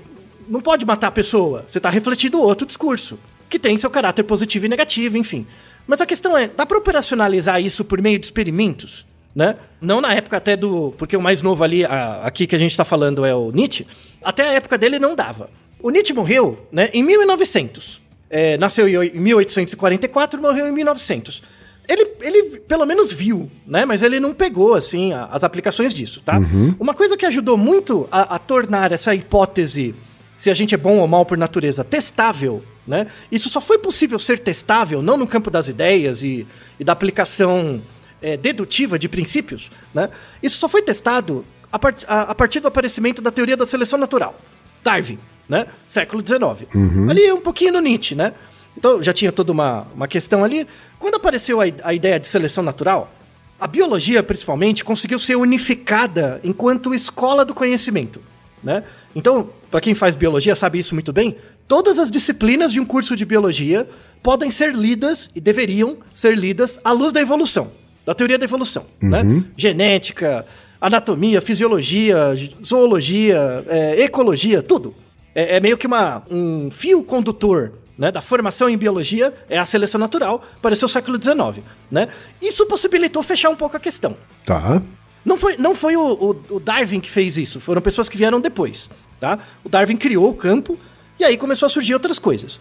não 0.48 0.60
pode 0.60 0.84
matar 0.84 1.08
a 1.08 1.12
pessoa, 1.12 1.64
você 1.66 1.78
está 1.78 1.88
refletindo 1.88 2.40
outro 2.40 2.66
discurso, 2.66 3.18
que 3.48 3.58
tem 3.58 3.78
seu 3.78 3.88
caráter 3.88 4.24
positivo 4.24 4.66
e 4.66 4.68
negativo, 4.68 5.16
enfim. 5.16 5.46
Mas 5.86 6.00
a 6.00 6.06
questão 6.06 6.36
é, 6.36 6.48
dá 6.48 6.64
para 6.64 6.78
operacionalizar 6.78 7.60
isso 7.60 7.84
por 7.84 8.00
meio 8.00 8.18
de 8.18 8.26
experimentos? 8.26 9.06
né? 9.34 9.56
Não 9.80 10.00
na 10.00 10.14
época 10.14 10.36
até 10.36 10.56
do. 10.56 10.94
Porque 10.96 11.16
o 11.16 11.20
mais 11.20 11.42
novo 11.42 11.64
ali, 11.64 11.84
a- 11.84 12.20
aqui 12.24 12.46
que 12.46 12.54
a 12.54 12.58
gente 12.58 12.76
tá 12.76 12.84
falando 12.84 13.24
é 13.26 13.34
o 13.34 13.50
Nietzsche. 13.50 13.84
Até 14.22 14.48
a 14.48 14.52
época 14.52 14.78
dele 14.78 14.96
não 15.00 15.16
dava. 15.16 15.50
O 15.82 15.90
Nietzsche 15.90 16.12
morreu 16.12 16.64
né, 16.70 16.88
em 16.92 17.02
1900. 17.02 18.00
É, 18.30 18.56
nasceu 18.58 18.88
em 18.88 18.96
oi- 18.96 19.12
em 19.12 19.18
1844 19.18 20.40
morreu 20.40 20.68
em 20.68 20.72
1900. 20.72 21.42
Ele, 21.88 22.06
ele 22.20 22.60
pelo 22.60 22.86
menos 22.86 23.12
viu, 23.12 23.50
né? 23.66 23.84
Mas 23.84 24.04
ele 24.04 24.20
não 24.20 24.32
pegou, 24.32 24.74
assim, 24.74 25.12
a- 25.12 25.24
as 25.32 25.42
aplicações 25.42 25.92
disso, 25.92 26.22
tá? 26.24 26.38
Uma 26.78 26.94
coisa 26.94 27.16
que 27.16 27.26
ajudou 27.26 27.56
muito 27.56 28.08
a, 28.12 28.36
a 28.36 28.38
tornar 28.38 28.92
essa 28.92 29.14
hipótese, 29.16 29.96
se 30.32 30.48
a 30.48 30.54
gente 30.54 30.76
é 30.76 30.78
bom 30.78 30.98
ou 30.98 31.08
mal 31.08 31.26
por 31.26 31.36
natureza, 31.36 31.82
testável, 31.82 32.62
né? 32.86 33.06
Isso 33.32 33.48
só 33.48 33.60
foi 33.60 33.78
possível 33.78 34.18
ser 34.18 34.38
testável, 34.38 35.00
não 35.02 35.16
no 35.16 35.26
campo 35.26 35.50
das 35.50 35.68
ideias 35.68 36.22
e, 36.22 36.46
e 36.78 36.84
da 36.84 36.92
aplicação 36.92 37.82
é, 38.20 38.36
dedutiva 38.36 38.98
de 38.98 39.08
princípios, 39.08 39.70
né? 39.92 40.10
Isso 40.42 40.58
só 40.58 40.68
foi 40.68 40.82
testado 40.82 41.44
a, 41.72 41.78
part- 41.78 42.04
a- 42.06 42.22
a 42.22 42.34
partir 42.34 42.60
do 42.60 42.68
aparecimento 42.68 43.20
da 43.22 43.30
teoria 43.30 43.56
da 43.56 43.66
seleção 43.66 43.98
natural. 43.98 44.38
Darwin, 44.82 45.18
né? 45.48 45.66
Século 45.86 46.22
XIX. 46.26 46.68
Ali 47.10 47.32
um 47.32 47.40
pouquinho 47.40 47.72
no 47.72 47.80
Nietzsche, 47.80 48.14
né? 48.14 48.32
Então 48.76 49.02
já 49.02 49.12
tinha 49.12 49.30
toda 49.32 49.50
uma, 49.52 49.86
uma 49.94 50.08
questão 50.08 50.42
ali. 50.44 50.66
Quando 50.98 51.14
apareceu 51.14 51.60
a, 51.60 51.64
a 51.84 51.94
ideia 51.94 52.18
de 52.20 52.26
seleção 52.26 52.62
natural, 52.62 53.12
a 53.58 53.66
biologia, 53.66 54.22
principalmente, 54.22 54.84
conseguiu 54.84 55.18
ser 55.18 55.36
unificada 55.36 56.40
enquanto 56.44 56.92
escola 56.94 57.44
do 57.44 57.54
conhecimento. 57.54 58.20
Né? 58.62 58.82
Então, 59.14 59.50
para 59.70 59.80
quem 59.80 59.94
faz 59.94 60.16
biologia 60.16 60.56
sabe 60.56 60.78
isso 60.78 60.94
muito 60.94 61.12
bem, 61.12 61.36
todas 61.68 61.98
as 61.98 62.10
disciplinas 62.10 62.72
de 62.72 62.80
um 62.80 62.84
curso 62.84 63.16
de 63.16 63.24
biologia 63.24 63.88
podem 64.22 64.50
ser 64.50 64.74
lidas 64.74 65.30
e 65.34 65.40
deveriam 65.40 65.98
ser 66.14 66.36
lidas 66.36 66.78
à 66.84 66.92
luz 66.92 67.12
da 67.12 67.20
evolução, 67.20 67.70
da 68.06 68.14
teoria 68.14 68.38
da 68.38 68.44
evolução. 68.44 68.86
Né? 69.00 69.22
Genética, 69.56 70.46
anatomia, 70.80 71.40
fisiologia, 71.40 72.34
zoologia, 72.64 73.64
é, 73.68 74.02
ecologia, 74.02 74.62
tudo. 74.62 74.94
É, 75.34 75.56
é 75.56 75.60
meio 75.60 75.76
que 75.76 75.86
uma, 75.86 76.22
um 76.30 76.70
fio 76.70 77.02
condutor 77.02 77.72
né, 77.98 78.10
da 78.10 78.20
formação 78.20 78.68
em 78.68 78.76
biologia, 78.76 79.32
é 79.48 79.58
a 79.58 79.64
seleção 79.64 79.98
natural, 80.00 80.42
apareceu 80.56 80.86
no 80.86 80.92
século 80.92 81.18
XIX. 81.22 81.64
Né? 81.90 82.08
Isso 82.42 82.66
possibilitou 82.66 83.22
fechar 83.22 83.50
um 83.50 83.56
pouco 83.56 83.76
a 83.76 83.80
questão. 83.80 84.16
Tá. 84.44 84.82
Não 85.24 85.38
foi, 85.38 85.56
não 85.56 85.74
foi 85.74 85.96
o, 85.96 86.02
o- 86.12 86.54
o 86.56 86.60
Darwin 86.60 87.00
que 87.00 87.10
fez 87.10 87.38
isso, 87.38 87.60
foram 87.60 87.80
pessoas 87.80 88.08
que 88.08 88.16
vieram 88.16 88.40
depois. 88.40 88.90
Tá? 89.20 89.38
O 89.62 89.68
Darwin 89.68 89.96
criou 89.96 90.28
o 90.28 90.34
campo 90.34 90.78
e 91.18 91.24
aí 91.24 91.36
começou 91.36 91.66
a 91.66 91.70
surgir 91.70 91.94
outras 91.94 92.18
coisas. 92.18 92.58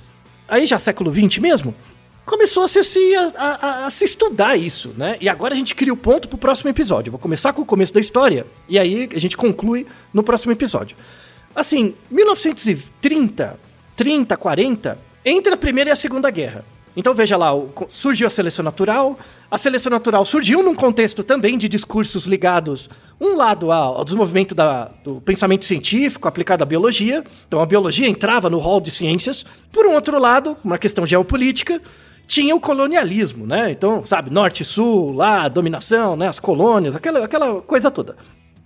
Aí 0.47 0.65
já 0.65 0.77
século 0.77 1.13
XX 1.13 1.39
mesmo, 1.39 1.73
começou 2.25 2.63
a 2.63 2.67
se, 2.67 2.79
a, 3.15 3.31
a- 3.37 3.85
a 3.85 3.89
se 3.89 4.05
estudar 4.05 4.55
isso, 4.57 4.93
né? 4.97 5.17
E 5.19 5.27
agora 5.27 5.53
a 5.53 5.57
gente 5.57 5.73
cria 5.75 5.93
o 5.93 5.97
ponto 5.97 6.27
pro 6.27 6.37
próximo 6.37 6.69
episódio. 6.69 7.09
Eu 7.09 7.13
vou 7.13 7.19
começar 7.19 7.51
com 7.53 7.61
o 7.61 7.65
começo 7.65 7.93
da 7.93 7.99
história 7.99 8.45
e 8.69 8.77
aí 8.79 9.09
a 9.15 9.19
gente 9.19 9.35
conclui 9.37 9.85
no 10.13 10.23
próximo 10.23 10.51
episódio. 10.51 10.95
Assim, 11.55 11.93
1930, 12.09 13.59
30, 13.95 14.37
40, 14.37 14.97
entre 15.25 15.53
a 15.53 15.57
Primeira 15.57 15.89
e 15.89 15.93
a 15.93 15.95
Segunda 15.95 16.29
Guerra. 16.29 16.65
Então 16.95 17.15
veja 17.15 17.35
lá, 17.37 17.49
surgiu 17.89 18.27
a 18.27 18.29
seleção 18.29 18.63
natural. 18.63 19.17
A 19.49 19.57
seleção 19.57 19.89
natural 19.89 20.25
surgiu 20.25 20.61
num 20.61 20.75
contexto 20.75 21.23
também 21.23 21.57
de 21.57 21.67
discursos 21.67 22.25
ligados, 22.25 22.89
um 23.19 23.35
lado 23.35 23.71
ao, 23.71 24.03
desenvolvimento 24.03 24.53
da- 24.53 24.89
do 25.03 25.19
pensamento 25.21 25.65
científico 25.65 26.27
aplicado 26.27 26.63
à 26.63 26.65
biologia. 26.65 27.23
Então 27.47 27.59
a 27.61 27.65
biologia 27.65 28.07
entrava 28.07 28.49
no 28.49 28.59
hall 28.59 28.79
de 28.81 28.91
ciências. 28.91 29.45
Por 29.71 29.85
um 29.85 29.93
outro 29.93 30.19
lado, 30.19 30.55
uma 30.63 30.77
questão 30.77 31.05
geopolítica, 31.05 31.81
tinha 32.27 32.55
o 32.55 32.59
colonialismo, 32.59 33.45
né? 33.45 33.71
Então, 33.71 34.03
sabe, 34.03 34.29
norte 34.29 34.61
e 34.61 34.65
sul, 34.65 35.11
lá, 35.11 35.47
dominação, 35.47 36.15
né? 36.15 36.27
As 36.27 36.39
colônias, 36.39 36.95
aquela, 36.95 37.25
aquela 37.25 37.61
coisa 37.61 37.89
toda. 37.91 38.15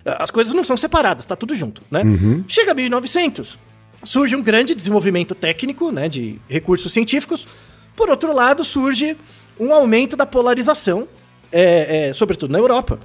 As 0.04 0.30
coisas 0.30 0.54
não 0.54 0.62
são 0.64 0.76
separadas, 0.76 1.26
tá 1.26 1.34
tudo 1.36 1.54
junto, 1.54 1.82
né? 1.90 2.02
Chega 2.46 2.72
1900, 2.72 3.58
surge 4.04 4.34
um 4.36 4.42
grande 4.42 4.74
desenvolvimento 4.74 5.34
técnico, 5.34 5.90
né, 5.90 6.08
de 6.08 6.40
recursos 6.48 6.92
científicos. 6.92 7.46
Por 7.98 8.08
outro 8.10 8.32
lado, 8.32 8.62
surge 8.62 9.16
um 9.58 9.74
aumento 9.74 10.16
da 10.16 10.24
polarização, 10.24 11.08
é, 11.50 12.10
é, 12.10 12.12
sobretudo 12.12 12.52
na 12.52 12.58
Europa, 12.60 13.00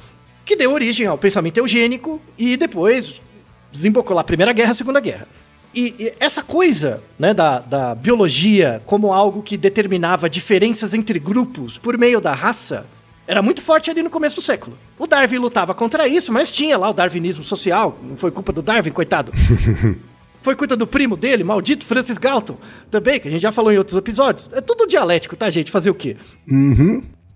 que 0.46 0.56
deu 0.56 0.72
origem 0.72 1.08
ao 1.08 1.18
pensamento 1.18 1.58
eugênico 1.58 2.22
e 2.38 2.56
depois 2.56 3.20
desembocou 3.72 4.16
lá 4.16 4.22
a 4.22 4.24
Primeira 4.24 4.54
Guerra, 4.54 4.74
a 4.74 4.76
Segunda 4.76 5.00
Guerra. 5.00 5.28
E, 5.74 5.96
e 5.98 6.14
essa 6.20 6.44
coisa 6.44 7.02
né, 7.18 7.34
da, 7.34 7.58
da 7.58 7.96
biologia 7.96 8.84
como 8.86 9.12
algo 9.12 9.42
que 9.42 9.58
determinava 9.58 10.30
diferenças 10.30 10.94
entre 10.94 11.18
grupos 11.18 11.80
por 11.80 11.98
meio 11.98 12.22
da 12.22 12.32
raça 12.32 12.86
era 13.26 13.42
muito 13.42 13.64
forte 13.64 13.90
ali 13.90 14.04
no 14.04 14.12
começo 14.12 14.36
do 14.36 14.44
século. 14.44 14.78
O 15.00 15.08
Darwin 15.08 15.40
lutava 15.40 15.74
contra 15.74 16.08
isso, 16.08 16.32
mas 16.32 16.52
tinha 16.52 16.78
lá 16.78 16.92
o 16.92 16.94
darwinismo 16.94 17.44
social. 17.44 17.98
Não 18.04 18.16
foi 18.16 18.30
culpa 18.30 18.54
do 18.54 18.62
Darwin, 18.62 18.92
coitado. 18.92 19.32
Foi 20.44 20.56
culpa 20.56 20.76
do 20.76 20.86
primo 20.86 21.18
dele, 21.18 21.44
maldito 21.44 21.86
Francis 21.86 22.18
Galton, 22.20 22.58
também, 22.92 23.20
que 23.20 23.28
a 23.28 23.32
gente 23.32 23.42
já 23.42 23.52
falou 23.52 23.72
em 23.74 23.78
outros 23.78 23.98
episódios. 23.98 24.50
É 24.54 24.62
tudo 24.62 24.86
dialético, 24.86 25.36
tá, 25.36 25.50
gente? 25.50 25.72
Fazer 25.72 25.90
o 25.90 25.96
quê? 25.96 26.16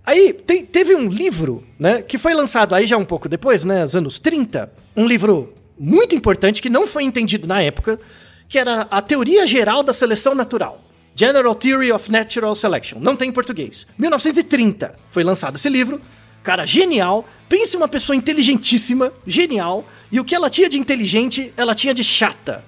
Aí 0.06 0.32
tem- 0.34 0.66
teve 0.66 0.94
um 0.96 1.10
livro, 1.10 1.64
né, 1.80 2.02
que 2.02 2.18
foi 2.18 2.34
lançado 2.34 2.74
aí 2.76 2.86
já 2.88 2.98
um 2.98 3.04
pouco 3.06 3.28
depois, 3.28 3.64
né, 3.64 3.84
nos 3.84 3.96
anos 3.96 4.20
30, 4.20 4.72
um 4.96 5.06
livro 5.08 5.54
muito 5.78 6.16
importante 6.16 6.62
que 6.62 6.70
não 6.70 6.88
foi 6.88 7.04
entendido 7.04 7.48
na 7.48 7.62
época, 7.62 8.00
que 8.48 8.58
era 8.58 8.88
a 8.90 9.02
Teoria 9.02 9.46
Geral 9.48 9.84
da 9.84 9.94
Seleção 9.94 10.34
Natural. 10.34 10.82
General 11.16 11.54
Theory 11.56 11.92
of 11.92 12.12
Natural 12.12 12.56
Selection. 12.56 13.00
Não 13.00 13.16
tem 13.16 13.30
em 13.30 13.34
português. 13.34 13.88
1930 13.98 14.94
foi 15.10 15.24
lançado 15.24 15.56
esse 15.56 15.68
livro. 15.70 16.00
Cara, 16.44 16.66
genial. 16.66 17.28
Pense 17.50 17.76
uma 17.76 17.88
pessoa 17.88 18.16
inteligentíssima, 18.16 19.12
genial. 19.26 19.84
E 20.12 20.20
o 20.20 20.24
que 20.24 20.36
ela 20.36 20.50
tinha 20.50 20.70
de 20.70 20.78
inteligente, 20.80 21.52
ela 21.58 21.74
tinha 21.74 21.94
de 21.94 22.04
chata. 22.04 22.64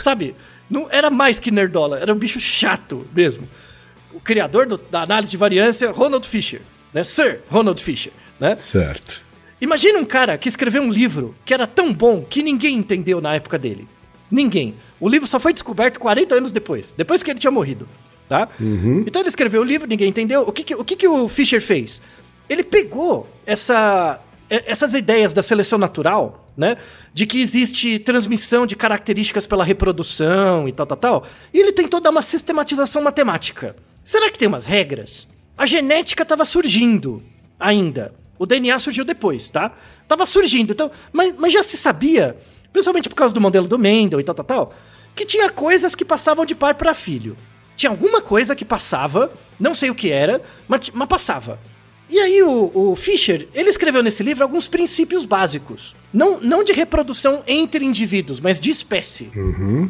Sabe? 0.00 0.34
Não 0.68 0.88
era 0.90 1.10
mais 1.10 1.38
que 1.40 1.50
nerdola, 1.50 1.98
era 1.98 2.12
um 2.12 2.18
bicho 2.18 2.40
chato 2.40 3.06
mesmo 3.14 3.48
o 4.12 4.20
criador 4.20 4.66
do- 4.66 4.78
da 4.78 5.02
análise 5.02 5.30
de 5.30 5.36
variância, 5.36 5.90
Ronald 5.90 6.26
Fisher, 6.26 6.62
né? 6.92 7.04
Sir 7.04 7.40
Ronald 7.50 7.78
Fisher, 7.82 8.12
né? 8.40 8.54
Certo. 8.54 9.20
Imagina 9.60 9.98
um 9.98 10.06
cara 10.06 10.38
que 10.38 10.48
escreveu 10.48 10.82
um 10.82 10.90
livro 10.90 11.34
que 11.44 11.52
era 11.52 11.66
tão 11.66 11.92
bom 11.92 12.22
que 12.22 12.42
ninguém 12.42 12.76
entendeu 12.78 13.20
na 13.20 13.34
época 13.34 13.58
dele. 13.58 13.86
Ninguém. 14.30 14.74
O 14.98 15.06
livro 15.08 15.26
só 15.28 15.38
foi 15.38 15.52
descoberto 15.52 16.00
40 16.00 16.34
anos 16.34 16.50
depois, 16.50 16.94
depois 16.96 17.22
que 17.22 17.30
ele 17.30 17.38
tinha 17.38 17.50
morrido, 17.50 17.86
tá? 18.28 18.48
Então 19.06 19.20
ele 19.20 19.28
escreveu 19.28 19.60
o 19.60 19.64
livro, 19.64 19.86
ninguém 19.86 20.08
entendeu. 20.08 20.40
O 20.42 20.50
que 20.52 20.64
que, 20.64 20.74
o 20.74 20.84
que 20.84 20.96
que 20.96 21.06
o 21.08 21.28
Fisher 21.28 21.60
fez? 21.60 22.00
Ele 22.48 22.64
pegou 22.64 23.28
essa, 23.44 24.18
essas 24.48 24.94
ideias 24.94 25.32
da 25.32 25.42
seleção 25.42 25.78
natural, 25.78 26.50
né? 26.56 26.76
De 27.12 27.26
que 27.26 27.40
existe 27.40 27.98
transmissão 27.98 28.66
de 28.66 28.76
características 28.76 29.46
pela 29.46 29.64
reprodução 29.64 30.68
e 30.68 30.72
tal, 30.72 30.86
tal, 30.86 30.96
tal. 30.96 31.24
E 31.52 31.58
ele 31.58 31.72
tentou 31.72 32.00
dar 32.00 32.10
uma 32.10 32.22
sistematização 32.22 33.02
matemática. 33.02 33.74
Será 34.04 34.30
que 34.30 34.38
tem 34.38 34.46
umas 34.46 34.66
regras? 34.66 35.26
A 35.58 35.66
genética 35.66 36.22
estava 36.22 36.44
surgindo 36.44 37.22
ainda. 37.58 38.14
O 38.38 38.46
DNA 38.46 38.78
surgiu 38.78 39.04
depois, 39.04 39.50
tá? 39.50 39.72
Tava 40.06 40.26
surgindo, 40.26 40.72
então, 40.72 40.90
mas, 41.12 41.34
mas 41.36 41.52
já 41.52 41.62
se 41.62 41.76
sabia, 41.76 42.36
principalmente 42.72 43.08
por 43.08 43.14
causa 43.14 43.34
do 43.34 43.40
modelo 43.40 43.66
do 43.66 43.78
Mendel 43.78 44.20
e 44.20 44.24
tal, 44.24 44.34
tal, 44.34 44.44
tal, 44.44 44.74
que 45.14 45.24
tinha 45.24 45.48
coisas 45.48 45.94
que 45.94 46.04
passavam 46.04 46.44
de 46.44 46.54
pai 46.54 46.74
para 46.74 46.94
filho. 46.94 47.36
Tinha 47.76 47.90
alguma 47.90 48.20
coisa 48.20 48.54
que 48.54 48.64
passava, 48.64 49.32
não 49.58 49.74
sei 49.74 49.90
o 49.90 49.94
que 49.94 50.10
era, 50.10 50.42
mas, 50.68 50.90
mas 50.92 51.08
passava. 51.08 51.58
E 52.08 52.18
aí 52.20 52.42
o, 52.42 52.70
o 52.72 52.94
Fischer, 52.94 53.48
ele 53.52 53.68
escreveu 53.68 54.02
nesse 54.02 54.22
livro 54.22 54.44
alguns 54.44 54.68
princípios 54.68 55.24
básicos. 55.24 55.94
Não, 56.12 56.40
não 56.40 56.62
de 56.62 56.72
reprodução 56.72 57.42
entre 57.46 57.84
indivíduos, 57.84 58.38
mas 58.40 58.60
de 58.60 58.70
espécie. 58.70 59.30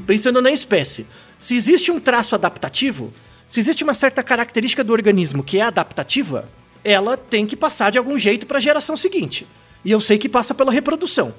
Pensando 0.07 0.41
na 0.41 0.51
espécie. 0.51 1.07
Se 1.39 1.55
existe 1.55 1.91
um 1.91 2.01
traço 2.01 2.35
adaptativo, 2.35 3.12
se 3.47 3.61
existe 3.61 3.85
uma 3.85 3.95
certa 3.95 4.23
característica 4.23 4.83
do 4.83 4.93
organismo 4.93 5.43
que 5.43 5.59
é 5.59 5.62
adaptativa, 5.62 6.49
ela 6.83 7.17
tem 7.17 7.47
que 7.47 7.57
passar 7.57 7.93
de 7.93 7.99
algum 7.99 8.19
jeito 8.19 8.47
para 8.47 8.59
a 8.59 8.61
geração 8.61 8.97
seguinte. 8.97 9.47
E 9.85 9.91
eu 9.91 10.01
sei 10.01 10.17
que 10.19 10.29
passa 10.29 10.55
pela 10.55 10.73
reprodução. 10.73 11.35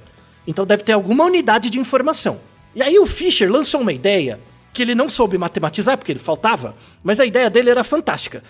Então 0.45 0.65
deve 0.65 0.83
ter 0.83 0.93
alguma 0.93 1.25
unidade 1.25 1.69
de 1.69 1.79
informação. 1.79 2.39
E 2.75 2.81
aí 2.81 2.99
o 2.99 3.07
Fischer 3.07 3.51
lançou 3.51 3.81
uma 3.81 3.91
ideia 3.91 4.39
que 4.71 4.83
ele 4.83 4.93
não 4.93 5.09
soube 5.09 5.37
matematizar, 5.37 5.97
porque 5.97 6.11
ele 6.11 6.19
faltava, 6.19 6.77
mas 7.03 7.19
a 7.19 7.25
ideia 7.25 7.49
dele 7.49 7.71
era 7.71 7.83
fantástica. 7.83 8.43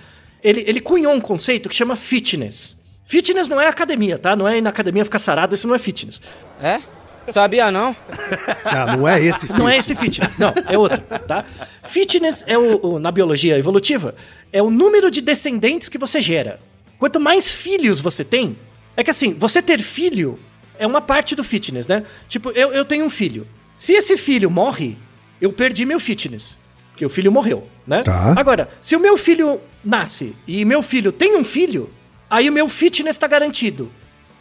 Ele, 0.44 0.64
ele 0.68 0.80
cunhou 0.82 1.14
um 1.14 1.20
conceito 1.22 1.68
que 1.70 1.76
chama 1.76 1.96
fitness. 1.96 2.76
Fitness 3.06 3.48
não 3.48 3.60
é 3.60 3.68
academia, 3.68 4.18
tá? 4.18 4.36
Não 4.36 4.48
é 4.48 4.58
ir 4.58 4.62
na 4.62 4.70
academia 4.70 5.04
ficar 5.06 5.20
sarado, 5.20 5.56
isso 5.56 5.68
não 5.68 5.76
é 5.76 5.80
fitness. 5.80 6.20
É? 6.62 6.80
Sabia 7.32 7.70
não? 7.72 7.96
Ah, 8.64 8.96
não 8.98 9.08
é 9.08 9.22
esse 9.22 9.52
Não 9.54 9.68
é 9.68 9.78
esse 9.78 9.94
fitness, 9.96 10.38
não, 10.38 10.54
é 10.70 10.78
outro, 10.78 11.02
tá? 11.28 11.44
Fitness 11.84 12.44
é 12.48 12.58
o, 12.58 12.86
o- 12.94 13.00
na 13.00 13.12
biologia 13.12 13.58
evolutiva, 13.58 14.16
é 14.52 14.62
o 14.62 14.70
número 14.70 15.12
de 15.12 15.20
descendentes 15.22 15.90
que 15.90 15.98
você 15.98 16.22
gera. 16.22 16.60
Quanto 16.98 17.20
mais 17.20 17.50
filhos 17.52 18.00
você 18.00 18.24
tem, 18.24 18.58
é 18.96 19.04
que 19.04 19.10
assim, 19.10 19.34
você 19.34 19.62
ter 19.62 19.82
filho 19.82 20.40
é 20.80 20.88
uma 20.88 21.02
parte 21.02 21.36
do 21.36 21.44
fitness, 21.44 21.86
né? 21.86 22.04
Tipo, 22.30 22.50
eu, 22.52 22.72
eu 22.72 22.86
tenho 22.86 23.04
um 23.06 23.10
filho. 23.10 23.46
Se 23.76 23.92
esse 23.94 24.16
filho 24.18 24.50
morre, 24.50 24.98
eu 25.42 25.52
perdi 25.52 25.86
meu 25.86 26.00
fitness. 26.00 26.58
Porque 26.92 27.06
o 27.06 27.10
filho 27.10 27.32
morreu, 27.32 27.68
né? 27.88 28.04
Tá. 28.04 28.34
Agora, 28.38 28.70
se 28.82 28.96
o 28.96 29.00
meu 29.00 29.16
filho 29.18 29.62
nasce 29.84 30.36
e 30.46 30.66
meu 30.66 30.82
filho 30.82 31.12
tem 31.12 31.38
um 31.38 31.44
filho, 31.44 31.90
aí 32.30 32.50
o 32.50 32.54
meu 32.54 32.68
fitness 32.68 33.18
tá 33.18 33.28
garantido. 33.28 33.90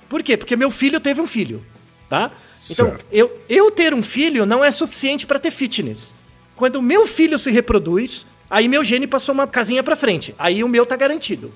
Por 0.09 0.23
quê? 0.23 0.37
Porque 0.37 0.57
meu 0.57 0.71
filho 0.71 0.99
teve 1.01 1.21
um 1.21 1.27
filho, 1.27 1.65
tá? 2.09 2.31
Então, 2.71 2.87
Certo. 2.87 3.07
eu, 3.13 3.39
eu 3.49 3.71
ter 3.71 3.95
um 3.95 4.03
filho 4.03 4.45
não 4.45 4.65
é 4.65 4.71
suficiente 4.71 5.27
para 5.27 5.39
ter 5.39 5.51
fitness. 5.51 6.15
Quando 6.57 6.77
o 6.77 6.83
meu 6.83 7.07
filho 7.07 7.39
se 7.39 7.51
reproduz, 7.51 8.27
aí 8.49 8.67
meu 8.67 8.83
gene 8.83 9.07
passou 9.07 9.35
uma 9.35 9.47
casinha 9.47 9.83
pra 9.83 9.95
frente. 9.95 10.35
Aí 10.39 10.65
o 10.65 10.69
meu 10.69 10.87
tá 10.87 10.97
garantido. 10.97 11.53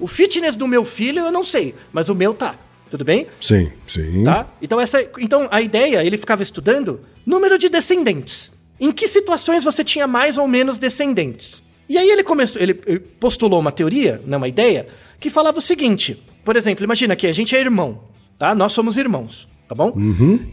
O 0.00 0.06
fitness 0.06 0.56
do 0.56 0.68
meu 0.68 0.84
filho 0.84 1.20
eu 1.20 1.32
não 1.32 1.42
sei, 1.42 1.74
mas 1.92 2.08
o 2.08 2.14
meu 2.14 2.32
tá. 2.32 2.54
Tudo 2.88 3.04
bem? 3.04 3.26
Sim, 3.40 3.72
sim. 3.86 4.24
Tá? 4.24 4.46
Então, 4.60 4.80
essa, 4.80 5.00
então 5.18 5.46
a 5.50 5.60
ideia, 5.62 6.04
ele 6.04 6.16
ficava 6.16 6.42
estudando 6.42 7.00
número 7.24 7.56
de 7.58 7.68
descendentes. 7.68 8.50
Em 8.80 8.90
que 8.90 9.06
situações 9.06 9.62
você 9.62 9.84
tinha 9.84 10.06
mais 10.06 10.38
ou 10.38 10.48
menos 10.48 10.78
descendentes? 10.78 11.62
E 11.88 11.98
aí 11.98 12.08
ele 12.08 12.22
começou, 12.22 12.62
ele 12.62 12.72
postulou 12.72 13.60
uma 13.60 13.72
teoria, 13.72 14.22
né, 14.24 14.36
uma 14.36 14.48
ideia, 14.48 14.86
que 15.18 15.28
falava 15.28 15.58
o 15.58 15.60
seguinte: 15.60 16.22
por 16.44 16.56
exemplo, 16.56 16.84
imagina 16.84 17.14
que 17.14 17.26
a 17.26 17.32
gente 17.32 17.54
é 17.54 17.60
irmão, 17.60 18.02
tá? 18.38 18.54
Nós 18.54 18.72
somos 18.72 18.96
irmãos, 18.96 19.48
tá 19.68 19.74
bom? 19.74 19.92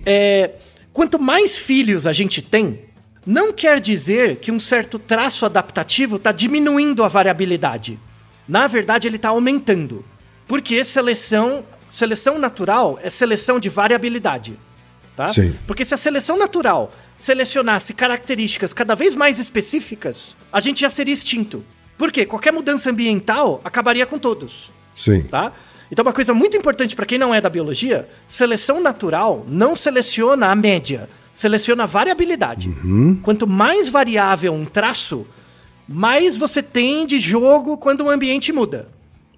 É, 0.06 0.52
quanto 0.92 1.20
mais 1.20 1.58
filhos 1.58 2.06
a 2.06 2.12
gente 2.12 2.42
tem, 2.42 2.80
não 3.26 3.54
quer 3.54 3.80
dizer 3.80 4.38
que 4.38 4.52
um 4.52 4.60
certo 4.60 4.98
traço 4.98 5.46
adaptativo 5.46 6.16
está 6.16 6.32
diminuindo 6.32 7.04
a 7.04 7.08
variabilidade. 7.08 8.00
Na 8.48 8.68
verdade, 8.68 9.08
ele 9.08 9.18
está 9.18 9.30
aumentando. 9.30 10.04
Porque 10.48 10.84
seleção, 10.86 11.64
seleção 11.90 12.40
natural 12.40 12.98
é 13.04 13.10
seleção 13.10 13.60
de 13.60 13.68
variabilidade. 13.68 14.58
Tá? 15.16 15.28
Sim. 15.28 15.58
Porque 15.68 15.84
se 15.84 15.94
a 15.94 15.98
seleção 15.98 16.38
natural 16.38 16.94
selecionasse 17.18 17.94
características 17.94 18.72
cada 18.72 18.96
vez 18.96 19.16
mais 19.16 19.40
específicas, 19.40 20.38
a 20.54 20.62
gente 20.62 20.82
já 20.82 20.90
seria 20.90 21.14
extinto. 21.14 21.66
Por 21.98 22.12
quê? 22.12 22.26
Qualquer 22.26 22.54
mudança 22.54 22.92
ambiental 22.92 23.60
acabaria 23.66 24.06
com 24.06 24.20
todos 24.20 24.72
Sim. 24.98 25.24
tá? 25.24 25.52
Então, 25.92 26.04
uma 26.04 26.12
coisa 26.12 26.34
muito 26.34 26.58
importante 26.58 26.96
para 26.96 27.06
quem 27.06 27.18
não 27.18 27.34
é 27.34 27.40
da 27.40 27.50
biologia: 27.50 28.10
seleção 28.28 28.82
natural 28.82 29.46
não 29.48 29.76
seleciona 29.76 30.48
a 30.48 30.56
média, 30.56 31.10
seleciona 31.32 31.84
a 31.84 31.86
variabilidade. 31.86 32.70
Quanto 33.22 33.48
mais 33.48 33.88
variável 33.88 34.54
um 34.54 34.66
traço, 34.66 35.26
mais 35.88 36.36
você 36.36 36.62
tem 36.62 37.06
de 37.06 37.20
jogo 37.20 37.78
quando 37.78 38.02
o 38.02 38.10
ambiente 38.10 38.52
muda. 38.52 38.90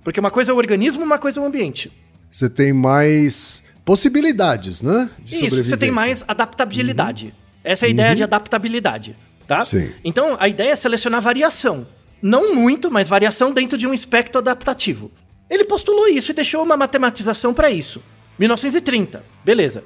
Porque 0.03 0.19
uma 0.19 0.31
coisa 0.31 0.51
é 0.51 0.53
o 0.53 0.57
organismo, 0.57 1.03
uma 1.03 1.19
coisa 1.19 1.39
é 1.39 1.43
o 1.43 1.45
ambiente. 1.45 1.91
Você 2.31 2.49
tem 2.49 2.73
mais 2.73 3.63
possibilidades, 3.83 4.81
né? 4.81 5.09
De 5.19 5.45
Isso, 5.45 5.63
você 5.63 5.77
tem 5.77 5.91
mais 5.91 6.23
adaptabilidade. 6.27 7.33
Essa 7.63 7.85
é 7.85 7.87
a 7.87 7.91
ideia 7.91 8.15
de 8.15 8.23
adaptabilidade, 8.23 9.15
tá? 9.47 9.63
Sim. 9.65 9.91
Então, 10.03 10.37
a 10.39 10.47
ideia 10.47 10.71
é 10.71 10.75
selecionar 10.75 11.21
variação. 11.21 11.87
Não 12.21 12.53
muito, 12.53 12.91
mas 12.91 13.07
variação 13.07 13.51
dentro 13.51 13.77
de 13.77 13.87
um 13.87 13.93
espectro 13.93 14.39
adaptativo. 14.39 15.11
Ele 15.49 15.63
postulou 15.63 16.07
isso 16.07 16.31
e 16.31 16.35
deixou 16.35 16.63
uma 16.63 16.77
matematização 16.77 17.53
para 17.53 17.71
isso. 17.71 18.01
1930, 18.37 19.23
beleza. 19.43 19.83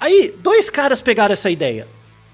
Aí, 0.00 0.34
dois 0.42 0.68
caras 0.70 1.00
pegaram 1.02 1.32
essa 1.32 1.50
ideia. 1.50 1.86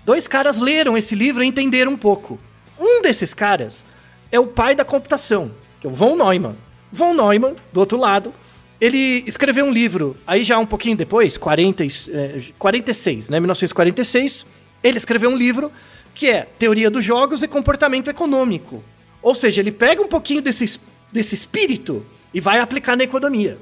Dois 0.05 0.27
caras 0.27 0.59
leram 0.59 0.97
esse 0.97 1.15
livro 1.15 1.43
e 1.43 1.47
entenderam 1.47 1.93
um 1.93 1.97
pouco. 1.97 2.39
Um 2.79 3.03
desses 3.03 3.35
caras 3.35 3.85
é 4.31 4.39
o 4.39 4.47
pai 4.47 4.75
da 4.75 4.85
computação, 4.85 5.51
que 5.81 5.87
é 5.87 5.91
o 5.91 5.93
von 5.93 6.17
Neumann. 6.17 6.57
Von 6.91 7.13
Neumann, 7.15 7.57
do 7.73 7.81
outro 7.81 7.99
lado, 7.99 8.33
ele 8.81 9.25
escreveu 9.27 9.65
um 9.67 9.71
livro, 9.73 10.17
aí 10.27 10.45
já 10.45 10.59
um 10.59 10.65
pouquinho 10.67 10.97
depois, 10.97 11.37
40, 11.37 11.85
e- 11.85 11.89
é, 12.11 12.41
46, 12.59 13.29
né, 13.29 13.41
1946, 13.41 14.47
ele 14.83 14.97
escreveu 14.97 15.31
um 15.31 15.37
livro 15.37 15.71
que 16.15 16.29
é 16.29 16.47
Teoria 16.59 16.91
dos 16.91 17.05
Jogos 17.05 17.43
e 17.43 17.49
Comportamento 17.49 18.09
Econômico. 18.09 18.83
Ou 19.23 19.35
seja, 19.35 19.61
ele 19.61 19.71
pega 19.73 20.03
um 20.03 20.09
pouquinho 20.09 20.41
desse, 20.43 20.65
es- 20.65 20.81
desse 21.13 21.35
espírito 21.35 22.05
e 22.35 22.41
vai 22.41 22.59
aplicar 22.61 22.97
na 22.97 23.05
economia. 23.05 23.59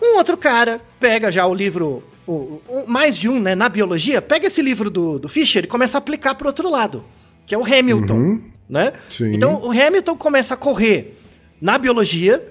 Um 0.00 0.16
outro 0.16 0.36
cara 0.36 0.80
pega 1.00 1.30
já 1.30 1.46
o 1.46 1.54
livro, 1.54 2.02
o, 2.26 2.60
o- 2.68 2.84
mais 2.86 3.16
de 3.18 3.28
um, 3.28 3.40
né, 3.40 3.54
na 3.54 3.68
biologia, 3.68 4.22
pega 4.22 4.46
esse 4.46 4.62
livro 4.62 4.88
do, 4.90 5.18
do 5.18 5.28
Fischer 5.28 5.64
e 5.64 5.66
começa 5.66 5.96
a 5.96 6.00
aplicar 6.00 6.34
para 6.34 6.46
outro 6.46 6.68
lado, 6.70 7.04
que 7.46 7.54
é 7.54 7.58
o 7.58 7.64
Hamilton, 7.64 8.40
né? 8.68 8.92
Sim. 9.10 9.34
Então 9.34 9.62
o 9.62 9.70
Hamilton 9.70 10.16
começa 10.16 10.54
a 10.54 10.56
correr 10.56 11.18
na 11.60 11.76
biologia 11.78 12.46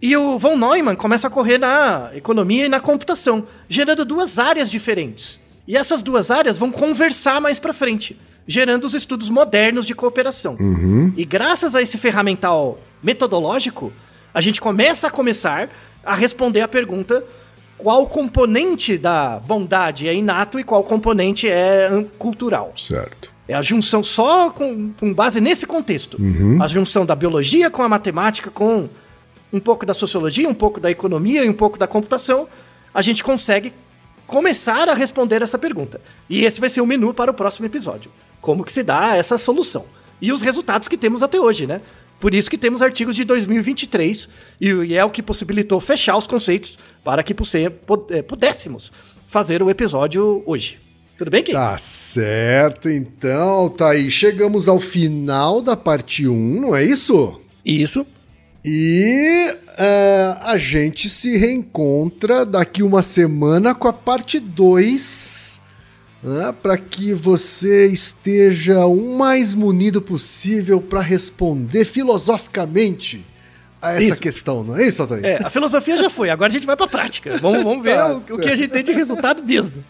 e 0.00 0.16
o 0.16 0.38
von 0.38 0.56
Neumann 0.56 0.94
começa 0.96 1.26
a 1.26 1.30
correr 1.30 1.58
na 1.58 2.10
economia 2.14 2.66
e 2.66 2.68
na 2.68 2.80
computação, 2.80 3.46
gerando 3.68 4.04
duas 4.04 4.38
áreas 4.38 4.70
diferentes. 4.70 5.40
E 5.66 5.76
essas 5.76 6.02
duas 6.02 6.30
áreas 6.30 6.58
vão 6.58 6.70
conversar 6.70 7.40
mais 7.40 7.58
para 7.58 7.72
frente, 7.72 8.18
gerando 8.46 8.84
os 8.84 8.94
estudos 8.94 9.28
modernos 9.28 9.86
de 9.86 9.94
cooperação. 9.94 10.56
E 11.16 11.24
graças 11.24 11.74
a 11.74 11.82
esse 11.82 11.96
ferramental 11.96 12.78
metodológico, 13.02 13.92
a 14.34 14.40
gente 14.40 14.60
começa 14.60 15.06
a 15.06 15.10
começar 15.10 15.68
a 16.04 16.14
responder 16.14 16.62
a 16.62 16.68
pergunta 16.68 17.24
qual 17.78 18.06
componente 18.06 18.96
da 18.96 19.40
bondade 19.40 20.08
é 20.08 20.14
inato 20.14 20.58
e 20.58 20.64
qual 20.64 20.82
componente 20.84 21.48
é 21.48 22.06
cultural. 22.18 22.72
Certo. 22.76 23.32
É 23.46 23.54
a 23.54 23.62
junção 23.62 24.02
só 24.02 24.50
com, 24.50 24.92
com 24.92 25.12
base 25.12 25.40
nesse 25.40 25.66
contexto. 25.66 26.16
A 26.60 26.68
junção 26.68 27.04
da 27.04 27.14
biologia 27.14 27.70
com 27.70 27.82
a 27.82 27.88
matemática, 27.88 28.50
com 28.50 28.88
um 29.52 29.60
pouco 29.60 29.84
da 29.84 29.92
sociologia, 29.92 30.48
um 30.48 30.54
pouco 30.54 30.80
da 30.80 30.90
economia 30.90 31.44
e 31.44 31.48
um 31.48 31.52
pouco 31.52 31.78
da 31.78 31.86
computação, 31.86 32.48
a 32.94 33.02
gente 33.02 33.22
consegue 33.22 33.72
começar 34.32 34.88
a 34.88 34.94
responder 34.94 35.42
essa 35.42 35.58
pergunta. 35.58 36.00
E 36.26 36.46
esse 36.46 36.58
vai 36.58 36.70
ser 36.70 36.80
o 36.80 36.86
menu 36.86 37.12
para 37.12 37.30
o 37.30 37.34
próximo 37.34 37.66
episódio. 37.66 38.10
Como 38.40 38.64
que 38.64 38.72
se 38.72 38.82
dá 38.82 39.14
essa 39.14 39.36
solução? 39.36 39.84
E 40.22 40.32
os 40.32 40.40
resultados 40.40 40.88
que 40.88 40.96
temos 40.96 41.22
até 41.22 41.38
hoje, 41.38 41.66
né? 41.66 41.82
Por 42.18 42.32
isso 42.32 42.48
que 42.48 42.56
temos 42.56 42.80
artigos 42.80 43.14
de 43.14 43.24
2023 43.24 44.28
e, 44.58 44.94
é 44.94 45.04
o 45.04 45.10
que 45.10 45.22
possibilitou 45.22 45.78
fechar 45.80 46.16
os 46.16 46.26
conceitos 46.26 46.78
para 47.04 47.22
que 47.22 47.34
eh, 47.34 48.22
pudéssemos 48.22 48.90
fazer 49.26 49.62
o 49.62 49.68
episódio 49.68 50.42
hoje. 50.46 50.78
Tudo 51.18 51.30
bem, 51.30 51.42
Kim? 51.42 51.52
Tá 51.52 51.76
certo, 51.76 52.88
então, 52.88 53.68
tá 53.68 53.90
aí. 53.90 54.10
Chegamos 54.10 54.66
ao 54.66 54.78
final 54.78 55.60
da 55.60 55.76
parte 55.76 56.26
1, 56.26 56.60
não 56.60 56.74
é 56.74 56.82
isso? 56.82 57.38
Isso. 57.62 58.06
E 58.64 59.56
é, 59.76 60.36
a 60.40 60.56
gente 60.56 61.08
se 61.08 61.36
reencontra 61.36 62.46
daqui 62.46 62.82
uma 62.82 63.02
semana 63.02 63.74
com 63.74 63.88
a 63.88 63.92
parte 63.92 64.38
2, 64.38 65.60
né, 66.22 66.54
para 66.62 66.76
que 66.78 67.12
você 67.12 67.88
esteja 67.88 68.86
o 68.86 69.16
mais 69.16 69.52
munido 69.52 70.00
possível 70.00 70.80
para 70.80 71.00
responder 71.00 71.84
filosoficamente 71.84 73.26
a 73.80 73.94
essa 73.94 74.12
Isso. 74.12 74.20
questão, 74.20 74.62
não 74.62 74.76
é 74.76 74.86
isso, 74.86 75.02
Antônio? 75.02 75.26
É, 75.26 75.38
a 75.42 75.50
filosofia 75.50 75.96
já 75.96 76.08
foi, 76.08 76.30
agora 76.30 76.48
a 76.48 76.52
gente 76.52 76.64
vai 76.66 76.76
pra 76.76 76.86
prática. 76.86 77.38
Vamos, 77.38 77.64
vamos 77.64 77.82
ver 77.82 77.96
Tá 77.96 78.14
o, 78.14 78.18
o 78.18 78.38
que 78.38 78.48
a 78.48 78.54
gente 78.54 78.68
tem 78.68 78.84
de 78.84 78.92
resultado 78.92 79.42
mesmo. 79.42 79.84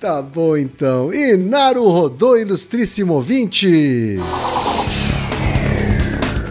Tá 0.00 0.20
bom, 0.20 0.56
então. 0.56 1.14
E 1.14 1.36
Naru 1.36 1.88
Rodô, 1.88 2.36
ilustríssimo 2.36 3.14
ouvinte! 3.14 4.18